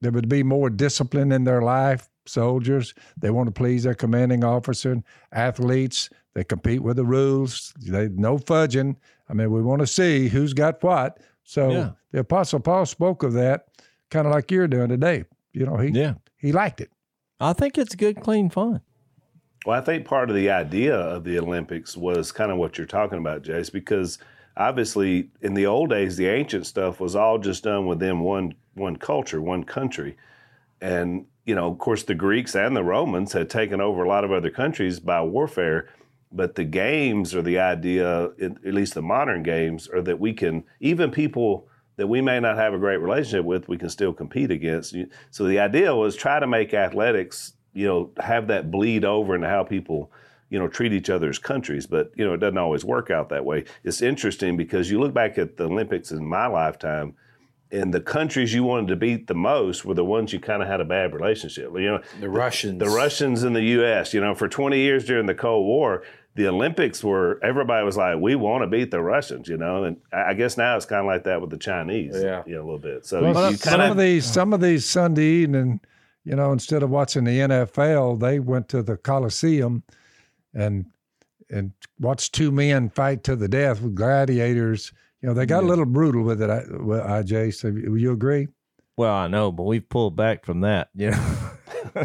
there 0.00 0.12
would 0.12 0.28
be 0.28 0.42
more 0.42 0.70
discipline 0.70 1.32
in 1.32 1.44
their 1.44 1.62
life. 1.62 2.08
Soldiers, 2.26 2.94
they 3.20 3.30
want 3.30 3.48
to 3.48 3.52
please 3.52 3.82
their 3.82 3.94
commanding 3.94 4.44
officer. 4.44 4.96
Athletes, 5.32 6.08
they 6.34 6.44
compete 6.44 6.82
with 6.82 6.96
the 6.96 7.04
rules. 7.04 7.74
They 7.84 8.08
no 8.08 8.38
fudging. 8.38 8.96
I 9.28 9.34
mean, 9.34 9.50
we 9.50 9.60
want 9.62 9.80
to 9.80 9.86
see 9.86 10.28
who's 10.28 10.54
got 10.54 10.82
what. 10.82 11.18
So 11.44 11.70
Yeah. 11.72 11.90
the 12.12 12.20
Apostle 12.20 12.60
Paul 12.60 12.86
spoke 12.86 13.22
of 13.24 13.32
that, 13.32 13.66
kind 14.10 14.26
of 14.26 14.32
like 14.32 14.50
you're 14.52 14.68
doing 14.68 14.88
today. 14.88 15.24
You 15.52 15.66
know, 15.66 15.76
he 15.78 15.88
Yeah. 15.90 16.14
he 16.36 16.52
liked 16.52 16.80
it. 16.80 16.90
I 17.40 17.52
think 17.52 17.76
it's 17.76 17.94
good, 17.94 18.20
clean 18.20 18.50
fun. 18.50 18.82
Well, 19.64 19.78
I 19.78 19.84
think 19.84 20.04
part 20.04 20.28
of 20.28 20.36
the 20.36 20.50
idea 20.50 20.94
of 20.94 21.24
the 21.24 21.38
Olympics 21.38 21.96
was 21.96 22.32
kind 22.32 22.50
of 22.50 22.58
what 22.58 22.78
you're 22.78 22.86
talking 22.86 23.18
about, 23.18 23.42
Jase, 23.42 23.70
because 23.70 24.18
obviously 24.56 25.30
in 25.40 25.54
the 25.54 25.66
old 25.66 25.90
days, 25.90 26.16
the 26.16 26.26
ancient 26.26 26.66
stuff 26.66 27.00
was 27.00 27.14
all 27.14 27.38
just 27.38 27.64
done 27.64 27.86
within 27.86 28.20
one 28.20 28.54
one 28.74 28.96
culture, 28.96 29.40
one 29.40 29.64
country, 29.64 30.16
and 30.80 31.26
you 31.44 31.54
know, 31.54 31.70
of 31.70 31.78
course, 31.78 32.04
the 32.04 32.14
Greeks 32.14 32.54
and 32.54 32.76
the 32.76 32.84
Romans 32.84 33.32
had 33.32 33.50
taken 33.50 33.80
over 33.80 34.04
a 34.04 34.08
lot 34.08 34.24
of 34.24 34.32
other 34.32 34.50
countries 34.50 35.00
by 35.00 35.20
warfare. 35.22 35.88
But 36.30 36.54
the 36.54 36.64
games 36.64 37.34
or 37.34 37.42
the 37.42 37.58
idea, 37.58 38.30
at 38.40 38.64
least 38.64 38.94
the 38.94 39.02
modern 39.02 39.42
games, 39.42 39.86
are 39.88 40.00
that 40.02 40.18
we 40.18 40.32
can 40.32 40.64
even 40.80 41.10
people 41.10 41.68
that 42.02 42.08
we 42.08 42.20
may 42.20 42.40
not 42.40 42.56
have 42.56 42.74
a 42.74 42.78
great 42.78 42.96
relationship 42.96 43.44
with, 43.44 43.68
we 43.68 43.78
can 43.78 43.88
still 43.88 44.12
compete 44.12 44.50
against. 44.50 44.92
So 45.30 45.44
the 45.44 45.60
idea 45.60 45.94
was 45.94 46.16
try 46.16 46.40
to 46.40 46.48
make 46.48 46.74
athletics, 46.74 47.52
you 47.74 47.86
know, 47.86 48.10
have 48.18 48.48
that 48.48 48.72
bleed 48.72 49.04
over 49.04 49.36
into 49.36 49.46
how 49.46 49.62
people, 49.62 50.10
you 50.50 50.58
know, 50.58 50.66
treat 50.66 50.92
each 50.92 51.10
other's 51.10 51.38
countries. 51.38 51.86
But 51.86 52.10
you 52.16 52.24
know, 52.26 52.34
it 52.34 52.38
doesn't 52.38 52.58
always 52.58 52.84
work 52.84 53.12
out 53.12 53.28
that 53.28 53.44
way. 53.44 53.66
It's 53.84 54.02
interesting 54.02 54.56
because 54.56 54.90
you 54.90 54.98
look 54.98 55.14
back 55.14 55.38
at 55.38 55.56
the 55.58 55.66
Olympics 55.66 56.10
in 56.10 56.26
my 56.26 56.48
lifetime, 56.48 57.14
and 57.70 57.94
the 57.94 58.00
countries 58.00 58.52
you 58.52 58.64
wanted 58.64 58.88
to 58.88 58.96
beat 58.96 59.28
the 59.28 59.34
most 59.36 59.84
were 59.84 59.94
the 59.94 60.04
ones 60.04 60.32
you 60.32 60.40
kind 60.40 60.60
of 60.60 60.66
had 60.66 60.80
a 60.80 60.84
bad 60.84 61.14
relationship. 61.14 61.70
You 61.76 61.82
know, 61.92 62.00
The 62.18 62.28
Russians. 62.28 62.80
the 62.80 62.90
Russians 62.90 63.44
in 63.44 63.52
the 63.52 63.62
U.S. 63.78 64.12
You 64.12 64.20
know, 64.20 64.34
for 64.34 64.48
20 64.48 64.76
years 64.76 65.04
during 65.04 65.26
the 65.26 65.36
Cold 65.36 65.64
War, 65.66 66.02
the 66.34 66.48
Olympics 66.48 67.04
were 67.04 67.38
everybody 67.42 67.84
was 67.84 67.96
like, 67.96 68.18
"We 68.18 68.34
want 68.36 68.62
to 68.62 68.66
beat 68.66 68.90
the 68.90 69.02
Russians," 69.02 69.48
you 69.48 69.56
know, 69.56 69.84
and 69.84 69.96
I 70.12 70.30
I 70.30 70.34
guess 70.34 70.56
now 70.56 70.76
it's 70.76 70.86
kind 70.86 71.00
of 71.00 71.06
like 71.06 71.24
that 71.24 71.40
with 71.40 71.50
the 71.50 71.58
Chinese, 71.58 72.14
Yeah. 72.22 72.42
you 72.46 72.54
know, 72.54 72.60
a 72.62 72.64
little 72.64 72.78
bit. 72.78 73.04
So 73.06 73.22
Well, 73.22 73.50
you 73.50 73.56
some 73.56 73.78
kind 73.78 73.90
of 73.90 73.96
these 73.98 74.24
some 74.24 74.52
of 74.52 74.60
these 74.60 74.84
Sunday 74.84 75.24
evening, 75.24 75.80
you 76.24 76.34
know, 76.34 76.52
instead 76.52 76.82
of 76.82 76.90
watching 76.90 77.24
the 77.24 77.38
NFL, 77.40 78.18
they 78.20 78.38
went 78.38 78.68
to 78.70 78.82
the 78.82 78.96
Coliseum 78.96 79.82
and 80.54 80.86
and 81.50 81.72
watched 82.00 82.32
two 82.34 82.50
men 82.50 82.88
fight 82.88 83.24
to 83.24 83.36
the 83.36 83.48
death 83.48 83.82
with 83.82 83.94
gladiators. 83.94 84.92
You 85.20 85.28
know, 85.28 85.34
they 85.34 85.46
got 85.46 85.62
a 85.64 85.66
little 85.66 85.84
brutal 85.84 86.22
with 86.24 86.40
it. 86.42 86.48
I, 86.50 86.62
well, 86.80 87.06
IJ, 87.06 87.54
so 87.54 87.68
you 87.68 87.94
you 87.96 88.12
agree? 88.12 88.48
Well, 88.96 89.14
I 89.14 89.26
know, 89.28 89.52
but 89.52 89.64
we've 89.64 89.86
pulled 89.88 90.16
back 90.16 90.44
from 90.44 90.60
that. 90.62 90.88
You 90.94 91.10
know? 91.10 91.36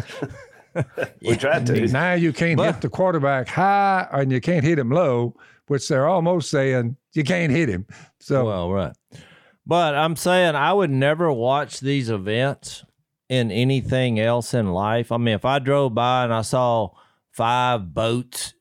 we 1.22 1.36
tried 1.36 1.66
to. 1.66 1.86
Now 1.88 2.14
you 2.14 2.32
can't 2.32 2.60
hit 2.60 2.80
the 2.80 2.88
quarterback 2.88 3.48
high 3.48 4.06
and 4.12 4.30
you 4.30 4.40
can't 4.40 4.64
hit 4.64 4.78
him 4.78 4.90
low, 4.90 5.34
which 5.66 5.88
they're 5.88 6.06
almost 6.06 6.50
saying 6.50 6.96
you 7.14 7.24
can't 7.24 7.52
hit 7.52 7.68
him. 7.68 7.86
So 8.20 8.44
Well, 8.44 8.72
right. 8.72 8.96
But 9.66 9.94
I'm 9.94 10.16
saying 10.16 10.54
I 10.54 10.72
would 10.72 10.90
never 10.90 11.30
watch 11.30 11.80
these 11.80 12.08
events 12.08 12.84
in 13.28 13.50
anything 13.50 14.18
else 14.18 14.54
in 14.54 14.72
life. 14.72 15.12
I 15.12 15.18
mean, 15.18 15.34
if 15.34 15.44
I 15.44 15.58
drove 15.58 15.94
by 15.94 16.24
and 16.24 16.32
I 16.32 16.42
saw 16.42 16.90
five 17.32 17.92
boats, 17.92 18.54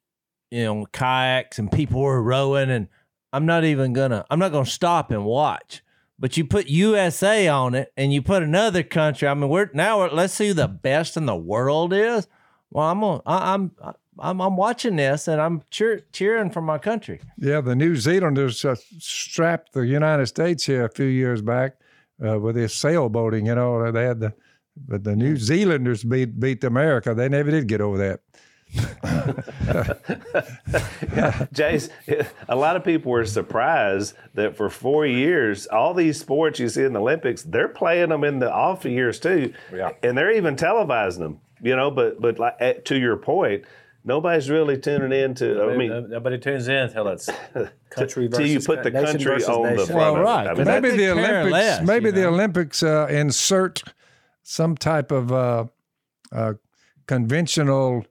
you 0.52 0.66
know, 0.66 0.86
kayaks 0.92 1.60
and 1.60 1.72
people 1.72 2.02
were 2.02 2.22
rowing 2.22 2.70
and 2.70 2.88
I'm 3.34 3.46
not 3.46 3.64
even 3.64 3.94
gonna 3.94 4.26
I'm 4.30 4.40
not 4.40 4.52
gonna 4.52 4.66
stop 4.66 5.12
and 5.12 5.26
watch. 5.26 5.84
But 6.20 6.36
you 6.36 6.46
put 6.46 6.68
USA 6.68 7.48
on 7.48 7.76
it 7.76 7.94
and 7.96 8.12
you 8.12 8.22
put 8.22 8.42
another 8.42 8.82
country. 8.82 9.28
I 9.28 9.34
mean, 9.34 9.50
we're 9.50 9.70
now 9.74 10.08
let's 10.10 10.34
see 10.34 10.48
who 10.48 10.54
the 10.54 10.68
best 10.68 11.16
in 11.16 11.26
the 11.28 11.36
world 11.36 11.94
is. 11.94 12.28
Well, 12.72 12.90
I'm 12.90 13.04
I'm 13.26 13.72
I'm 14.20 14.42
I'm 14.42 14.58
watching 14.58 14.96
this 14.96 15.28
and 15.28 15.40
I'm 15.40 15.62
cheer, 15.70 16.06
cheering 16.12 16.50
for 16.50 16.62
my 16.62 16.80
country. 16.80 17.22
Yeah, 17.38 17.62
the 17.62 17.76
New 17.76 17.96
Zealanders 17.96 18.66
uh, 18.66 18.76
strapped 18.98 19.74
the 19.74 19.86
United 19.86 20.26
States 20.26 20.66
here 20.66 20.86
a 20.86 20.90
few 20.90 21.06
years 21.06 21.42
back 21.42 21.78
uh, 22.26 22.40
with 22.40 22.56
this 22.56 22.76
sailboating. 22.82 23.46
You 23.46 23.56
know, 23.56 23.92
they 23.92 24.04
had 24.04 24.20
the 24.20 24.34
but 24.76 25.04
the 25.04 25.16
New 25.16 25.38
Zealanders 25.38 26.04
beat 26.04 26.40
beat 26.40 26.64
America. 26.64 27.14
They 27.14 27.30
never 27.30 27.52
did 27.52 27.68
get 27.68 27.82
over 27.82 27.98
that. 27.98 28.22
Jase, 31.54 31.90
a 32.50 32.56
lot 32.56 32.76
of 32.76 32.84
people 32.84 33.12
were 33.12 33.26
surprised 33.26 34.14
that 34.34 34.56
for 34.56 34.70
four 34.70 35.06
years, 35.06 35.68
all 35.68 35.94
these 35.94 36.20
sports 36.20 36.60
you 36.60 36.70
see 36.70 36.84
in 36.84 36.94
the 36.94 37.00
Olympics, 37.02 37.44
they're 37.44 37.68
playing 37.68 38.10
them 38.10 38.24
in 38.24 38.40
the 38.40 38.52
off 38.52 38.86
years 38.86 39.20
too, 39.20 39.54
Yeah. 39.74 39.92
and 40.04 40.18
they're 40.18 40.32
even 40.32 40.56
televising 40.56 41.20
them. 41.20 41.40
You 41.62 41.76
know, 41.76 41.90
but 41.90 42.22
but 42.22 42.38
like, 42.38 42.56
eh, 42.60 42.74
to 42.86 42.96
your 43.00 43.18
point, 43.18 43.64
nobody's 44.04 44.48
really 44.48 44.78
tuning 44.78 45.12
in 45.12 45.34
to. 45.36 45.64
I 45.64 45.76
mean, 45.76 46.10
nobody 46.12 46.38
tunes 46.38 46.68
in 46.68 46.76
until 46.76 47.08
it's 47.08 47.26
country 47.90 48.30
till 48.30 48.40
versus 48.40 48.54
you 48.54 48.60
put 48.60 48.84
the 48.84 48.92
nation 48.92 49.06
country 49.14 49.32
versus 49.34 49.50
on 49.50 49.64
the 49.64 49.72
nation. 49.72 49.86
front 49.88 50.14
Well, 50.14 50.24
right, 50.24 50.48
I 50.48 50.54
mean, 50.54 50.66
maybe 50.66 50.92
the 50.92 51.10
Olympics. 51.14 51.52
less, 51.52 51.82
maybe 51.84 52.06
you 52.08 52.12
the? 52.12 52.28
Olympics 52.28 52.84
uh, 52.84 53.08
insert 53.10 53.82
some 54.44 54.78
type 54.78 55.12
of 55.12 55.32
uh, 55.32 55.66
uh, 56.32 56.54
conventional 57.08 58.06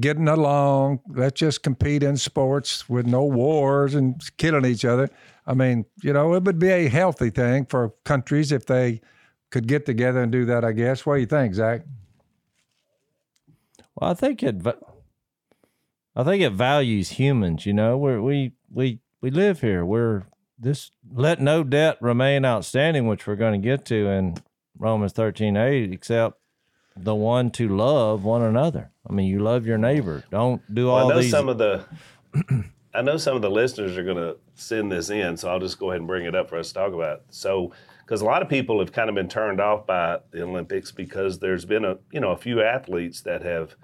getting 0.00 0.28
along. 0.28 1.00
Let's 1.08 1.38
just 1.40 1.62
compete 1.62 2.02
in 2.02 2.16
sports 2.16 2.88
with 2.88 3.06
no 3.06 3.24
wars 3.24 3.94
and 3.94 4.20
killing 4.36 4.64
each 4.64 4.84
other. 4.84 5.08
I 5.46 5.54
mean, 5.54 5.86
you 6.02 6.12
know, 6.12 6.34
it 6.34 6.44
would 6.44 6.58
be 6.58 6.70
a 6.70 6.88
healthy 6.88 7.30
thing 7.30 7.66
for 7.66 7.94
countries 8.04 8.52
if 8.52 8.66
they 8.66 9.00
could 9.50 9.66
get 9.66 9.86
together 9.86 10.22
and 10.22 10.30
do 10.30 10.44
that. 10.44 10.64
I 10.64 10.72
guess. 10.72 11.06
What 11.06 11.14
do 11.14 11.20
you 11.20 11.26
think, 11.26 11.54
Zach? 11.54 11.82
Well, 13.94 14.10
I 14.10 14.14
think 14.14 14.42
it. 14.42 14.56
I 16.14 16.24
think 16.24 16.42
it 16.42 16.52
values 16.52 17.10
humans. 17.10 17.64
You 17.64 17.72
know, 17.72 17.96
we 17.96 18.18
we 18.18 18.52
we 18.70 19.00
we 19.20 19.30
live 19.30 19.60
here. 19.60 19.84
We're 19.84 20.24
this 20.58 20.90
let 21.12 21.40
no 21.40 21.64
debt 21.64 21.98
remain 22.00 22.44
outstanding, 22.44 23.06
which 23.06 23.26
we're 23.26 23.36
going 23.36 23.60
to 23.60 23.64
get 23.64 23.84
to 23.86 24.08
in 24.08 24.36
Romans 24.76 25.12
thirteen 25.12 25.56
eight, 25.56 25.92
except 25.92 26.37
the 27.02 27.14
one 27.14 27.50
to 27.52 27.68
love 27.68 28.24
one 28.24 28.42
another. 28.42 28.90
I 29.08 29.12
mean, 29.12 29.26
you 29.26 29.38
love 29.40 29.66
your 29.66 29.78
neighbor. 29.78 30.24
Don't 30.30 30.62
do 30.74 30.86
Well, 30.86 30.96
all 30.96 31.10
I 31.10 31.14
know 31.14 31.20
these. 31.20 31.30
some 31.30 31.48
of 31.48 31.58
the. 31.58 31.84
I 32.94 33.02
know 33.02 33.16
some 33.16 33.36
of 33.36 33.42
the 33.42 33.50
listeners 33.50 33.96
are 33.96 34.02
going 34.02 34.16
to 34.16 34.36
send 34.54 34.90
this 34.90 35.10
in, 35.10 35.36
so 35.36 35.48
I'll 35.50 35.60
just 35.60 35.78
go 35.78 35.90
ahead 35.90 36.00
and 36.00 36.08
bring 36.08 36.24
it 36.26 36.34
up 36.34 36.48
for 36.48 36.58
us 36.58 36.68
to 36.68 36.74
talk 36.74 36.92
about. 36.94 37.22
So, 37.30 37.72
because 38.04 38.22
a 38.22 38.24
lot 38.24 38.42
of 38.42 38.48
people 38.48 38.80
have 38.80 38.92
kind 38.92 39.08
of 39.08 39.14
been 39.14 39.28
turned 39.28 39.60
off 39.60 39.86
by 39.86 40.18
the 40.30 40.42
Olympics 40.42 40.90
because 40.90 41.38
there's 41.38 41.64
been 41.64 41.84
a 41.84 41.98
you 42.10 42.20
know 42.20 42.30
a 42.32 42.36
few 42.36 42.62
athletes 42.62 43.20
that 43.22 43.42
have, 43.42 43.76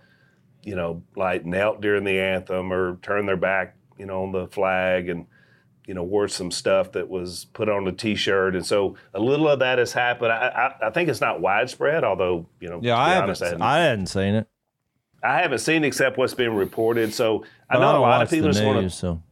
you 0.62 0.74
know, 0.74 1.02
like 1.16 1.44
knelt 1.44 1.80
during 1.80 2.04
the 2.04 2.18
anthem 2.18 2.72
or 2.72 2.96
turned 3.02 3.28
their 3.28 3.36
back, 3.36 3.76
you 3.98 4.06
know, 4.06 4.22
on 4.24 4.32
the 4.32 4.46
flag 4.48 5.08
and, 5.08 5.26
you 5.86 5.94
know, 5.94 6.02
wore 6.02 6.28
some 6.28 6.50
stuff 6.50 6.92
that 6.92 7.08
was 7.08 7.44
put 7.52 7.68
on 7.68 7.86
a 7.86 7.92
T-shirt, 7.92 8.54
and 8.56 8.64
so 8.64 8.96
a 9.12 9.20
little 9.20 9.48
of 9.48 9.58
that 9.58 9.78
has 9.78 9.92
happened. 9.92 10.32
I, 10.32 10.74
I, 10.82 10.86
I 10.88 10.90
think 10.90 11.08
it's 11.08 11.20
not 11.20 11.40
widespread, 11.40 12.04
although 12.04 12.46
you 12.60 12.68
know, 12.68 12.80
yeah, 12.82 12.96
I 12.96 13.10
haven't. 13.10 13.22
honest, 13.24 13.42
I 13.42 13.46
hadn't- 13.46 13.62
I 13.62 13.78
hadn't 13.80 14.06
seen 14.06 14.34
it. 14.34 14.46
I 15.22 15.38
haven't 15.40 15.58
seen 15.60 15.84
except 15.84 16.18
what's 16.18 16.34
been 16.34 16.54
reported. 16.54 17.14
So 17.14 17.44
I 17.70 17.74
know 17.74 17.80
don't 17.80 17.94
a 17.96 18.00
lot 18.00 18.22
of 18.22 18.30
people 18.30 18.48
just 18.50 18.62
want 18.62 18.78
to 18.84 18.90
so 18.90 19.22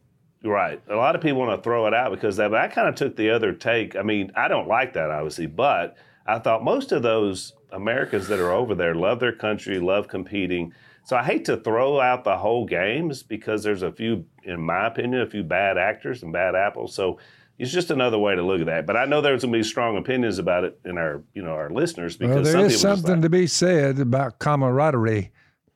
right. 0.43 0.81
A 0.89 0.97
lot 0.97 1.15
of 1.15 1.21
people 1.21 1.39
want 1.41 1.59
to 1.59 1.63
throw 1.63 1.87
it 1.87 1.93
out 1.95 2.11
because 2.13 2.37
that. 2.39 2.51
But 2.51 2.61
I 2.61 2.69
kind 2.69 2.89
of 2.89 2.95
took 2.95 3.17
the 3.17 3.29
other 3.31 3.53
take. 3.53 3.95
I 3.97 4.03
mean, 4.03 4.33
I 4.35 4.49
don't 4.49 4.69
like 4.69 4.95
that 4.95 5.11
obviously, 5.11 5.47
but 5.47 5.97
I 6.27 6.39
thought 6.39 6.65
most 6.65 6.93
of 6.93 7.03
those 7.03 7.53
Americans 7.73 8.29
that 8.29 8.39
are 8.41 8.53
over 8.53 8.75
there 8.75 8.95
love 8.95 9.21
their 9.21 9.33
country, 9.33 9.79
love 9.79 10.09
competing. 10.09 10.73
So 11.05 11.17
I 11.17 11.25
hate 11.25 11.45
to 11.47 11.57
throw 11.57 12.01
out 12.01 12.25
the 12.25 12.37
whole 12.39 12.65
games 12.65 13.23
because 13.23 13.63
there's 13.63 13.83
a 13.83 13.93
few, 13.93 14.25
in 14.45 14.61
my 14.61 14.87
opinion, 14.87 15.23
a 15.23 15.27
few 15.27 15.43
bad 15.43 15.77
actors 15.77 16.23
and 16.23 16.33
bad 16.33 16.55
apples. 16.55 16.95
So 16.95 17.19
it's 17.59 17.73
just 17.73 17.91
another 17.91 18.19
way 18.19 18.35
to 18.35 18.43
look 18.43 18.61
at 18.61 18.67
that. 18.67 18.87
But 18.87 18.97
I 18.97 19.05
know 19.05 19.21
there's 19.21 19.43
going 19.43 19.53
to 19.53 19.59
be 19.59 19.63
strong 19.63 19.97
opinions 19.97 20.39
about 20.39 20.65
it 20.65 20.79
in 20.85 20.99
our, 20.99 21.23
you 21.35 21.43
know, 21.43 21.53
our 21.53 21.71
listeners 21.71 22.17
because 22.17 22.35
Well, 22.35 22.45
there 22.45 22.53
some 22.53 22.65
is 22.65 22.73
people 22.75 22.97
something 22.97 23.15
like, 23.15 23.23
to 23.23 23.29
be 23.29 23.47
said 23.47 23.99
about 23.99 24.39
camaraderie. 24.39 25.33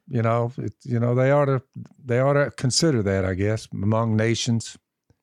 You 0.09 0.23
know, 0.23 0.53
it, 0.59 0.73
you 0.85 1.01
know 1.01 1.17
they 1.17 1.33
ought 1.33 1.47
to 1.47 1.61
they 2.05 2.21
ought 2.21 2.35
to 2.35 2.53
consider 2.53 3.03
that. 3.03 3.25
I 3.25 3.35
guess 3.35 3.67
among 3.73 4.17
nations, 4.17 4.77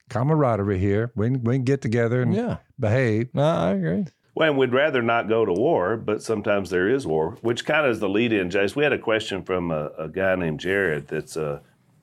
camaraderie 0.09 0.79
here. 0.79 1.13
We 1.15 1.27
can, 1.27 1.43
we 1.43 1.55
can 1.55 1.63
get 1.63 1.81
together 1.81 2.21
and 2.21 2.35
yeah, 2.35 2.57
behave. 2.77 3.33
no, 3.33 3.43
I 3.43 3.69
agree. 3.71 4.05
Well, 4.35 4.49
and 4.49 4.57
we'd 4.57 4.73
rather 4.73 5.01
not 5.01 5.29
go 5.29 5.45
to 5.45 5.53
war, 5.53 5.95
but 5.95 6.23
sometimes 6.23 6.69
there 6.69 6.89
is 6.89 7.05
war, 7.05 7.37
which 7.41 7.65
kind 7.65 7.85
of 7.85 7.91
is 7.91 7.99
the 7.99 8.09
lead 8.09 8.33
in, 8.33 8.49
Jase. 8.49 8.75
We 8.75 8.83
had 8.83 8.93
a 8.93 8.97
question 8.97 9.43
from 9.43 9.71
a, 9.71 9.91
a 9.97 10.09
guy 10.09 10.35
named 10.35 10.59
Jared 10.59 11.07
that's, 11.07 11.37
uh, 11.37 11.59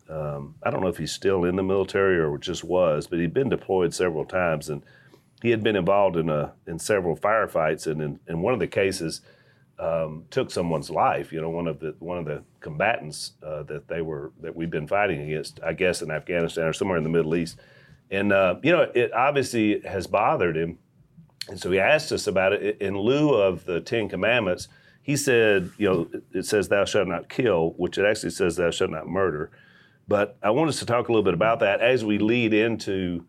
um, 0.08 0.54
I 0.62 0.70
don't 0.70 0.80
know 0.80 0.88
if 0.88 0.98
he's 0.98 1.12
still 1.12 1.44
in 1.44 1.56
the 1.56 1.62
military 1.62 2.18
or 2.18 2.38
just 2.38 2.62
was, 2.62 3.08
but 3.08 3.18
he'd 3.18 3.34
been 3.34 3.48
deployed 3.48 3.92
several 3.94 4.24
times 4.24 4.68
and 4.68 4.82
he 5.42 5.50
had 5.50 5.64
been 5.64 5.74
involved 5.76 6.16
in, 6.16 6.28
a, 6.28 6.52
in 6.66 6.78
several 6.78 7.16
firefights. 7.16 7.86
And 7.86 8.00
in, 8.00 8.20
in 8.28 8.42
one 8.42 8.54
of 8.54 8.60
the 8.60 8.68
cases, 8.68 9.22
um, 9.80 10.26
took 10.30 10.50
someone's 10.50 10.90
life. 10.90 11.32
You 11.32 11.40
know, 11.40 11.48
one 11.48 11.66
of 11.66 11.80
the 11.80 11.96
one 11.98 12.18
of 12.18 12.26
the 12.26 12.44
combatants 12.60 13.32
uh, 13.42 13.62
that 13.64 13.88
they 13.88 14.02
were 14.02 14.30
that 14.42 14.54
we've 14.54 14.70
been 14.70 14.86
fighting 14.86 15.22
against, 15.22 15.60
I 15.62 15.72
guess, 15.72 16.02
in 16.02 16.10
Afghanistan 16.10 16.64
or 16.64 16.72
somewhere 16.72 16.98
in 16.98 17.02
the 17.02 17.10
Middle 17.10 17.34
East. 17.34 17.58
And 18.10 18.32
uh, 18.32 18.56
you 18.62 18.72
know, 18.72 18.82
it 18.94 19.12
obviously 19.12 19.80
has 19.80 20.06
bothered 20.06 20.56
him. 20.56 20.78
And 21.50 21.60
so 21.60 21.70
he 21.70 21.80
asked 21.80 22.12
us 22.12 22.26
about 22.26 22.52
it 22.52 22.80
in 22.80 22.96
lieu 22.96 23.34
of 23.34 23.64
the 23.64 23.80
Ten 23.80 24.08
Commandments. 24.08 24.68
He 25.02 25.16
said, 25.16 25.70
you 25.78 25.88
know, 25.88 26.20
it 26.32 26.46
says, 26.46 26.68
"Thou 26.68 26.84
shalt 26.84 27.08
not 27.08 27.28
kill," 27.28 27.70
which 27.76 27.98
it 27.98 28.04
actually 28.04 28.30
says, 28.30 28.56
"Thou 28.56 28.70
shalt 28.70 28.90
not 28.90 29.08
murder." 29.08 29.50
But 30.06 30.36
I 30.42 30.50
want 30.50 30.68
us 30.68 30.78
to 30.80 30.86
talk 30.86 31.08
a 31.08 31.12
little 31.12 31.24
bit 31.24 31.34
about 31.34 31.60
that 31.60 31.80
as 31.80 32.04
we 32.04 32.18
lead 32.18 32.52
into 32.54 33.24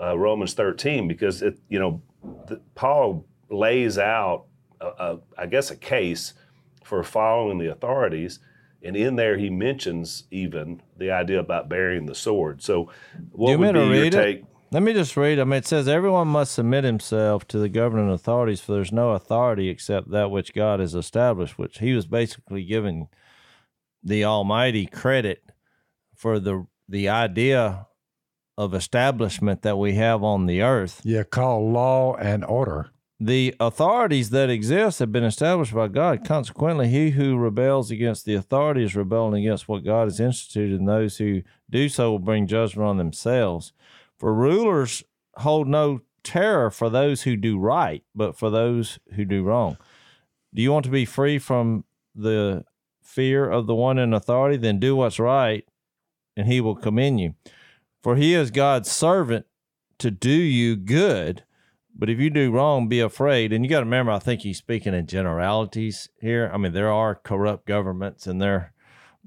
uh, 0.00 0.18
Romans 0.18 0.54
13, 0.54 1.06
because 1.06 1.42
it, 1.42 1.58
you 1.68 1.78
know, 1.78 2.02
the, 2.48 2.60
Paul 2.74 3.26
lays 3.50 3.98
out, 3.98 4.46
a, 4.80 4.86
a, 4.86 5.18
I 5.38 5.46
guess, 5.46 5.70
a 5.70 5.76
case 5.76 6.34
for 6.82 7.02
following 7.02 7.58
the 7.58 7.70
authorities, 7.70 8.40
and 8.82 8.96
in 8.96 9.16
there 9.16 9.36
he 9.38 9.48
mentions 9.48 10.24
even 10.30 10.82
the 10.96 11.10
idea 11.10 11.38
about 11.38 11.68
bearing 11.68 12.06
the 12.06 12.14
sword. 12.14 12.62
So, 12.62 12.90
what 13.32 13.52
you 13.52 13.58
would 13.58 13.74
be 13.74 13.78
your 13.78 14.04
it? 14.06 14.12
take? 14.12 14.44
Let 14.74 14.82
me 14.82 14.92
just 14.92 15.16
read. 15.16 15.38
I 15.38 15.44
mean, 15.44 15.58
it 15.58 15.68
says 15.68 15.86
everyone 15.86 16.26
must 16.26 16.52
submit 16.52 16.82
himself 16.82 17.46
to 17.46 17.60
the 17.60 17.68
governing 17.68 18.10
authorities, 18.10 18.60
for 18.60 18.72
there's 18.72 18.90
no 18.90 19.10
authority 19.10 19.68
except 19.68 20.10
that 20.10 20.32
which 20.32 20.52
God 20.52 20.80
has 20.80 20.96
established. 20.96 21.56
Which 21.56 21.78
he 21.78 21.92
was 21.92 22.06
basically 22.06 22.64
giving 22.64 23.06
the 24.02 24.24
Almighty 24.24 24.86
credit 24.86 25.44
for 26.16 26.40
the 26.40 26.66
the 26.88 27.08
idea 27.08 27.86
of 28.58 28.74
establishment 28.74 29.62
that 29.62 29.78
we 29.78 29.94
have 29.94 30.24
on 30.24 30.46
the 30.46 30.62
earth. 30.62 31.02
Yeah, 31.04 31.22
called 31.22 31.72
law 31.72 32.16
and 32.16 32.44
order. 32.44 32.90
The 33.20 33.54
authorities 33.60 34.30
that 34.30 34.50
exist 34.50 34.98
have 34.98 35.12
been 35.12 35.22
established 35.22 35.72
by 35.72 35.86
God. 35.86 36.24
Consequently, 36.24 36.88
he 36.88 37.10
who 37.10 37.36
rebels 37.36 37.92
against 37.92 38.24
the 38.24 38.34
authority 38.34 38.82
is 38.82 38.96
rebelling 38.96 39.46
against 39.46 39.68
what 39.68 39.84
God 39.84 40.06
has 40.06 40.18
instituted, 40.18 40.80
and 40.80 40.88
those 40.88 41.18
who 41.18 41.42
do 41.70 41.88
so 41.88 42.10
will 42.10 42.18
bring 42.18 42.48
judgment 42.48 42.88
on 42.88 42.96
themselves. 42.96 43.72
For 44.18 44.32
rulers 44.32 45.02
hold 45.36 45.68
no 45.68 46.00
terror 46.22 46.70
for 46.70 46.88
those 46.88 47.22
who 47.22 47.36
do 47.36 47.58
right, 47.58 48.02
but 48.14 48.36
for 48.38 48.50
those 48.50 48.98
who 49.14 49.24
do 49.24 49.42
wrong. 49.42 49.76
Do 50.54 50.62
you 50.62 50.72
want 50.72 50.84
to 50.84 50.90
be 50.90 51.04
free 51.04 51.38
from 51.38 51.84
the 52.14 52.64
fear 53.02 53.48
of 53.48 53.66
the 53.66 53.74
one 53.74 53.98
in 53.98 54.12
authority? 54.12 54.56
Then 54.56 54.78
do 54.78 54.96
what's 54.96 55.18
right, 55.18 55.64
and 56.36 56.46
he 56.46 56.60
will 56.60 56.76
commend 56.76 57.20
you. 57.20 57.34
For 58.02 58.16
he 58.16 58.34
is 58.34 58.50
God's 58.50 58.90
servant 58.90 59.46
to 59.98 60.10
do 60.10 60.30
you 60.30 60.76
good. 60.76 61.44
But 61.96 62.10
if 62.10 62.18
you 62.18 62.28
do 62.28 62.50
wrong, 62.50 62.88
be 62.88 63.00
afraid. 63.00 63.52
And 63.52 63.64
you 63.64 63.70
got 63.70 63.80
to 63.80 63.84
remember, 63.84 64.10
I 64.12 64.18
think 64.18 64.40
he's 64.40 64.58
speaking 64.58 64.94
in 64.94 65.06
generalities 65.06 66.08
here. 66.20 66.50
I 66.52 66.56
mean, 66.56 66.72
there 66.72 66.90
are 66.92 67.14
corrupt 67.14 67.66
governments, 67.66 68.26
and 68.26 68.42
there, 68.42 68.72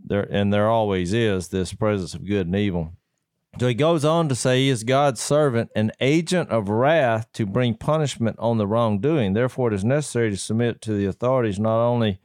there, 0.05 0.27
and 0.29 0.51
there 0.51 0.69
always 0.69 1.13
is 1.13 1.47
this 1.47 1.73
presence 1.73 2.13
of 2.13 2.25
good 2.25 2.47
and 2.47 2.55
evil. 2.55 2.93
So 3.59 3.67
he 3.67 3.73
goes 3.73 4.05
on 4.05 4.29
to 4.29 4.35
say 4.35 4.59
he 4.59 4.69
is 4.69 4.83
God's 4.83 5.19
servant, 5.19 5.71
an 5.75 5.91
agent 5.99 6.51
of 6.51 6.69
wrath 6.69 7.31
to 7.33 7.47
bring 7.47 7.73
punishment 7.73 8.35
on 8.37 8.59
the 8.59 8.67
wrongdoing. 8.67 9.33
Therefore, 9.33 9.69
it 9.69 9.73
is 9.73 9.83
necessary 9.83 10.29
to 10.29 10.37
submit 10.37 10.79
to 10.81 10.93
the 10.93 11.07
authorities 11.07 11.57
not 11.57 11.83
only 11.83 12.19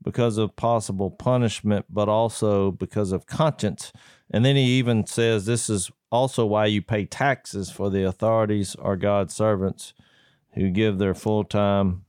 because 0.00 0.38
of 0.38 0.54
possible 0.54 1.10
punishment, 1.10 1.86
but 1.90 2.08
also 2.08 2.70
because 2.70 3.10
of 3.10 3.26
conscience. 3.26 3.92
And 4.30 4.44
then 4.44 4.54
he 4.54 4.78
even 4.78 5.06
says 5.06 5.44
this 5.44 5.68
is 5.68 5.90
also 6.12 6.46
why 6.46 6.66
you 6.66 6.82
pay 6.82 7.04
taxes, 7.04 7.68
for 7.68 7.90
the 7.90 8.06
authorities 8.06 8.76
are 8.76 8.96
God's 8.96 9.34
servants 9.34 9.92
who 10.54 10.70
give 10.70 10.98
their 10.98 11.14
full 11.14 11.42
time 11.42 12.04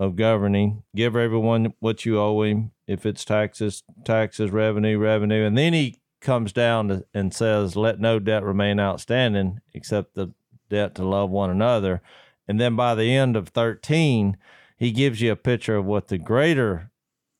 of 0.00 0.16
governing. 0.16 0.82
Give 0.96 1.14
everyone 1.14 1.74
what 1.80 2.06
you 2.06 2.18
owe 2.18 2.40
him. 2.42 2.70
If 2.86 3.04
it's 3.04 3.26
taxes, 3.26 3.82
taxes, 4.06 4.50
revenue, 4.50 4.96
revenue. 4.96 5.44
And 5.44 5.58
then 5.58 5.74
he 5.74 6.00
comes 6.20 6.52
down 6.52 6.88
to, 6.88 7.04
and 7.14 7.32
says, 7.32 7.76
Let 7.76 8.00
no 8.00 8.18
debt 8.18 8.42
remain 8.42 8.80
outstanding 8.80 9.60
except 9.74 10.14
the 10.14 10.32
debt 10.68 10.94
to 10.96 11.04
love 11.04 11.30
one 11.30 11.50
another. 11.50 12.02
And 12.46 12.60
then 12.60 12.76
by 12.76 12.94
the 12.94 13.14
end 13.14 13.36
of 13.36 13.48
13, 13.48 14.36
he 14.76 14.90
gives 14.92 15.20
you 15.20 15.32
a 15.32 15.36
picture 15.36 15.76
of 15.76 15.84
what 15.84 16.08
the 16.08 16.18
greater 16.18 16.90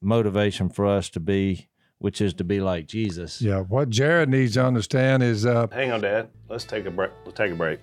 motivation 0.00 0.68
for 0.68 0.86
us 0.86 1.08
to 1.10 1.20
be, 1.20 1.68
which 1.98 2.20
is 2.20 2.34
to 2.34 2.44
be 2.44 2.60
like 2.60 2.86
Jesus. 2.86 3.40
Yeah, 3.40 3.60
what 3.60 3.90
Jared 3.90 4.28
needs 4.28 4.54
to 4.54 4.64
understand 4.64 5.22
is 5.22 5.46
uh, 5.46 5.66
Hang 5.72 5.92
on, 5.92 6.00
Dad. 6.00 6.28
Let's 6.48 6.64
take 6.64 6.84
a 6.86 6.90
break. 6.90 7.10
Let's 7.24 7.36
take 7.36 7.52
a 7.52 7.56
break. 7.56 7.80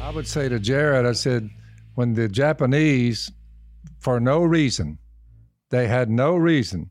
I 0.00 0.10
would 0.14 0.26
say 0.26 0.48
to 0.48 0.58
Jared, 0.58 1.06
I 1.06 1.12
said, 1.12 1.48
when 1.94 2.14
the 2.14 2.28
Japanese, 2.28 3.30
for 3.98 4.20
no 4.20 4.42
reason, 4.42 4.98
they 5.70 5.86
had 5.88 6.10
no 6.10 6.36
reason, 6.36 6.90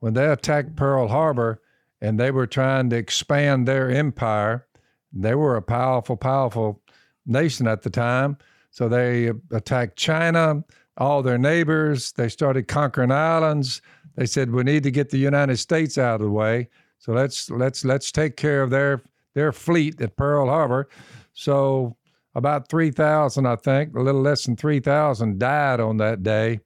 when 0.00 0.14
they 0.14 0.26
attacked 0.26 0.76
Pearl 0.76 1.08
Harbor 1.08 1.60
and 2.00 2.18
they 2.18 2.30
were 2.30 2.46
trying 2.46 2.90
to 2.90 2.96
expand 2.96 3.68
their 3.68 3.90
empire, 3.90 4.66
they 5.12 5.34
were 5.34 5.56
a 5.56 5.62
powerful, 5.62 6.16
powerful 6.16 6.82
nation 7.26 7.66
at 7.66 7.82
the 7.82 7.90
time. 7.90 8.36
So 8.70 8.88
they 8.88 9.32
attacked 9.52 9.96
China, 9.96 10.64
all 10.96 11.22
their 11.22 11.38
neighbors. 11.38 12.12
They 12.12 12.28
started 12.28 12.68
conquering 12.68 13.12
islands. 13.12 13.82
They 14.16 14.26
said 14.26 14.50
we 14.50 14.62
need 14.62 14.82
to 14.84 14.90
get 14.90 15.10
the 15.10 15.18
United 15.18 15.58
States 15.58 15.98
out 15.98 16.16
of 16.16 16.20
the 16.20 16.30
way. 16.30 16.68
So 16.98 17.12
let's 17.12 17.50
let's 17.50 17.84
let's 17.84 18.12
take 18.12 18.36
care 18.36 18.62
of 18.62 18.70
their 18.70 19.02
their 19.34 19.52
fleet 19.52 20.00
at 20.00 20.16
Pearl 20.16 20.46
Harbor. 20.46 20.88
So 21.32 21.96
about 22.34 22.68
3,000, 22.68 23.46
I 23.46 23.56
think, 23.56 23.94
a 23.94 24.00
little 24.00 24.20
less 24.20 24.44
than 24.44 24.56
3,000 24.56 25.38
died 25.38 25.80
on 25.80 25.96
that 25.96 26.22
day. 26.22 26.60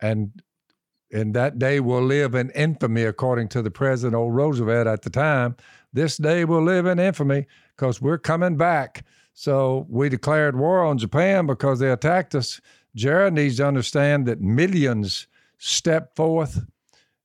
And 0.00 0.42
and 1.12 1.34
that 1.34 1.58
day 1.58 1.80
will 1.80 2.02
live 2.02 2.34
in 2.34 2.50
infamy, 2.50 3.04
according 3.04 3.48
to 3.48 3.62
the 3.62 3.70
President 3.70 4.14
old 4.14 4.34
Roosevelt 4.34 4.86
at 4.86 5.02
the 5.02 5.10
time. 5.10 5.56
This 5.92 6.16
day 6.16 6.44
will 6.44 6.62
live 6.62 6.86
in 6.86 6.98
infamy 6.98 7.46
because 7.76 8.02
we're 8.02 8.18
coming 8.18 8.56
back. 8.56 9.04
So 9.34 9.86
we 9.88 10.08
declared 10.08 10.56
war 10.56 10.84
on 10.84 10.98
Japan 10.98 11.46
because 11.46 11.78
they 11.78 11.90
attacked 11.90 12.34
us. 12.34 12.60
Jared 12.94 13.34
needs 13.34 13.58
to 13.58 13.66
understand 13.66 14.26
that 14.26 14.40
millions 14.40 15.26
stepped 15.58 16.16
forth 16.16 16.64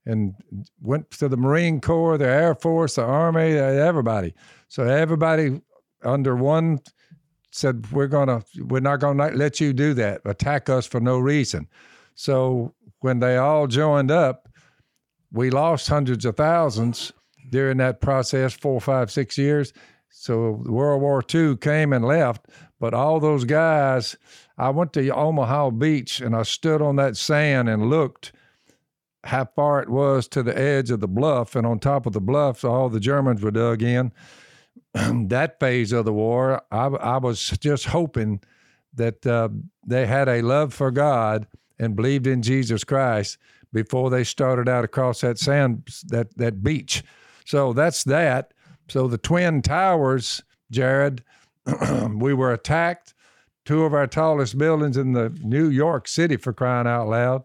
and 0.06 0.36
went 0.82 1.10
to 1.12 1.30
the 1.30 1.38
Marine 1.38 1.80
Corps, 1.80 2.18
the 2.18 2.28
Air 2.28 2.56
Force, 2.56 2.96
the 2.96 3.04
Army, 3.04 3.54
everybody. 3.54 4.34
So 4.68 4.84
everybody 4.84 5.62
under 6.04 6.36
one 6.36 6.80
said, 7.52 7.92
"We're 7.92 8.08
gonna, 8.08 8.44
we're 8.58 8.80
not 8.80 9.00
gonna 9.00 9.32
let 9.32 9.60
you 9.60 9.74
do 9.74 9.94
that. 9.96 10.22
Attack 10.26 10.70
us 10.70 10.86
for 10.86 11.00
no 11.00 11.20
reason." 11.20 11.68
So 12.16 12.74
when 13.02 13.20
they 13.20 13.38
all 13.38 13.68
joined 13.68 14.12
up, 14.12 14.48
we 15.32 15.50
lost 15.50 15.88
hundreds 15.88 16.26
of 16.26 16.38
thousands 16.38 17.12
during 17.50 17.78
that 17.78 18.02
process, 18.02 18.54
four, 18.54 18.80
five, 18.80 19.12
six 19.12 19.38
years. 19.38 19.74
So 20.10 20.62
World 20.66 21.02
War 21.02 21.24
II 21.34 21.58
came 21.58 21.94
and 21.94 22.06
left, 22.06 22.48
but 22.80 22.94
all 22.94 23.20
those 23.20 23.44
guys, 23.44 24.16
I 24.58 24.70
went 24.70 24.94
to 24.94 25.10
Omaha 25.10 25.72
Beach 25.72 26.22
and 26.22 26.36
I 26.36 26.44
stood 26.44 26.82
on 26.82 26.98
that 26.98 27.18
sand 27.18 27.70
and 27.70 27.90
looked 27.90 28.34
how 29.24 29.46
far 29.46 29.82
it 29.82 29.90
was 29.90 30.28
to 30.30 30.44
the 30.44 30.58
edge 30.58 30.90
of 30.90 31.00
the 31.00 31.08
bluff, 31.08 31.56
and 31.56 31.66
on 31.66 31.80
top 31.80 32.06
of 32.06 32.14
the 32.14 32.22
bluff, 32.22 32.66
all 32.66 32.90
the 32.90 33.00
Germans 33.00 33.42
were 33.42 33.52
dug 33.52 33.84
in. 33.84 34.12
that 34.94 35.60
phase 35.60 35.92
of 35.92 36.06
the 36.06 36.14
war, 36.14 36.62
I, 36.72 36.86
I 36.88 37.18
was 37.18 37.50
just 37.60 37.86
hoping 37.86 38.42
that 38.96 39.26
uh, 39.26 39.50
they 39.86 40.06
had 40.06 40.28
a 40.28 40.42
love 40.42 40.74
for 40.74 40.92
God 40.92 41.48
and 41.82 41.96
believed 41.96 42.28
in 42.28 42.44
Jesus 42.44 42.84
Christ 42.84 43.38
before 43.74 44.10
they 44.10 44.24
started 44.24 44.70
out 44.70 44.86
across 44.86 45.22
that 45.22 45.40
sand 45.40 45.90
that 46.08 46.38
that 46.38 46.64
beach. 46.64 47.04
So 47.46 47.74
that's 47.74 48.04
that. 48.06 48.54
So 48.88 49.08
the 49.08 49.18
twin 49.18 49.62
towers, 49.62 50.44
Jared, 50.70 51.24
we 52.16 52.34
were 52.34 52.54
attacked. 52.54 53.14
Two 53.66 53.84
of 53.84 53.94
our 53.94 54.08
tallest 54.08 54.58
buildings 54.58 54.98
in 54.98 55.14
the 55.14 55.30
New 55.44 55.70
York 55.70 56.08
City, 56.08 56.36
for 56.36 56.52
crying 56.52 56.88
out 56.88 57.08
loud, 57.08 57.44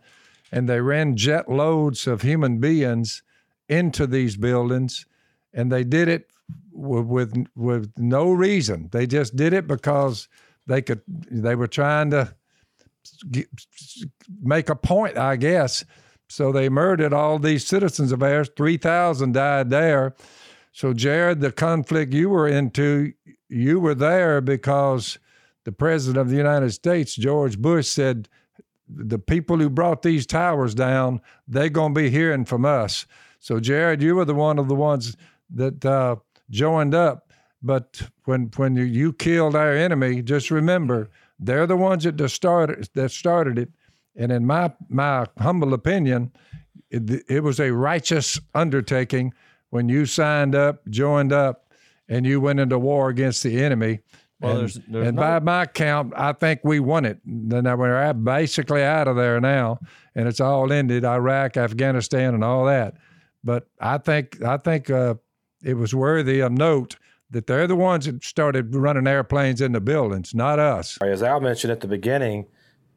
and 0.51 0.69
they 0.69 0.81
ran 0.81 1.17
jet 1.17 1.49
loads 1.49 2.07
of 2.07 2.23
human 2.23 2.59
beings 2.59 3.23
into 3.69 4.07
these 4.07 4.37
buildings, 4.37 5.05
and 5.53 5.71
they 5.71 5.85
did 5.85 6.09
it 6.09 6.31
with 6.73 7.47
with 7.55 7.93
no 7.97 8.33
reason. 8.33 8.89
They 8.93 9.07
just 9.07 9.37
did 9.37 9.53
it 9.53 9.67
because 9.67 10.29
they 10.67 10.83
could. 10.83 11.03
They 11.07 11.55
were 11.55 11.69
trying 11.69 12.11
to 12.11 12.35
make 14.43 14.69
a 14.69 14.77
point, 14.77 15.17
I 15.17 15.37
guess. 15.37 15.85
So 16.29 16.53
they 16.53 16.69
murdered 16.69 17.13
all 17.13 17.39
these 17.39 17.67
citizens 17.67 18.13
of 18.13 18.23
ours. 18.23 18.51
Three 18.57 18.77
thousand 18.77 19.35
died 19.35 19.71
there. 19.71 20.15
So 20.73 20.93
Jared, 20.93 21.41
the 21.41 21.53
conflict 21.53 22.13
you 22.13 22.29
were 22.29 22.49
into, 22.49 23.13
you 23.49 23.81
were 23.81 23.95
there 23.95 24.41
because 24.41 25.19
the 25.65 25.73
president 25.73 26.19
of 26.19 26.29
the 26.29 26.37
United 26.37 26.71
States, 26.73 27.15
George 27.15 27.59
Bush, 27.59 27.87
said 27.87 28.29
the 28.89 29.19
people 29.19 29.57
who 29.57 29.71
brought 29.71 30.03
these 30.03 30.27
towers 30.27 30.75
down, 30.75 31.21
they're 31.49 31.71
going 31.71 31.95
to 31.95 32.01
be 32.01 32.11
hearing 32.11 32.45
from 32.45 32.65
us. 32.65 33.07
So 33.41 33.59
Jared, 33.59 34.03
you 34.03 34.17
were 34.17 34.25
the 34.25 34.35
one 34.35 34.59
of 34.59 34.69
the 34.69 34.75
ones 34.75 35.17
that 35.55 35.85
uh, 35.85 36.17
joined 36.51 36.95
up. 36.95 37.33
But 37.63 38.03
when 38.25 38.51
when 38.57 38.77
you, 38.77 38.85
you 38.85 39.13
killed 39.13 39.57
our 39.57 39.73
enemy, 39.73 40.23
just 40.23 40.51
remember 40.51 41.09
they're 41.39 41.67
the 41.67 41.77
ones 41.77 42.05
that 42.05 42.29
started 42.29 42.89
that 42.95 43.11
started 43.11 43.59
it. 43.59 43.71
And 44.17 44.33
in 44.33 44.47
my 44.47 44.73
my 44.89 45.27
humble 45.39 45.75
opinion, 45.75 46.33
it, 46.91 47.25
it 47.29 47.43
was 47.43 47.61
a 47.61 47.73
righteous 47.73 48.41
undertaking 48.55 49.35
when 49.71 49.89
you 49.89 50.07
signed 50.07 50.55
up, 50.55 50.87
joined 50.89 51.33
up, 51.33 51.71
and 52.09 52.25
you 52.25 52.41
went 52.41 52.61
into 52.61 52.79
war 52.79 53.09
against 53.09 53.43
the 53.43 53.63
enemy. 53.63 54.01
Well, 54.41 54.53
and, 54.53 54.61
there's, 54.61 54.75
there's 54.89 55.09
and 55.09 55.17
no- 55.17 55.23
by 55.23 55.39
my 55.41 55.67
count, 55.67 56.13
I 56.17 56.33
think 56.33 56.61
we 56.63 56.81
won 56.81 57.05
it. 57.05 57.19
Then 57.25 57.65
we're 57.79 58.13
basically 58.15 58.83
out 58.83 59.09
of 59.09 59.17
there 59.17 59.41
now, 59.41 59.81
and 60.15 60.29
it's 60.29 60.41
all 60.41 60.73
ended. 60.73 61.05
Iraq, 61.05 61.57
Afghanistan, 61.57 62.35
and 62.35 62.45
all 62.45 62.65
that. 62.67 62.97
But 63.45 63.69
I 63.81 63.99
think 63.99 64.43
I 64.43 64.57
think 64.57 64.91
uh, 64.91 65.15
it 65.63 65.75
was 65.75 65.95
worthy 65.95 66.41
of 66.41 66.53
note 66.53 66.97
that 67.31 67.47
they're 67.47 67.67
the 67.67 67.77
ones 67.77 68.07
that 68.07 68.23
started 68.23 68.75
running 68.75 69.07
airplanes 69.07 69.61
in 69.61 69.73
the 69.73 69.81
buildings, 69.81 70.35
not 70.35 70.59
us. 70.59 70.99
As 71.03 71.23
Al 71.23 71.41
mentioned 71.41 71.73
at 71.73 71.81
the 71.81 71.89
beginning, 71.89 72.47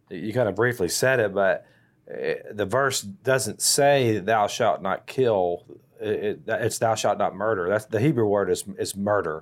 you 0.10 0.34
kind 0.34 0.48
of 0.50 0.56
briefly 0.56 0.90
said 0.90 1.20
it, 1.20 1.34
but 1.34 1.66
uh, 2.12 2.34
the 2.52 2.66
verse 2.66 3.02
doesn't 3.02 3.62
say 3.62 4.20
"Thou 4.20 4.48
shalt 4.48 4.82
not 4.82 5.08
kill." 5.08 5.66
It, 6.00 6.08
it, 6.08 6.42
it's 6.48 6.78
"Thou 6.80 6.96
shalt 6.96 7.18
not 7.18 7.36
murder." 7.36 7.70
That's 7.70 7.86
the 7.86 8.00
Hebrew 8.00 8.26
word 8.26 8.50
is 8.50 8.66
is 8.78 8.96
murder, 8.96 9.42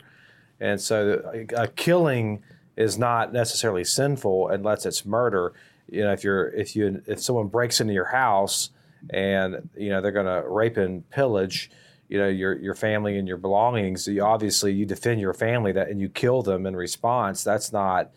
and 0.60 0.80
so 0.80 1.22
a 1.56 1.68
killing 1.68 2.44
is 2.76 2.98
not 2.98 3.34
necessarily 3.34 3.84
sinful 3.84 4.50
unless 4.50 4.86
it's 4.86 5.06
murder. 5.06 5.54
You 5.90 6.04
know, 6.04 6.14
if 6.14 6.24
you're 6.24 6.50
if 6.50 6.76
you 6.76 7.02
if 7.08 7.22
someone 7.22 7.48
breaks 7.48 7.80
into 7.80 7.94
your 7.94 8.06
house 8.06 8.70
and 9.10 9.70
you 9.76 9.90
know 9.90 10.02
they're 10.02 10.12
going 10.12 10.26
to 10.26 10.48
rape 10.48 10.78
and 10.78 11.10
pillage 11.10 11.72
you 12.10 12.18
know 12.18 12.28
your 12.28 12.58
your 12.58 12.74
family 12.74 13.18
and 13.18 13.28
your 13.28 13.38
belongings. 13.38 14.08
You 14.08 14.24
obviously 14.24 14.74
you 14.74 14.86
defend 14.86 15.20
your 15.20 15.34
family 15.34 15.72
that 15.74 15.89
and 15.89 15.99
you 15.99 16.10
kill 16.10 16.41
them 16.41 16.66
in 16.66 16.76
response. 16.76 17.43
That's 17.43 17.72
not 17.72 18.12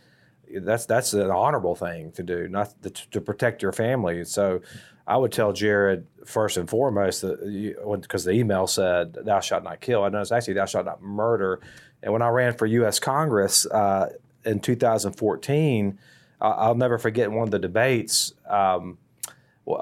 that's 0.58 0.86
that's 0.86 1.12
an 1.12 1.30
honorable 1.30 1.74
thing 1.74 2.12
to 2.12 2.22
do 2.22 2.48
not 2.48 2.74
to, 2.82 2.90
to 2.90 3.20
protect 3.20 3.62
your 3.62 3.72
family. 3.72 4.24
So 4.24 4.60
i 5.06 5.16
would 5.16 5.32
tell 5.32 5.52
jared 5.52 6.06
first 6.24 6.56
and 6.56 6.68
foremost 6.68 7.22
that 7.22 7.40
because 8.00 8.24
the 8.24 8.32
email 8.32 8.66
said 8.66 9.14
thou 9.24 9.40
shalt 9.40 9.64
not 9.64 9.80
kill. 9.80 10.04
I 10.04 10.08
know 10.08 10.20
it's 10.20 10.32
actually 10.32 10.54
thou 10.54 10.66
shalt 10.66 10.86
not 10.86 11.02
murder. 11.02 11.60
And 12.02 12.12
when 12.12 12.22
i 12.22 12.28
ran 12.28 12.54
for 12.54 12.66
u.s 12.66 12.98
congress 12.98 13.66
uh, 13.66 14.10
in 14.44 14.60
2014 14.60 15.98
uh, 16.40 16.44
i'll 16.44 16.74
never 16.74 16.98
forget 16.98 17.30
one 17.30 17.42
of 17.44 17.50
the 17.50 17.58
debates 17.58 18.32
um, 18.48 18.98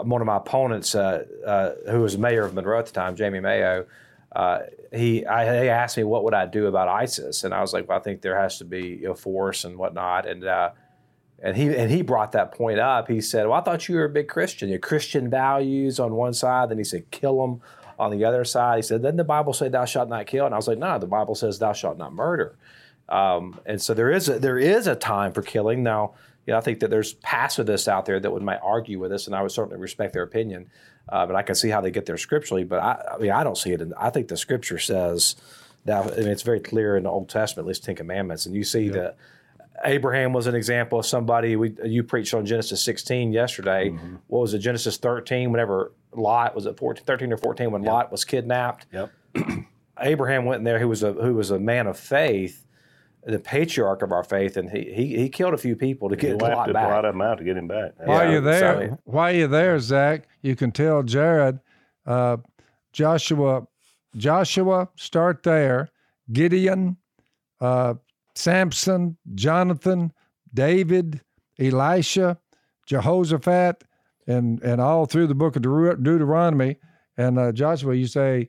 one 0.05 0.21
of 0.21 0.27
my 0.27 0.37
opponents, 0.37 0.95
uh, 0.95 1.25
uh, 1.47 1.91
who 1.91 2.01
was 2.01 2.17
mayor 2.17 2.45
of 2.45 2.55
Monroe 2.55 2.79
at 2.79 2.87
the 2.87 2.93
time, 2.93 3.17
Jamie 3.17 3.41
Mayo, 3.41 3.87
uh, 4.35 4.61
he 4.93 5.25
I, 5.27 5.63
he 5.63 5.69
asked 5.69 5.97
me 5.97 6.05
what 6.05 6.25
would 6.25 6.35
I 6.35 6.47
do 6.47 6.67
about 6.67 6.89
ISIS, 6.89 7.45
and 7.45 7.55
I 7.55 7.61
was 7.61 7.73
like, 7.73 7.89
well, 7.89 7.99
I 7.99 8.03
think 8.03 8.21
there 8.21 8.39
has 8.39 8.59
to 8.59 8.65
be 8.65 9.05
a 9.05 9.15
force 9.15 9.65
and 9.65 9.77
whatnot, 9.77 10.27
and 10.27 10.45
uh, 10.45 10.71
and 11.43 11.57
he 11.57 11.75
and 11.75 11.91
he 11.91 12.03
brought 12.03 12.33
that 12.33 12.53
point 12.53 12.79
up. 12.79 13.09
He 13.09 13.21
said, 13.21 13.47
well, 13.47 13.59
I 13.59 13.63
thought 13.63 13.89
you 13.89 13.97
were 13.97 14.05
a 14.05 14.11
big 14.11 14.29
Christian. 14.29 14.69
Your 14.69 14.79
Christian 14.79 15.31
values 15.31 15.99
on 15.99 16.15
one 16.15 16.35
side, 16.35 16.71
then 16.71 16.79
he 16.79 16.85
said, 16.85 17.11
kill 17.11 17.41
them 17.41 17.61
on 17.99 18.11
the 18.11 18.25
other 18.25 18.45
side. 18.45 18.77
He 18.77 18.83
said, 18.83 19.03
then 19.03 19.17
the 19.17 19.25
Bible 19.25 19.53
say 19.53 19.69
thou 19.69 19.85
shalt 19.85 20.09
not 20.09 20.27
kill, 20.27 20.47
and 20.47 20.55
I 20.55 20.59
was 20.59 20.69
like, 20.69 20.79
no, 20.79 20.99
the 20.99 21.07
Bible 21.07 21.35
says 21.35 21.59
thou 21.59 21.73
shalt 21.73 21.99
not 21.99 22.13
murder. 22.13 22.57
Um, 23.09 23.61
and 23.65 23.81
so 23.81 23.95
there 23.95 24.11
is 24.11 24.29
a, 24.29 24.39
there 24.39 24.59
is 24.59 24.87
a 24.87 24.95
time 24.95 25.33
for 25.33 25.43
killing 25.43 25.83
now 25.83 26.15
you 26.49 26.53
know, 26.53 26.59
I 26.59 26.63
think 26.63 26.81
that 26.81 26.89
there's 26.89 27.13
pacifists 27.13 27.89
out 27.89 28.07
there 28.07 28.19
that 28.19 28.33
would 28.33 28.43
might 28.43 28.61
argue 28.63 28.99
with 28.99 29.13
us, 29.13 29.27
and 29.27 29.37
I 29.37 29.43
would 29.43 29.51
certainly 29.53 29.79
respect 29.79 30.15
their 30.15 30.23
opinion. 30.23 30.71
Uh, 31.07 31.27
but 31.27 31.37
I 31.37 31.43
can 31.43 31.55
see 31.55 31.69
how 31.69 31.83
they 31.83 31.91
get 31.91 32.07
there 32.07 32.17
scripturally. 32.17 32.65
But 32.65 32.79
I, 32.79 33.17
I 33.17 33.19
mean, 33.19 33.33
I 33.33 33.45
don't 33.45 33.59
see 33.59 33.73
it. 33.73 33.83
In, 33.83 33.93
I 33.99 34.09
think 34.09 34.29
the 34.29 34.37
scripture 34.39 34.79
says 34.79 35.37
that. 35.85 36.11
I 36.11 36.17
mean, 36.17 36.29
it's 36.29 36.41
very 36.41 36.61
clear 36.61 36.97
in 36.97 37.03
the 37.03 37.11
Old 37.11 37.29
Testament, 37.29 37.67
at 37.67 37.69
least 37.69 37.85
Ten 37.85 37.97
Commandments, 37.97 38.47
and 38.47 38.55
you 38.55 38.65
see 38.65 38.89
that 38.89 39.19
Abraham 39.85 40.33
was 40.33 40.47
an 40.47 40.55
example 40.55 40.99
of 40.99 41.05
somebody 41.05 41.55
we 41.55 41.75
you 41.85 42.03
preached 42.03 42.33
on 42.33 42.47
Genesis 42.47 42.83
16 42.83 43.31
yesterday. 43.31 43.91
Mm-hmm. 43.91 44.17
What 44.29 44.41
was 44.41 44.55
it? 44.55 44.61
Genesis 44.61 44.97
13. 44.97 45.53
Whenever 45.53 45.93
Lot 46.13 46.55
was 46.55 46.65
it 46.65 46.79
14, 46.79 47.05
13 47.05 47.31
or 47.31 47.37
14 47.37 47.71
when 47.73 47.83
Lot 47.83 48.11
was 48.11 48.25
kidnapped. 48.25 48.87
Yep. 48.91 49.13
Abraham 50.01 50.47
went 50.47 50.61
in 50.61 50.65
there, 50.65 50.79
who 50.79 50.89
was 50.89 51.03
a 51.03 51.13
who 51.13 51.35
was 51.35 51.51
a 51.51 51.59
man 51.59 51.87
of 51.87 51.99
faith, 51.99 52.65
the 53.27 53.39
patriarch 53.39 54.03
of 54.03 54.13
our 54.13 54.25
faith, 54.25 54.57
and 54.57 54.71
he 54.71 54.93
he, 54.93 55.17
he 55.17 55.29
killed 55.29 55.55
a 55.55 55.59
few 55.59 55.77
people 55.77 56.09
to 56.09 56.15
He 56.15 56.21
get 56.23 56.41
wiped 56.41 56.57
Lot 56.57 56.71
a 56.71 56.73
back. 56.73 56.89
lot 56.89 57.05
of 57.05 57.15
them 57.15 57.21
out 57.23 57.39
to 57.39 57.45
get 57.45 57.57
him 57.57 57.69
back. 57.69 57.93
While 58.05 58.25
Yeah, 58.25 58.31
you're 58.33 58.41
there, 58.41 58.89
so- 58.91 58.99
while 59.05 59.33
you're 59.35 59.49
there, 59.49 59.79
Zach, 59.79 60.27
you 60.43 60.57
can 60.57 60.71
tell 60.73 61.03
Jared, 61.03 61.59
uh, 62.07 62.39
Joshua, 62.93 63.67
Joshua, 64.17 64.89
start 64.97 65.43
there. 65.43 65.89
Gideon, 66.33 66.97
uh, 67.61 67.95
Samson, 68.35 69.17
Jonathan, 69.35 70.13
David, 70.55 71.21
Elisha, 71.59 72.39
Jehoshaphat, 72.87 73.85
and 74.27 74.63
and 74.63 74.81
all 74.81 75.07
through 75.07 75.27
the 75.27 75.35
book 75.35 75.57
of 75.57 75.63
Deuteronomy. 75.63 76.77
And 77.17 77.39
uh, 77.39 77.53
Joshua, 77.53 77.95
you 77.95 78.07
say 78.07 78.49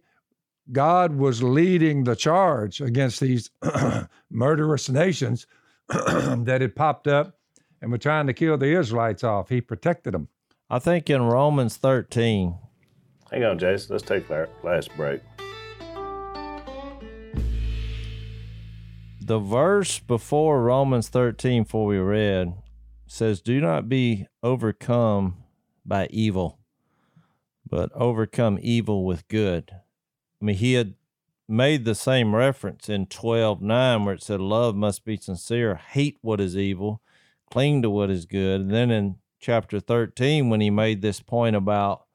God 0.72 1.16
was 1.16 1.42
leading 1.42 2.04
the 2.04 2.16
charge 2.16 2.82
against 2.82 3.20
these 3.20 3.50
murderous 4.30 4.90
nations 4.90 5.48
that 5.88 6.60
had 6.62 6.76
popped 6.76 7.08
up 7.08 7.38
and 7.82 7.92
were 7.92 7.98
trying 7.98 8.28
to 8.28 8.34
kill 8.34 8.58
the 8.58 8.78
Israelites 8.78 9.24
off. 9.24 9.50
He 9.50 9.62
protected 9.62 10.14
them. 10.14 10.28
I 10.70 10.80
think 10.80 11.10
in 11.10 11.22
Romans 11.24 11.78
13, 11.78 12.56
Hang 13.32 13.44
on, 13.44 13.60
Jason. 13.60 13.94
Let's 13.94 14.04
take 14.04 14.30
our 14.32 14.50
last 14.64 14.96
break. 14.96 15.22
the 19.30 19.38
verse 19.38 20.00
before 20.00 20.60
Romans 20.64 21.08
13, 21.08 21.64
for 21.64 21.86
we 21.86 22.00
read, 22.00 22.52
says, 23.06 23.42
Do 23.42 23.62
not 23.62 23.88
be 23.88 24.26
overcome 24.42 25.44
by 25.86 26.08
evil, 26.08 26.58
but 27.70 27.92
overcome 27.94 28.58
evil 28.60 29.06
with 29.06 29.28
good. 29.28 29.70
I 30.42 30.46
mean, 30.46 30.56
he 30.56 30.74
had 30.74 30.96
made 31.48 31.86
the 31.86 31.96
same 31.96 32.36
reference 32.36 32.90
in 32.90 33.08
12 33.08 33.62
9, 33.62 34.06
where 34.06 34.16
it 34.16 34.24
said, 34.24 34.40
Love 34.40 34.76
must 34.76 35.06
be 35.06 35.18
sincere, 35.18 35.76
hate 35.76 36.18
what 36.22 36.40
is 36.40 36.56
evil, 36.56 37.02
cling 37.50 37.82
to 37.82 37.90
what 37.90 38.10
is 38.10 38.26
good. 38.26 38.62
And 38.62 38.72
then 38.72 38.92
in 38.92 39.16
chapter 39.40 39.80
13, 39.80 40.50
when 40.50 40.62
he 40.62 40.70
made 40.70 41.02
this 41.02 41.22
point 41.22 41.56
about 41.56 42.06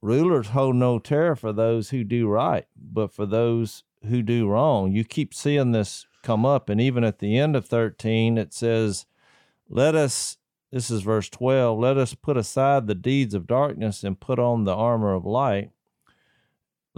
rulers 0.00 0.48
hold 0.48 0.76
no 0.76 0.98
terror 0.98 1.36
for 1.36 1.52
those 1.52 1.90
who 1.90 2.04
do 2.04 2.28
right, 2.28 2.66
but 2.76 3.12
for 3.12 3.26
those 3.26 3.84
who 4.06 4.22
do 4.22 4.48
wrong. 4.48 4.92
You 4.92 5.04
keep 5.04 5.34
seeing 5.34 5.72
this 5.72 6.06
come 6.22 6.44
up. 6.44 6.68
And 6.68 6.80
even 6.80 7.04
at 7.04 7.18
the 7.18 7.38
end 7.38 7.56
of 7.56 7.66
13, 7.66 8.38
it 8.38 8.52
says, 8.52 9.06
Let 9.68 9.94
us, 9.94 10.38
this 10.70 10.90
is 10.90 11.02
verse 11.02 11.28
12, 11.28 11.78
let 11.78 11.96
us 11.96 12.14
put 12.14 12.36
aside 12.36 12.86
the 12.86 12.94
deeds 12.94 13.34
of 13.34 13.46
darkness 13.46 14.04
and 14.04 14.20
put 14.20 14.38
on 14.38 14.64
the 14.64 14.74
armor 14.74 15.14
of 15.14 15.24
light. 15.24 15.70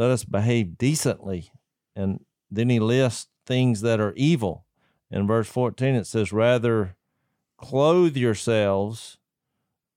Let 0.01 0.12
us 0.12 0.24
behave 0.24 0.78
decently. 0.78 1.53
And 1.94 2.24
then 2.51 2.70
he 2.70 2.80
lists 2.80 3.28
things 3.44 3.82
that 3.82 4.01
are 4.01 4.14
evil. 4.14 4.64
In 5.11 5.26
verse 5.26 5.46
14, 5.46 5.94
it 5.94 6.07
says, 6.07 6.32
Rather 6.32 6.96
clothe 7.59 8.16
yourselves 8.16 9.18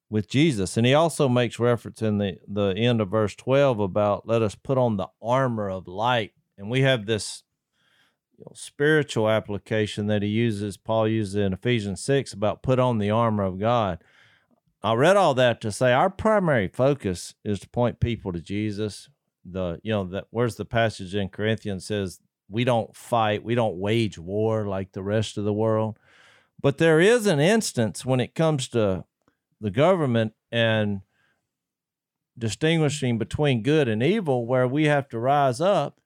with 0.09 0.27
Jesus. 0.27 0.75
And 0.75 0.85
he 0.85 0.93
also 0.93 1.29
makes 1.29 1.57
reference 1.57 2.01
in 2.01 2.17
the, 2.17 2.37
the 2.45 2.73
end 2.75 2.99
of 2.99 3.11
verse 3.11 3.33
12 3.33 3.79
about 3.79 4.27
let 4.27 4.41
us 4.41 4.55
put 4.55 4.77
on 4.77 4.97
the 4.97 5.07
armor 5.21 5.69
of 5.69 5.87
light. 5.87 6.33
And 6.57 6.69
we 6.69 6.81
have 6.81 7.05
this 7.05 7.43
you 8.37 8.43
know, 8.43 8.51
spiritual 8.53 9.29
application 9.29 10.07
that 10.07 10.21
he 10.21 10.27
uses, 10.27 10.75
Paul 10.75 11.07
uses 11.07 11.35
in 11.35 11.53
Ephesians 11.53 12.01
6 12.01 12.33
about 12.33 12.61
put 12.61 12.77
on 12.77 12.97
the 12.97 13.09
armor 13.09 13.43
of 13.43 13.57
God. 13.57 13.99
I 14.83 14.95
read 14.95 15.15
all 15.15 15.33
that 15.35 15.61
to 15.61 15.71
say 15.71 15.93
our 15.93 16.09
primary 16.09 16.67
focus 16.67 17.35
is 17.45 17.61
to 17.61 17.69
point 17.69 18.01
people 18.01 18.33
to 18.33 18.41
Jesus. 18.41 19.07
The 19.45 19.79
you 19.83 19.91
know 19.91 20.05
that 20.05 20.27
where's 20.29 20.55
the 20.55 20.65
passage 20.65 21.15
in 21.15 21.29
Corinthians 21.29 21.85
says 21.85 22.19
we 22.49 22.63
don't 22.63 22.95
fight, 22.95 23.43
we 23.43 23.55
don't 23.55 23.77
wage 23.77 24.17
war 24.17 24.65
like 24.65 24.91
the 24.91 25.03
rest 25.03 25.37
of 25.37 25.43
the 25.43 25.53
world. 25.53 25.97
But 26.61 26.77
there 26.77 26.99
is 26.99 27.25
an 27.25 27.39
instance 27.39 28.05
when 28.05 28.19
it 28.19 28.35
comes 28.35 28.67
to 28.69 29.03
the 29.59 29.71
government 29.71 30.33
and 30.51 31.01
distinguishing 32.37 33.17
between 33.17 33.63
good 33.63 33.87
and 33.87 34.01
evil 34.01 34.45
where 34.45 34.67
we 34.67 34.85
have 34.85 35.09
to 35.09 35.19
rise 35.19 35.61
up 35.61 35.99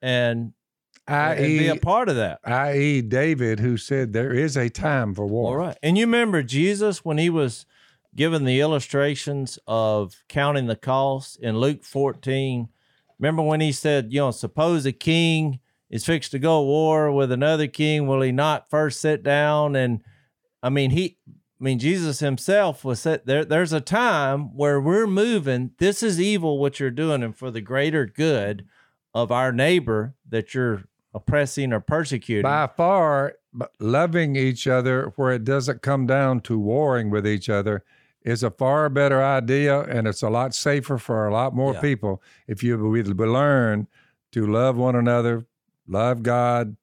and, 0.00 0.52
and 1.06 1.38
be 1.38 1.68
a 1.68 1.76
part 1.76 2.08
of 2.08 2.16
that. 2.16 2.40
i.e., 2.44 3.02
David, 3.02 3.60
who 3.60 3.76
said 3.76 4.12
there 4.12 4.32
is 4.32 4.56
a 4.56 4.68
time 4.68 5.14
for 5.14 5.26
war. 5.26 5.50
All 5.50 5.56
right. 5.56 5.78
And 5.82 5.98
you 5.98 6.06
remember 6.06 6.42
Jesus 6.42 7.04
when 7.04 7.18
he 7.18 7.30
was 7.30 7.66
given 8.14 8.44
the 8.44 8.60
illustrations 8.60 9.58
of 9.66 10.22
counting 10.28 10.66
the 10.66 10.76
costs 10.76 11.36
in 11.36 11.58
Luke 11.58 11.84
14. 11.84 12.68
Remember 13.18 13.42
when 13.42 13.60
he 13.60 13.72
said, 13.72 14.12
you 14.12 14.20
know, 14.20 14.30
suppose 14.30 14.86
a 14.86 14.92
king 14.92 15.60
is 15.90 16.04
fixed 16.04 16.30
to 16.32 16.38
go 16.38 16.62
war 16.62 17.10
with 17.12 17.32
another 17.32 17.66
king, 17.66 18.06
will 18.06 18.20
he 18.20 18.32
not 18.32 18.70
first 18.70 19.00
sit 19.00 19.22
down 19.22 19.74
and 19.76 20.02
I 20.62 20.70
mean 20.70 20.90
he 20.90 21.18
I 21.26 21.64
mean 21.64 21.78
Jesus 21.78 22.20
himself 22.20 22.84
was 22.84 23.00
said 23.00 23.22
there 23.24 23.44
there's 23.44 23.72
a 23.72 23.80
time 23.80 24.56
where 24.56 24.80
we're 24.80 25.06
moving, 25.06 25.72
this 25.78 26.02
is 26.02 26.20
evil 26.20 26.58
what 26.58 26.78
you're 26.78 26.90
doing 26.90 27.22
and 27.22 27.36
for 27.36 27.50
the 27.50 27.60
greater 27.60 28.06
good 28.06 28.66
of 29.14 29.32
our 29.32 29.52
neighbor 29.52 30.14
that 30.28 30.54
you're 30.54 30.84
oppressing 31.14 31.72
or 31.72 31.80
persecuting. 31.80 32.42
By 32.42 32.68
far, 32.68 33.34
loving 33.80 34.36
each 34.36 34.66
other 34.66 35.12
where 35.16 35.32
it 35.32 35.44
doesn't 35.44 35.82
come 35.82 36.06
down 36.06 36.40
to 36.42 36.58
warring 36.58 37.10
with 37.10 37.26
each 37.26 37.48
other 37.48 37.84
is 38.28 38.42
a 38.42 38.50
far 38.50 38.88
better 38.90 39.22
idea, 39.22 39.80
and 39.80 40.06
it's 40.06 40.22
a 40.22 40.28
lot 40.28 40.54
safer 40.54 40.98
for 40.98 41.26
a 41.26 41.32
lot 41.32 41.54
more 41.54 41.72
Yeah. 41.74 41.80
people 41.80 42.22
if 42.46 42.62
you 42.62 42.76
we 42.78 43.02
learn 43.02 43.86
to 44.32 44.46
love 44.46 44.76
one 44.76 44.94
another, 44.94 45.46
love 45.86 46.22
God, 46.22 46.76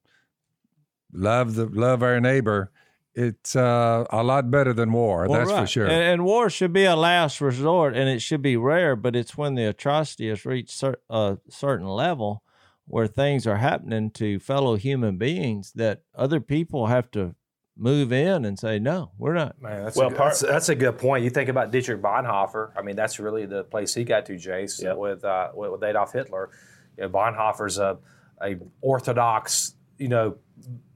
love 1.13 1.55
the 1.55 1.65
love 1.67 2.01
our 2.01 2.19
neighbor. 2.19 2.71
It's 3.13 3.55
uh, 3.55 4.05
a 4.09 4.23
lot 4.23 4.51
better 4.51 4.73
than 4.73 4.91
war. 4.91 5.27
Well, 5.29 5.45
that's 5.45 5.59
for 5.59 5.67
sure. 5.67 5.85
And, 5.85 6.03
and 6.03 6.25
war 6.25 6.49
should 6.49 6.73
be 6.73 6.83
a 6.83 6.95
last 6.97 7.39
resort, 7.39 7.95
and 7.95 8.09
it 8.09 8.21
should 8.21 8.41
be 8.41 8.57
rare. 8.57 8.95
But 8.95 9.15
it's 9.15 9.37
when 9.37 9.55
the 9.55 9.65
atrocity 9.65 10.27
has 10.29 10.45
reached 10.45 10.71
cer- 10.71 10.97
a 11.09 11.37
certain 11.49 11.87
level 11.87 12.43
where 12.87 13.07
things 13.07 13.47
are 13.47 13.57
happening 13.57 14.11
to 14.11 14.39
fellow 14.39 14.75
human 14.75 15.17
beings 15.17 15.71
that 15.75 16.01
other 16.13 16.39
people 16.41 16.87
have 16.87 17.09
to 17.11 17.35
move 17.77 18.11
in 18.13 18.45
and 18.45 18.57
say, 18.57 18.79
"No, 18.79 19.11
we're 19.17 19.33
not." 19.33 19.61
Man, 19.61 19.83
that's, 19.83 19.97
Well, 19.97 20.07
a, 20.07 20.09
good, 20.09 20.17
part- 20.17 20.29
that's, 20.31 20.41
that's 20.41 20.69
a 20.69 20.75
good 20.75 20.97
point. 20.97 21.23
You 21.23 21.29
think 21.29 21.49
about 21.49 21.71
Dietrich 21.71 22.01
Bonhoeffer. 22.01 22.71
I 22.77 22.81
mean, 22.81 22.95
that's 22.95 23.19
really 23.19 23.45
the 23.45 23.63
place 23.63 23.93
he 23.93 24.03
got 24.03 24.25
to, 24.27 24.37
Jase, 24.37 24.81
Yep. 24.81 24.97
with, 24.97 25.25
uh, 25.25 25.49
with 25.53 25.71
with 25.71 25.83
Adolf 25.83 26.13
Hitler. 26.13 26.49
You 26.97 27.03
know, 27.03 27.09
Bonhoeffer's 27.09 27.77
a 27.77 27.97
a 28.41 28.57
Orthodox, 28.81 29.75
you 29.97 30.07
know, 30.07 30.37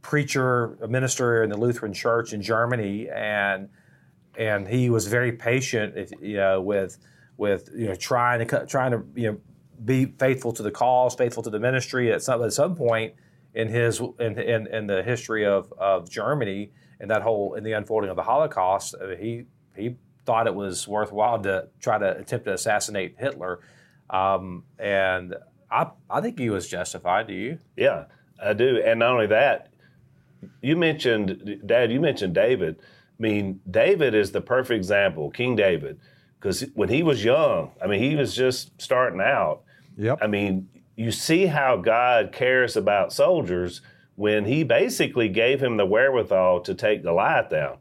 preacher, 0.02 0.78
a 0.82 0.88
minister 0.88 1.44
in 1.44 1.50
the 1.50 1.58
Lutheran 1.58 1.94
Church 1.94 2.34
in 2.34 2.42
Germany, 2.42 3.10
and 3.10 3.70
and 4.38 4.68
he 4.68 4.90
was 4.90 5.08
very 5.08 5.32
patient, 5.34 5.98
if, 5.98 6.12
you 6.22 6.38
know, 6.38 6.62
with 6.62 6.98
with 7.38 7.70
you 7.76 7.88
know 7.88 7.96
trying 7.96 8.46
to 8.48 8.66
trying 8.66 8.92
to 8.92 9.04
you 9.16 9.32
know 9.32 9.38
be 9.84 10.06
faithful 10.06 10.52
to 10.54 10.64
the 10.64 10.72
cause, 10.72 11.16
faithful 11.16 11.44
to 11.44 11.50
the 11.50 11.60
ministry. 11.60 12.12
At 12.12 12.22
some 12.24 12.44
at 12.44 12.54
some 12.54 12.76
point 12.76 13.14
in 13.54 13.68
his 13.68 14.02
in 14.20 14.40
in, 14.40 14.68
in 14.68 14.88
the 14.88 15.04
history 15.04 15.46
of, 15.46 15.74
of 15.78 16.10
Germany 16.10 16.72
and 17.00 17.10
that 17.10 17.22
whole 17.22 17.56
in 17.56 17.64
the 17.64 17.74
unfolding 17.74 18.10
of 18.10 18.16
the 18.16 18.24
Holocaust, 18.24 18.96
uh, 18.96 19.16
he 19.16 19.46
he 19.76 19.96
thought 20.26 20.48
it 20.48 20.56
was 20.56 20.88
worthwhile 20.88 21.42
to 21.42 21.68
try 21.80 21.98
to 21.98 22.18
attempt 22.18 22.46
to 22.46 22.54
assassinate 22.54 23.16
Hitler, 23.18 23.60
um, 24.10 24.64
and 24.78 25.36
I 25.72 25.88
I 26.10 26.22
think 26.22 26.38
he 26.38 26.50
was 26.50 26.68
justified. 26.68 27.28
Do 27.28 27.34
you? 27.34 27.60
Yeah, 27.76 28.06
I 28.44 28.54
do. 28.54 28.82
And 28.84 29.00
not 29.00 29.12
only 29.12 29.28
that, 29.28 29.72
you 30.62 30.76
mentioned, 30.76 31.62
Dad, 31.66 31.92
you 31.92 32.00
mentioned 32.00 32.36
David. 32.36 32.78
I 32.80 33.22
mean, 33.22 33.60
David 33.70 34.16
is 34.16 34.32
the 34.32 34.42
perfect 34.42 34.78
example, 34.78 35.30
King 35.30 35.56
David, 35.56 36.00
because 36.40 36.62
when 36.74 36.90
he 36.90 37.04
was 37.04 37.24
young, 37.24 37.72
I 37.84 37.88
mean, 37.88 38.02
he 38.02 38.16
was 38.16 38.36
just 38.36 38.82
starting 38.82 39.20
out. 39.20 39.64
yep. 39.98 40.20
I 40.22 40.28
mean, 40.28 40.70
you 41.00 41.14
see 41.14 41.46
how 41.46 41.78
God 41.78 42.34
cares 42.34 42.76
about 42.76 43.14
soldiers 43.14 43.80
when 44.16 44.44
he 44.44 44.66
basically 44.66 45.30
gave 45.30 45.64
him 45.64 45.78
the 45.78 45.86
wherewithal 45.86 46.60
to 46.60 46.76
take 46.76 47.04
Goliath 47.04 47.50
down. 47.50 47.78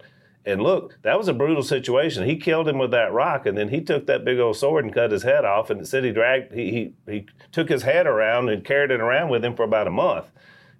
And 0.46 0.62
look, 0.62 0.96
that 1.02 1.18
was 1.18 1.26
a 1.26 1.32
brutal 1.32 1.64
situation. 1.64 2.24
He 2.24 2.36
killed 2.36 2.68
him 2.68 2.78
with 2.78 2.92
that 2.92 3.12
rock, 3.12 3.44
and 3.44 3.58
then 3.58 3.70
he 3.70 3.80
took 3.80 4.06
that 4.06 4.24
big 4.24 4.38
old 4.38 4.56
sword 4.56 4.84
and 4.84 4.94
cut 4.94 5.10
his 5.10 5.24
head 5.24 5.44
off. 5.44 5.68
And 5.68 5.80
it 5.80 5.88
said 5.88 6.04
he 6.04 6.12
dragged, 6.12 6.54
he, 6.54 6.70
he, 6.70 7.12
he 7.12 7.26
took 7.50 7.68
his 7.68 7.82
head 7.82 8.06
around 8.06 8.50
and 8.50 8.64
carried 8.64 8.92
it 8.92 9.00
around 9.00 9.30
with 9.30 9.44
him 9.44 9.56
for 9.56 9.64
about 9.64 9.88
a 9.88 9.90
month. 9.90 10.26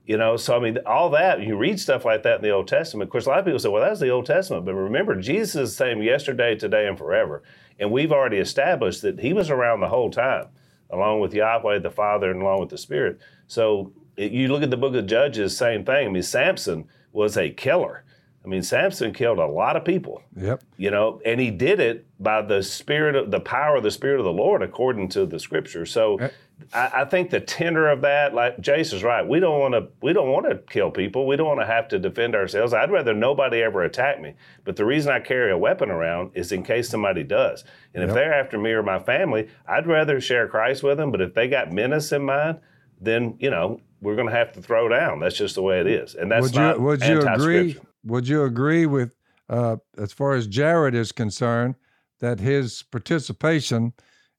You 0.07 0.17
know, 0.17 0.37
so 0.37 0.57
I 0.57 0.61
mean, 0.61 0.79
all 0.87 1.11
that, 1.11 1.43
you 1.43 1.57
read 1.57 1.81
stuff 1.81 2.05
like 2.05 2.23
that 2.23 2.37
in 2.37 2.43
the 2.43 2.51
Old 2.51 2.69
Testament. 2.69 3.09
Of 3.09 3.11
course, 3.11 3.27
a 3.27 3.31
lot 3.31 3.41
of 3.41 3.47
people 3.47 3.59
say, 3.59 3.69
well, 3.69 3.83
that's 3.83 3.99
the 3.99 4.11
Old 4.11 4.27
Testament. 4.27 4.65
But 4.65 4.75
remember, 4.75 5.21
Jesus 5.21 5.57
is 5.57 5.71
the 5.71 5.85
same 5.85 6.03
yesterday, 6.03 6.55
today, 6.55 6.87
and 6.87 6.97
forever. 6.97 7.43
And 7.81 7.91
we've 7.91 8.13
already 8.13 8.39
established 8.39 9.03
that 9.03 9.19
he 9.19 9.33
was 9.33 9.51
around 9.51 9.81
the 9.81 9.89
whole 9.89 10.13
time, 10.13 10.47
along 10.91 11.21
with 11.21 11.35
Yahweh, 11.35 11.79
the 11.81 11.91
Father, 11.91 12.31
and 12.31 12.43
along 12.43 12.61
with 12.61 12.71
the 12.71 12.79
Spirit. 12.79 13.19
So 13.47 13.93
you 14.17 14.49
look 14.49 14.63
at 14.63 14.71
the 14.71 14.77
book 14.77 14.95
of 14.95 15.07
Judges, 15.07 15.57
same 15.57 15.85
thing. 15.85 16.09
I 16.09 16.11
mean, 16.11 16.23
Samson 16.23 16.87
was 17.13 17.37
a 17.37 17.51
killer. 17.51 18.05
I 18.49 18.51
mean, 18.51 18.63
Samson 18.63 19.13
killed 19.13 19.39
a 19.39 19.47
lot 19.47 19.77
of 19.77 19.85
people. 19.85 20.23
Yep. 20.35 20.65
You 20.79 20.91
know, 20.91 21.21
and 21.27 21.39
he 21.39 21.51
did 21.51 21.81
it 21.81 22.07
by 22.19 22.41
the 22.41 22.63
spirit 22.63 23.15
of 23.15 23.31
the 23.31 23.41
power 23.41 23.77
of 23.77 23.83
the 23.83 23.91
spirit 23.91 24.21
of 24.21 24.25
the 24.25 24.33
Lord, 24.33 24.63
according 24.63 25.11
to 25.11 25.27
the 25.27 25.39
scripture. 25.39 25.85
So, 25.85 26.17
eh. 26.17 26.31
I, 26.73 26.91
I 26.95 27.05
think 27.05 27.29
the 27.29 27.41
tenor 27.41 27.91
of 27.91 28.01
that, 28.01 28.33
like 28.33 28.59
Jason's 28.59 29.05
right, 29.05 29.27
we 29.27 29.39
don't 29.39 29.61
want 29.61 29.75
to 29.75 29.89
we 30.01 30.15
don't 30.15 30.31
want 30.31 30.49
to 30.49 30.57
kill 30.57 30.91
people. 30.91 31.27
We 31.27 31.37
don't 31.37 31.47
want 31.47 31.61
to 31.61 31.67
have 31.67 31.89
to 31.89 31.99
defend 31.99 32.35
ourselves. 32.35 32.73
I'd 32.73 32.91
rather 32.91 33.13
nobody 33.13 33.61
ever 33.63 33.83
attack 33.83 34.19
me. 34.19 34.33
But 34.65 34.77
the 34.77 34.87
reason 34.87 35.13
I 35.13 35.21
carry 35.21 35.53
a 35.53 35.59
weapon 35.59 35.91
around 35.91 36.31
is 36.33 36.51
in 36.51 36.63
case 36.63 36.89
somebody 36.89 37.25
does. 37.25 37.65
And 37.93 38.03
if 38.03 38.15
they're 38.15 38.33
after 38.33 38.57
me 38.57 38.71
or 38.71 38.83
my 38.83 38.99
family, 38.99 39.49
I'd 39.67 39.87
rather 39.87 40.23
share 40.23 40.49
Christ 40.49 40.83
with 40.83 40.97
them. 40.97 41.11
But 41.11 41.21
if 41.21 41.35
they 41.35 41.49
got 41.49 41.71
menace 41.71 42.13
in 42.13 42.23
mind, 42.23 42.61
then 42.99 43.37
you 43.41 43.51
know 43.51 43.83
we're 44.01 44.17
going 44.17 44.29
to 44.29 44.35
have 44.35 44.53
to 44.53 44.63
throw 44.63 44.89
down. 44.89 45.21
That's 45.21 45.37
just 45.37 45.55
the 45.55 45.63
way 45.63 45.81
it 45.81 45.87
is, 45.87 46.15
and 46.15 46.33
that's 46.33 46.45
would 46.45 46.55
not 46.55 46.77
you 46.77 46.83
would 46.83 47.05
you 47.05 47.21
agree? 47.21 47.77
Anti-scripture. 48.09 48.15
Would 48.15 48.29
you 48.29 48.45
agree 48.45 48.87
with 48.87 49.15
uh, 49.49 49.77
as 49.97 50.13
far 50.13 50.35
as 50.35 50.47
Jared 50.47 50.95
is 50.95 51.13
concerned 51.13 51.75
that 52.21 52.41
his 52.41 52.83
participation 52.83 53.93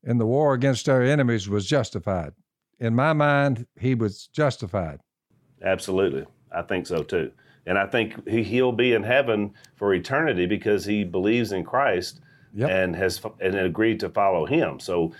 in 0.03 0.17
the 0.17 0.25
war 0.25 0.53
against 0.53 0.89
our 0.89 1.01
enemies 1.01 1.49
was 1.49 1.65
justified? 1.65 2.33
In 2.79 2.95
my 2.95 3.13
mind, 3.13 3.65
he 3.79 3.95
was 3.95 4.27
justified. 4.27 4.99
Absolutely. 5.61 6.25
I 6.51 6.61
think 6.61 6.87
so 6.87 7.03
too. 7.03 7.31
And 7.65 7.77
I 7.77 7.85
think 7.85 8.27
he, 8.27 8.43
he'll 8.43 8.71
be 8.71 8.93
in 8.93 9.03
heaven 9.03 9.53
for 9.75 9.93
eternity 9.93 10.45
because 10.45 10.85
he 10.85 11.03
believes 11.03 11.51
in 11.51 11.63
Christ 11.63 12.21
Yep. 12.55 12.69
and 12.71 12.95
has 12.95 13.21
and 13.39 13.53
agreed 13.53 13.99
to 13.99 14.09
follow 14.09 14.43
him. 14.47 14.79
So 14.79 15.11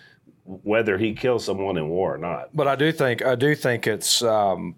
whether 0.46 0.98
he 0.98 1.14
kills 1.14 1.46
someone 1.46 1.78
in 1.78 1.90
war 1.90 2.16
or 2.16 2.18
not. 2.18 2.50
But 2.56 2.68
I 2.68 2.76
do 2.76 2.92
think 2.92 3.24
I 3.24 3.36
do 3.36 3.54
think 3.54 3.86
it's 3.86 4.24
um, 4.24 4.76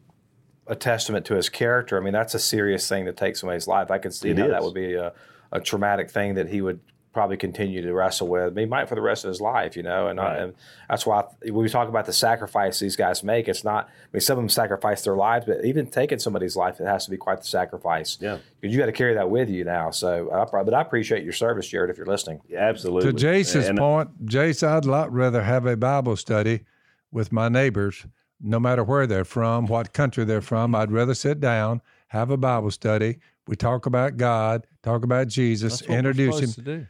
a 0.68 0.76
testament 0.76 1.26
to 1.28 1.36
his 1.36 1.50
character. 1.50 1.98
I 1.98 2.02
mean, 2.02 2.14
that's 2.14 2.34
a 2.36 2.40
serious 2.40 2.88
thing 2.88 3.06
to 3.06 3.14
take 3.14 3.36
somebody's 3.36 3.68
life. 3.68 3.92
I 3.92 3.98
can 3.98 4.12
see 4.12 4.30
It 4.30 4.38
how 4.40 4.48
that 4.48 4.60
is. 4.60 4.66
would 4.66 4.74
be 4.74 4.94
a, 4.94 5.14
a 5.52 5.60
traumatic 5.60 6.10
thing 6.12 6.36
that 6.36 6.48
he 6.50 6.62
would 6.62 6.80
probably 7.14 7.36
continue 7.36 7.82
to 7.82 7.94
wrestle 7.94 8.30
with. 8.30 8.56
He 8.58 8.66
might 8.66 8.88
for 8.88 8.96
the 8.96 9.02
rest 9.02 9.26
of 9.26 9.30
his 9.30 9.42
life, 9.42 9.76
you 9.76 9.84
know. 9.84 10.08
And, 10.08 10.18
uh, 10.18 10.24
I, 10.24 10.36
and 10.38 10.54
that's 10.90 11.06
why 11.06 11.26
when 11.44 11.56
we 11.56 11.68
talk 11.68 11.90
about 11.90 12.06
the 12.06 12.14
sacrifice 12.14 12.80
these 12.80 12.96
guys 12.96 13.22
make, 13.22 13.50
it's 13.50 13.66
not. 13.66 13.88
I 13.88 14.08
mean, 14.14 14.22
some 14.22 14.38
of 14.38 14.44
them 14.44 14.48
sacrifice 14.50 15.02
their 15.04 15.18
lives, 15.18 15.46
but 15.46 15.66
even 15.66 15.88
taking 15.88 16.20
somebody's 16.20 16.56
life, 16.56 16.80
it 16.80 16.86
has 16.86 17.04
to 17.04 17.12
be 17.12 17.18
quite 17.18 17.40
the 17.42 17.48
sacrifice. 17.48 18.18
Yeah. 18.22 18.38
because 18.62 18.74
you 18.74 18.80
got 18.80 18.86
to 18.86 18.94
carry 18.94 19.14
that 19.16 19.30
with 19.30 19.50
you 19.50 19.66
now. 19.66 19.92
So, 19.92 20.32
I, 20.32 20.46
but 20.64 20.74
I 20.74 20.80
appreciate 20.82 21.24
your 21.26 21.34
service, 21.34 21.68
Jared, 21.68 21.90
if 21.90 21.98
you're 21.98 22.06
listening. 22.06 22.40
Yeah, 22.48 22.60
absolutely. 22.60 23.12
To 23.12 23.18
Jase's 23.18 23.68
And- 23.68 23.78
uh, 23.78 23.82
point, 23.82 24.26
Jase, 24.26 24.64
I'd 24.64 24.86
a 24.86 24.90
lot 24.92 25.12
rather 25.12 25.44
have 25.44 25.66
a 25.66 25.76
Bible 25.76 26.16
study 26.16 26.62
with 27.12 27.34
my 27.34 27.50
neighbors, 27.50 28.06
no 28.42 28.60
matter 28.60 28.84
where 28.84 29.08
they're 29.08 29.26
from, 29.26 29.66
what 29.68 29.94
country 29.94 30.24
they're 30.26 30.42
from. 30.42 30.76
I'd 30.76 30.92
rather 30.92 31.14
sit 31.14 31.40
down, 31.40 31.82
have 32.08 32.32
a 32.32 32.38
Bible 32.38 32.72
study. 32.72 33.20
We 33.48 33.56
talk 33.56 33.86
about 33.86 34.18
God, 34.18 34.66
talk 34.84 35.04
about 35.04 35.28
Jesus, 35.28 35.74
That's 35.74 35.82
what 35.84 35.90
we're 35.90 35.98
introduce 36.00 36.58
him. 36.58 36.88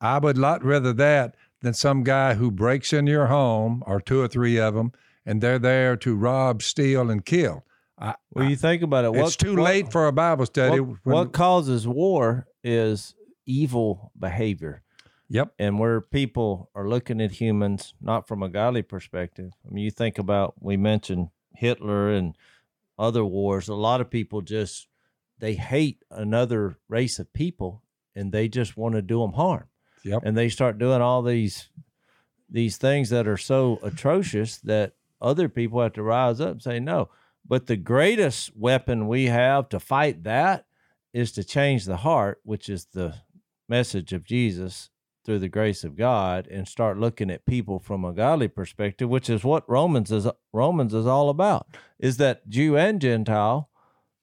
I 0.00 0.18
would 0.18 0.38
lot 0.38 0.64
rather 0.64 0.92
that 0.92 1.36
than 1.62 1.74
some 1.74 2.02
guy 2.04 2.34
who 2.34 2.50
breaks 2.50 2.92
in 2.92 3.06
your 3.06 3.26
home 3.26 3.82
or 3.86 4.00
two 4.00 4.20
or 4.20 4.28
three 4.28 4.58
of 4.58 4.74
them, 4.74 4.92
and 5.24 5.40
they're 5.40 5.58
there 5.58 5.96
to 5.98 6.14
rob, 6.14 6.62
steal, 6.62 7.10
and 7.10 7.24
kill. 7.24 7.64
I, 7.98 8.14
Well, 8.32 8.48
you 8.48 8.56
think 8.56 8.82
about 8.82 9.04
it. 9.04 9.12
What, 9.14 9.26
it's 9.26 9.36
too 9.36 9.54
what- 9.56 9.62
late 9.64 9.92
for 9.92 10.06
a 10.06 10.12
Bible 10.12 10.46
study. 10.46 10.80
What, 10.80 10.98
when- 11.04 11.14
what 11.16 11.32
causes 11.32 11.86
war 11.88 12.46
is 12.62 13.14
evil 13.46 14.12
behavior. 14.18 14.82
Yep. 15.28 15.54
and 15.58 15.78
where 15.78 16.00
people 16.00 16.70
are 16.74 16.88
looking 16.88 17.20
at 17.20 17.32
humans 17.32 17.94
not 18.00 18.28
from 18.28 18.42
a 18.42 18.48
godly 18.48 18.82
perspective. 18.82 19.52
I 19.66 19.72
mean, 19.72 19.84
you 19.84 19.90
think 19.90 20.18
about 20.18 20.54
we 20.60 20.76
mentioned 20.76 21.28
Hitler 21.54 22.10
and 22.10 22.36
other 22.98 23.24
wars. 23.24 23.68
A 23.68 23.74
lot 23.74 24.00
of 24.00 24.10
people 24.10 24.42
just 24.42 24.86
they 25.38 25.54
hate 25.54 26.04
another 26.10 26.76
race 26.88 27.18
of 27.18 27.32
people 27.32 27.82
and 28.14 28.32
they 28.32 28.48
just 28.48 28.76
want 28.76 28.94
to 28.94 29.02
do 29.02 29.20
them 29.20 29.32
harm. 29.32 29.64
Yep. 30.04 30.22
And 30.24 30.36
they 30.36 30.48
start 30.48 30.78
doing 30.78 31.00
all 31.00 31.22
these 31.22 31.68
these 32.48 32.76
things 32.76 33.10
that 33.10 33.26
are 33.26 33.38
so 33.38 33.78
atrocious 33.82 34.58
that 34.58 34.92
other 35.20 35.48
people 35.48 35.80
have 35.80 35.94
to 35.94 36.02
rise 36.02 36.40
up 36.40 36.52
and 36.52 36.62
say 36.62 36.78
no. 36.78 37.08
But 37.46 37.66
the 37.66 37.76
greatest 37.76 38.56
weapon 38.56 39.08
we 39.08 39.26
have 39.26 39.68
to 39.70 39.80
fight 39.80 40.24
that 40.24 40.66
is 41.12 41.32
to 41.32 41.44
change 41.44 41.84
the 41.84 41.98
heart, 41.98 42.40
which 42.44 42.68
is 42.68 42.86
the 42.86 43.14
message 43.68 44.12
of 44.12 44.24
Jesus 44.24 44.90
through 45.24 45.38
the 45.38 45.48
grace 45.48 45.84
of 45.84 45.96
God 45.96 46.46
and 46.48 46.68
start 46.68 46.98
looking 46.98 47.30
at 47.30 47.46
people 47.46 47.78
from 47.78 48.04
a 48.04 48.12
godly 48.12 48.48
perspective, 48.48 49.08
which 49.08 49.30
is 49.30 49.44
what 49.44 49.68
Romans 49.68 50.12
is 50.12 50.26
Romans 50.52 50.94
is 50.94 51.06
all 51.06 51.28
about, 51.28 51.66
is 51.98 52.18
that 52.18 52.48
Jew 52.48 52.76
and 52.76 53.00
Gentile 53.00 53.70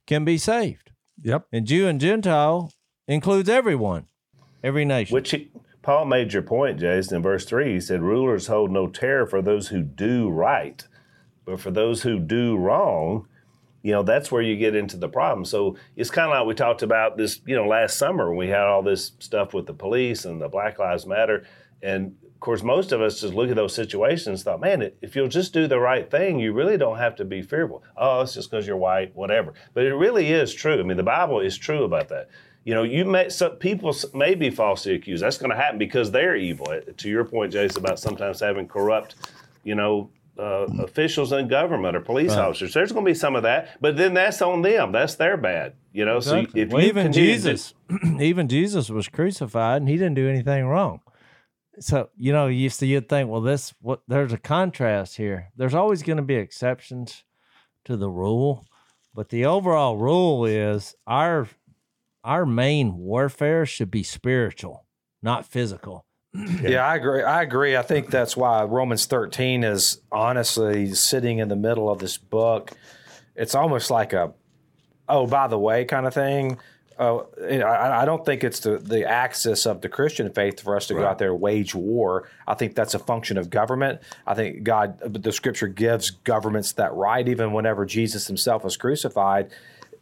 can 0.07 0.23
be 0.25 0.37
saved. 0.37 0.91
Yep. 1.23 1.47
And 1.51 1.65
Jew 1.65 1.87
and 1.87 1.99
Gentile 1.99 2.71
includes 3.07 3.49
everyone, 3.49 4.07
every 4.63 4.85
nation. 4.85 5.13
Which 5.13 5.31
he, 5.31 5.51
Paul 5.81 6.05
made 6.05 6.33
your 6.33 6.43
point, 6.43 6.79
Jason, 6.79 7.17
in 7.17 7.23
verse 7.23 7.45
3. 7.45 7.73
He 7.73 7.79
said, 7.79 8.01
Rulers 8.01 8.47
hold 8.47 8.71
no 8.71 8.87
terror 8.87 9.25
for 9.25 9.41
those 9.41 9.69
who 9.69 9.81
do 9.81 10.29
right, 10.29 10.85
but 11.45 11.59
for 11.59 11.71
those 11.71 12.03
who 12.03 12.19
do 12.19 12.57
wrong, 12.57 13.27
you 13.83 13.91
know, 13.91 14.03
that's 14.03 14.31
where 14.31 14.41
you 14.41 14.55
get 14.55 14.75
into 14.75 14.97
the 14.97 15.09
problem. 15.09 15.45
So 15.45 15.75
it's 15.95 16.11
kind 16.11 16.31
of 16.31 16.37
like 16.37 16.47
we 16.47 16.53
talked 16.53 16.83
about 16.83 17.17
this, 17.17 17.41
you 17.45 17.55
know, 17.55 17.67
last 17.67 17.97
summer 17.97 18.29
when 18.29 18.37
we 18.37 18.47
had 18.47 18.61
all 18.61 18.83
this 18.83 19.13
stuff 19.19 19.53
with 19.53 19.65
the 19.65 19.73
police 19.73 20.25
and 20.25 20.41
the 20.41 20.49
Black 20.49 20.77
Lives 20.77 21.05
Matter. 21.05 21.45
And 21.81 22.15
of 22.23 22.39
course, 22.39 22.63
most 22.63 22.91
of 22.91 23.01
us 23.01 23.21
just 23.21 23.33
look 23.33 23.49
at 23.49 23.55
those 23.55 23.73
situations 23.73 24.27
and 24.27 24.39
thought, 24.39 24.61
man, 24.61 24.91
if 25.01 25.15
you'll 25.15 25.27
just 25.27 25.53
do 25.53 25.67
the 25.67 25.79
right 25.79 26.09
thing, 26.09 26.39
you 26.39 26.53
really 26.53 26.77
don't 26.77 26.97
have 26.97 27.15
to 27.17 27.25
be 27.25 27.41
fearful. 27.41 27.83
Oh, 27.97 28.21
it's 28.21 28.33
just 28.33 28.51
because 28.51 28.67
you're 28.67 28.77
white, 28.77 29.15
whatever. 29.15 29.53
But 29.73 29.85
it 29.85 29.95
really 29.95 30.31
is 30.31 30.53
true. 30.53 30.79
I 30.79 30.83
mean, 30.83 30.97
the 30.97 31.03
Bible 31.03 31.39
is 31.39 31.57
true 31.57 31.83
about 31.83 32.09
that. 32.09 32.29
You 32.63 32.75
know, 32.75 32.83
you 32.83 33.05
may 33.05 33.29
some 33.29 33.53
people 33.53 33.95
may 34.13 34.35
be 34.35 34.51
falsely 34.51 34.93
accused. 34.93 35.23
That's 35.23 35.39
going 35.39 35.49
to 35.49 35.55
happen 35.55 35.79
because 35.79 36.11
they're 36.11 36.35
evil. 36.35 36.69
Uh, 36.69 36.81
To 36.97 37.09
your 37.09 37.25
point, 37.25 37.51
Jason, 37.53 37.83
about 37.83 37.99
sometimes 37.99 38.39
having 38.39 38.67
corrupt, 38.67 39.15
you 39.63 39.73
know, 39.73 40.11
uh, 40.41 40.65
officials 40.83 41.31
in 41.31 41.47
government 41.47 41.95
or 41.95 42.01
police 42.01 42.31
officers. 42.31 42.73
There's 42.73 42.91
going 42.91 43.05
to 43.05 43.09
be 43.11 43.15
some 43.15 43.35
of 43.35 43.43
that, 43.43 43.79
but 43.79 43.95
then 43.95 44.13
that's 44.15 44.41
on 44.41 44.63
them. 44.63 44.91
That's 44.91 45.15
their 45.15 45.37
bad. 45.37 45.75
You 45.93 46.05
know, 46.05 46.19
so 46.19 46.45
if 46.55 46.69
well, 46.69 46.83
even 46.83 47.03
continue 47.05 47.29
to- 47.29 47.35
Jesus, 47.35 47.73
even 48.19 48.47
Jesus 48.47 48.89
was 48.89 49.07
crucified, 49.07 49.81
and 49.81 49.89
he 49.89 49.95
didn't 49.95 50.15
do 50.15 50.27
anything 50.27 50.65
wrong. 50.65 51.01
So 51.79 52.09
you 52.17 52.33
know, 52.33 52.47
you 52.47 52.69
see, 52.69 52.87
you'd 52.87 53.07
think, 53.07 53.29
well, 53.29 53.41
this 53.41 53.73
what 53.81 54.01
there's 54.07 54.33
a 54.33 54.37
contrast 54.37 55.17
here. 55.17 55.51
There's 55.55 55.75
always 55.75 56.03
going 56.03 56.17
to 56.17 56.23
be 56.23 56.35
exceptions 56.35 57.23
to 57.85 57.95
the 57.95 58.09
rule, 58.09 58.65
but 59.13 59.29
the 59.29 59.45
overall 59.45 59.97
rule 59.97 60.45
is 60.45 60.95
our 61.05 61.47
our 62.23 62.45
main 62.45 62.97
warfare 62.97 63.65
should 63.65 63.91
be 63.91 64.03
spiritual, 64.03 64.85
not 65.21 65.45
physical. 65.45 66.05
Yeah, 66.33 66.87
I 66.87 66.95
agree. 66.95 67.23
I 67.23 67.41
agree. 67.41 67.75
I 67.75 67.81
think 67.81 68.09
that's 68.09 68.37
why 68.37 68.63
Romans 68.63 69.05
13 69.05 69.63
is 69.63 70.01
honestly 70.11 70.93
sitting 70.93 71.39
in 71.39 71.49
the 71.49 71.55
middle 71.55 71.89
of 71.89 71.99
this 71.99 72.17
book. 72.17 72.71
It's 73.35 73.53
almost 73.53 73.91
like 73.91 74.13
a, 74.13 74.33
oh, 75.09 75.27
by 75.27 75.47
the 75.47 75.59
way, 75.59 75.83
kind 75.83 76.05
of 76.05 76.13
thing. 76.13 76.57
Oh, 76.97 77.27
I, 77.41 78.01
I 78.03 78.05
don't 78.05 78.23
think 78.23 78.43
it's 78.43 78.59
the, 78.59 78.77
the 78.77 79.09
axis 79.09 79.65
of 79.65 79.81
the 79.81 79.89
Christian 79.89 80.31
faith 80.31 80.61
for 80.61 80.75
us 80.75 80.87
to 80.87 80.93
go 80.93 81.05
out 81.05 81.17
there 81.17 81.31
and 81.31 81.41
wage 81.41 81.73
war. 81.73 82.29
I 82.47 82.53
think 82.53 82.75
that's 82.75 82.93
a 82.93 82.99
function 82.99 83.37
of 83.37 83.49
government. 83.49 84.01
I 84.27 84.35
think 84.35 84.63
God, 84.63 84.99
the 85.01 85.31
Scripture 85.31 85.67
gives 85.67 86.11
governments 86.11 86.73
that 86.73 86.93
right. 86.93 87.27
Even 87.27 87.53
whenever 87.53 87.85
Jesus 87.85 88.27
Himself 88.27 88.63
was 88.63 88.77
crucified, 88.77 89.49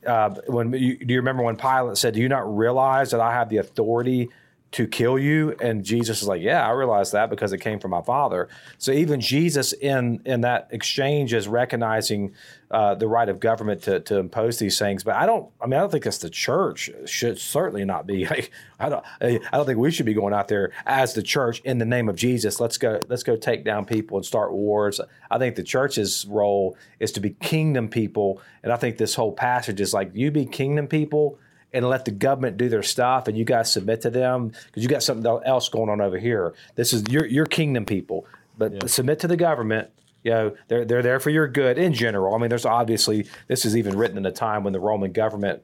uh, 0.05 0.31
when 0.47 0.73
you, 0.73 0.97
do 0.97 1.13
you 1.13 1.19
remember 1.19 1.43
when 1.43 1.55
Pilate 1.55 1.97
said, 1.97 2.13
"Do 2.15 2.21
you 2.21 2.29
not 2.29 2.57
realize 2.57 3.11
that 3.11 3.19
I 3.21 3.33
have 3.33 3.49
the 3.49 3.57
authority 3.57 4.29
to 4.71 4.87
kill 4.87 5.17
you?" 5.17 5.55
And 5.61 5.83
Jesus 5.83 6.21
is 6.21 6.27
like, 6.27 6.41
"Yeah, 6.41 6.67
I 6.67 6.71
realize 6.71 7.11
that 7.11 7.29
because 7.29 7.53
it 7.53 7.59
came 7.59 7.79
from 7.79 7.91
my 7.91 8.01
Father." 8.01 8.49
So 8.77 8.91
even 8.91 9.21
Jesus 9.21 9.73
in 9.73 10.21
in 10.25 10.41
that 10.41 10.69
exchange 10.71 11.33
is 11.33 11.47
recognizing 11.47 12.33
uh, 12.71 12.93
the 12.93 13.07
right 13.07 13.29
of 13.29 13.39
government 13.39 13.81
to, 13.83 13.99
to 13.99 14.17
impose 14.17 14.59
these 14.59 14.77
things. 14.77 15.03
But 15.03 15.15
I 15.15 15.25
don't. 15.25 15.49
I 15.59 15.65
mean, 15.65 15.73
I 15.73 15.79
don't 15.79 15.91
think 15.91 16.03
that's 16.03 16.19
the 16.19 16.29
church 16.29 16.91
should 17.05 17.39
certainly 17.39 17.85
not 17.85 18.05
be. 18.05 18.19
Like, 18.29 18.51
I 18.79 18.89
don't. 18.89 19.03
I 19.21 19.39
don't 19.51 19.65
think 19.65 19.79
we 19.79 19.89
should 19.89 20.05
be 20.05 20.13
going 20.13 20.33
out 20.33 20.49
there 20.49 20.71
as 20.85 21.13
the 21.13 21.23
church 21.23 21.61
in 21.61 21.79
the 21.79 21.85
name 21.85 22.09
of 22.09 22.15
Jesus. 22.15 22.59
Let's 22.59 22.77
go. 22.77 22.99
Let's 23.07 23.23
go 23.23 23.35
take 23.35 23.65
down 23.65 23.85
people 23.85 24.17
and 24.17 24.25
start 24.25 24.53
wars. 24.53 25.01
I 25.31 25.39
think 25.39 25.55
the 25.55 25.63
church's 25.63 26.27
role 26.27 26.77
is 26.99 27.11
to 27.13 27.19
be 27.19 27.31
kingdom 27.31 27.89
people, 27.89 28.39
and 28.61 28.71
I 28.71 28.75
think 28.75 28.97
this 28.97 29.15
whole 29.15 29.31
passage 29.31 29.81
is 29.81 29.93
like 29.93 30.11
you 30.13 30.29
be 30.29 30.45
kingdom 30.45 30.87
people 30.87 31.39
and 31.73 31.87
let 31.87 32.05
the 32.05 32.11
government 32.11 32.57
do 32.57 32.69
their 32.69 32.83
stuff, 32.83 33.27
and 33.27 33.37
you 33.37 33.45
guys 33.45 33.71
submit 33.71 34.01
to 34.01 34.09
them 34.09 34.49
because 34.67 34.83
you 34.83 34.89
got 34.89 35.03
something 35.03 35.25
else 35.45 35.69
going 35.69 35.89
on 35.89 36.01
over 36.01 36.17
here. 36.17 36.53
This 36.75 36.93
is 36.93 37.03
your 37.09 37.25
your 37.25 37.45
kingdom 37.45 37.85
people, 37.85 38.25
but 38.57 38.89
submit 38.89 39.19
to 39.19 39.27
the 39.27 39.37
government. 39.37 39.89
You 40.23 40.31
know, 40.31 40.57
they're 40.67 40.85
they're 40.85 41.03
there 41.03 41.19
for 41.19 41.29
your 41.29 41.47
good 41.47 41.77
in 41.77 41.93
general. 41.93 42.33
I 42.35 42.37
mean, 42.37 42.49
there's 42.49 42.65
obviously 42.65 43.27
this 43.47 43.65
is 43.65 43.77
even 43.77 43.97
written 43.97 44.17
in 44.17 44.25
a 44.25 44.31
time 44.31 44.63
when 44.63 44.73
the 44.73 44.79
Roman 44.79 45.11
government. 45.11 45.63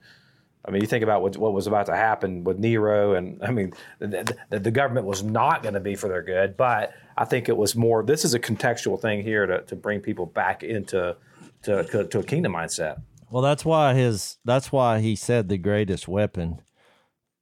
I 0.67 0.71
mean, 0.71 0.81
you 0.81 0.87
think 0.87 1.03
about 1.03 1.21
what, 1.21 1.37
what 1.37 1.53
was 1.53 1.67
about 1.67 1.85
to 1.87 1.95
happen 1.95 2.43
with 2.43 2.57
Nero, 2.57 3.13
and 3.13 3.39
I 3.43 3.51
mean, 3.51 3.73
the, 3.99 4.35
the, 4.49 4.59
the 4.59 4.71
government 4.71 5.05
was 5.05 5.21
not 5.21 5.61
going 5.61 5.75
to 5.75 5.79
be 5.79 5.93
for 5.93 6.07
their 6.07 6.23
good. 6.23 6.57
But 6.57 6.91
I 7.15 7.25
think 7.25 7.49
it 7.49 7.57
was 7.57 7.75
more. 7.75 8.01
This 8.01 8.25
is 8.25 8.33
a 8.33 8.39
contextual 8.39 8.99
thing 8.99 9.21
here 9.21 9.45
to, 9.45 9.61
to 9.61 9.75
bring 9.75 9.99
people 9.99 10.25
back 10.25 10.63
into 10.63 11.17
to, 11.63 12.07
to 12.07 12.19
a 12.19 12.23
kingdom 12.23 12.53
mindset. 12.53 12.99
Well, 13.29 13.41
that's 13.41 13.65
why 13.65 13.93
his 13.93 14.37
that's 14.45 14.71
why 14.71 14.99
he 14.99 15.15
said 15.15 15.49
the 15.49 15.57
greatest 15.57 16.07
weapon 16.07 16.61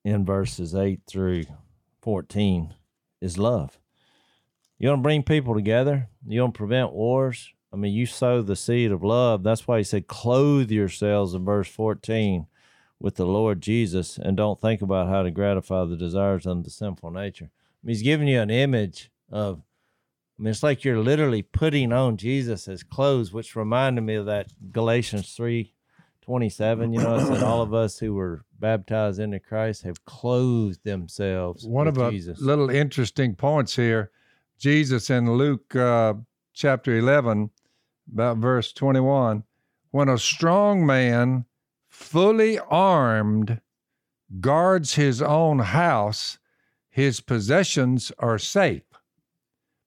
in 0.04 0.26
verses 0.26 0.74
8 0.74 1.02
through 1.08 1.46
14 2.02 2.74
is 3.22 3.38
love. 3.38 3.78
You 4.78 4.90
want 4.90 5.00
to 5.00 5.04
bring 5.04 5.24
people 5.24 5.54
together, 5.54 6.10
you 6.26 6.42
want 6.42 6.54
to 6.54 6.58
prevent 6.58 6.94
wars. 6.94 7.50
I 7.72 7.76
mean, 7.76 7.94
you 7.94 8.06
sow 8.06 8.42
the 8.42 8.56
seed 8.56 8.92
of 8.92 9.04
love. 9.04 9.44
That's 9.44 9.68
why 9.68 9.80
he 9.80 9.84
said 9.84 10.08
clothe 10.08 10.72
yourselves 10.72 11.34
in 11.34 11.44
verse 11.44 11.68
14 11.68 12.46
with 13.00 13.16
the 13.16 13.26
Lord 13.26 13.62
Jesus 13.62 14.18
and 14.18 14.38
don't 14.38 14.62
think 14.62 14.82
about 14.82 15.10
how 15.10 15.24
to 15.24 15.32
gratify 15.32 15.86
the 15.86 15.98
desires 15.98 16.46
of 16.46 16.64
the 16.64 16.70
sinful 16.70 17.12
nature. 17.12 17.46
I 17.46 17.84
mean, 17.84 17.96
he's 17.96 18.04
giving 18.04 18.28
you 18.28 18.40
an 18.40 18.50
image 18.50 19.12
of 19.32 19.62
I 20.38 20.42
mean, 20.42 20.52
it's 20.52 20.64
like 20.64 20.84
you're 20.84 21.00
literally 21.00 21.42
putting 21.42 21.94
on 21.94 22.18
Jesus 22.18 22.68
clothes, 22.84 23.32
which 23.32 23.56
reminded 23.56 24.02
me 24.02 24.16
of 24.16 24.26
that 24.26 24.52
Galatians 24.72 25.34
3 25.36 25.74
27, 26.24 26.94
you 26.94 27.02
know, 27.02 27.16
it 27.18 27.26
said 27.26 27.44
all 27.44 27.62
of 27.62 27.74
us 27.74 28.00
who 28.00 28.14
were 28.14 28.46
baptized 28.58 29.20
into 29.20 29.42
Christ 29.42 29.84
have 29.84 30.06
clothed 30.06 30.80
themselves. 30.86 31.68
One 31.68 31.86
of 31.86 31.96
the 31.96 32.10
Jesus. 32.12 32.40
little 32.40 32.70
interesting 32.70 33.36
points 33.36 33.76
here 33.76 34.10
Jesus 34.58 35.10
in 35.10 35.34
Luke 35.34 35.76
uh, 35.76 36.14
chapter 36.54 36.98
11, 36.98 37.50
about 38.14 38.38
verse 38.38 38.72
21, 38.72 39.44
when 39.92 40.08
a 40.08 40.18
strong 40.18 40.86
man, 40.86 41.44
fully 41.90 42.58
armed, 42.58 43.60
guards 44.40 44.96
his 44.96 45.22
own 45.22 45.60
house, 45.60 46.40
his 46.90 47.20
possessions 47.20 48.14
are 48.20 48.38
safe. 48.38 48.84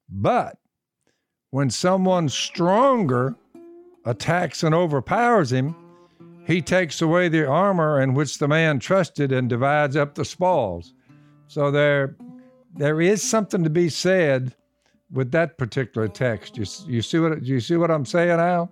But 0.09 0.59
when 1.51 1.71
someone 1.71 2.29
stronger 2.29 3.35
attacks 4.05 4.63
and 4.63 4.75
overpowers 4.75 5.53
him, 5.53 5.75
he 6.47 6.63
takes 6.63 7.03
away 7.03 7.29
the 7.29 7.47
armor 7.47 8.01
in 8.01 8.15
which 8.15 8.39
the 8.39 8.47
man 8.47 8.79
trusted 8.79 9.33
and 9.33 9.49
divides 9.49 9.97
up 9.97 10.15
the 10.15 10.25
spoils. 10.25 10.95
So 11.49 11.71
there, 11.71 12.17
there 12.75 13.01
is 13.01 13.23
something 13.23 13.65
to 13.65 13.71
be 13.71 13.89
said 13.89 14.55
with 15.11 15.33
that 15.33 15.59
particular 15.59 16.09
text. 16.09 16.57
You, 16.57 16.65
you 16.87 17.03
see 17.03 17.19
what 17.19 17.43
you 17.43 17.61
see 17.61 17.77
what 17.77 17.91
I'm 17.91 18.05
saying, 18.05 18.39
Al? 18.39 18.71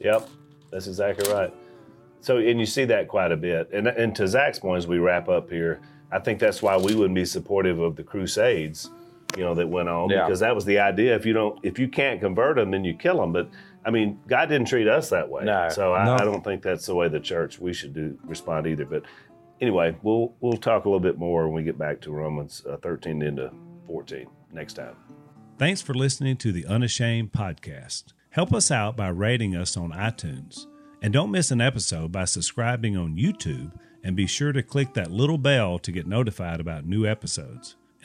Yep, 0.00 0.28
that's 0.70 0.86
exactly 0.86 1.30
right. 1.32 1.52
So, 2.20 2.38
and 2.38 2.58
you 2.58 2.66
see 2.66 2.84
that 2.86 3.08
quite 3.08 3.32
a 3.32 3.36
bit. 3.36 3.70
And, 3.72 3.86
and 3.86 4.14
to 4.16 4.26
Zach's 4.26 4.58
point, 4.58 4.78
as 4.78 4.86
we 4.86 4.98
wrap 4.98 5.28
up 5.28 5.48
here, 5.48 5.80
I 6.10 6.18
think 6.18 6.38
that's 6.38 6.60
why 6.60 6.76
we 6.76 6.94
wouldn't 6.94 7.14
be 7.14 7.24
supportive 7.24 7.78
of 7.78 7.96
the 7.96 8.02
Crusades, 8.02 8.90
you 9.36 9.42
know, 9.44 9.54
that 9.54 9.68
went 9.68 9.88
on 9.88 10.10
Yeah. 10.10 10.24
because 10.26 10.40
that 10.40 10.54
was 10.54 10.64
the 10.64 10.78
idea. 10.78 11.14
If 11.16 11.26
you 11.26 11.32
don't, 11.32 11.58
if 11.62 11.78
you 11.78 11.88
can't 11.88 12.20
convert 12.20 12.56
them, 12.56 12.70
then 12.70 12.84
you 12.84 12.94
kill 12.94 13.18
them. 13.20 13.32
But 13.32 13.48
I 13.84 13.90
mean, 13.90 14.18
God 14.26 14.46
didn't 14.46 14.66
treat 14.68 14.88
us 14.88 15.10
that 15.10 15.28
way. 15.28 15.44
No. 15.44 15.68
So 15.70 15.92
I, 15.94 16.04
No. 16.04 16.14
I 16.14 16.24
don't 16.24 16.42
think 16.42 16.62
that's 16.62 16.86
the 16.86 16.94
way 16.94 17.08
the 17.08 17.20
church 17.20 17.58
we 17.60 17.72
should 17.72 17.94
do 17.94 18.18
respond 18.24 18.66
either. 18.66 18.84
But 18.84 19.02
anyway, 19.60 19.96
we'll 20.02 20.34
we'll 20.40 20.54
talk 20.58 20.84
a 20.84 20.88
little 20.88 21.00
bit 21.00 21.18
more 21.18 21.44
when 21.46 21.54
we 21.54 21.62
get 21.62 21.78
back 21.78 22.00
to 22.02 22.12
Romans 22.12 22.64
uh, 22.68 22.76
13 22.78 23.22
into 23.22 23.50
14 23.86 24.26
next 24.52 24.74
time. 24.74 24.96
Thanks 25.58 25.80
for 25.80 25.94
listening 25.94 26.36
to 26.38 26.52
the 26.52 26.66
Unashamed 26.66 27.32
podcast. 27.32 28.12
Help 28.30 28.52
us 28.52 28.70
out 28.70 28.96
by 28.96 29.08
rating 29.08 29.56
us 29.56 29.76
on 29.76 29.90
iTunes. 29.92 30.66
And 31.02 31.12
don't 31.12 31.30
miss 31.30 31.50
an 31.50 31.60
episode 31.60 32.10
by 32.12 32.24
subscribing 32.24 32.96
on 32.96 33.16
YouTube 33.16 33.72
and 34.02 34.16
be 34.16 34.26
sure 34.26 34.52
to 34.52 34.62
click 34.62 34.94
that 34.94 35.10
little 35.10 35.38
bell 35.38 35.78
to 35.78 35.92
get 35.92 36.06
notified 36.06 36.60
about 36.60 36.84
new 36.86 37.06
episodes. 37.06 37.76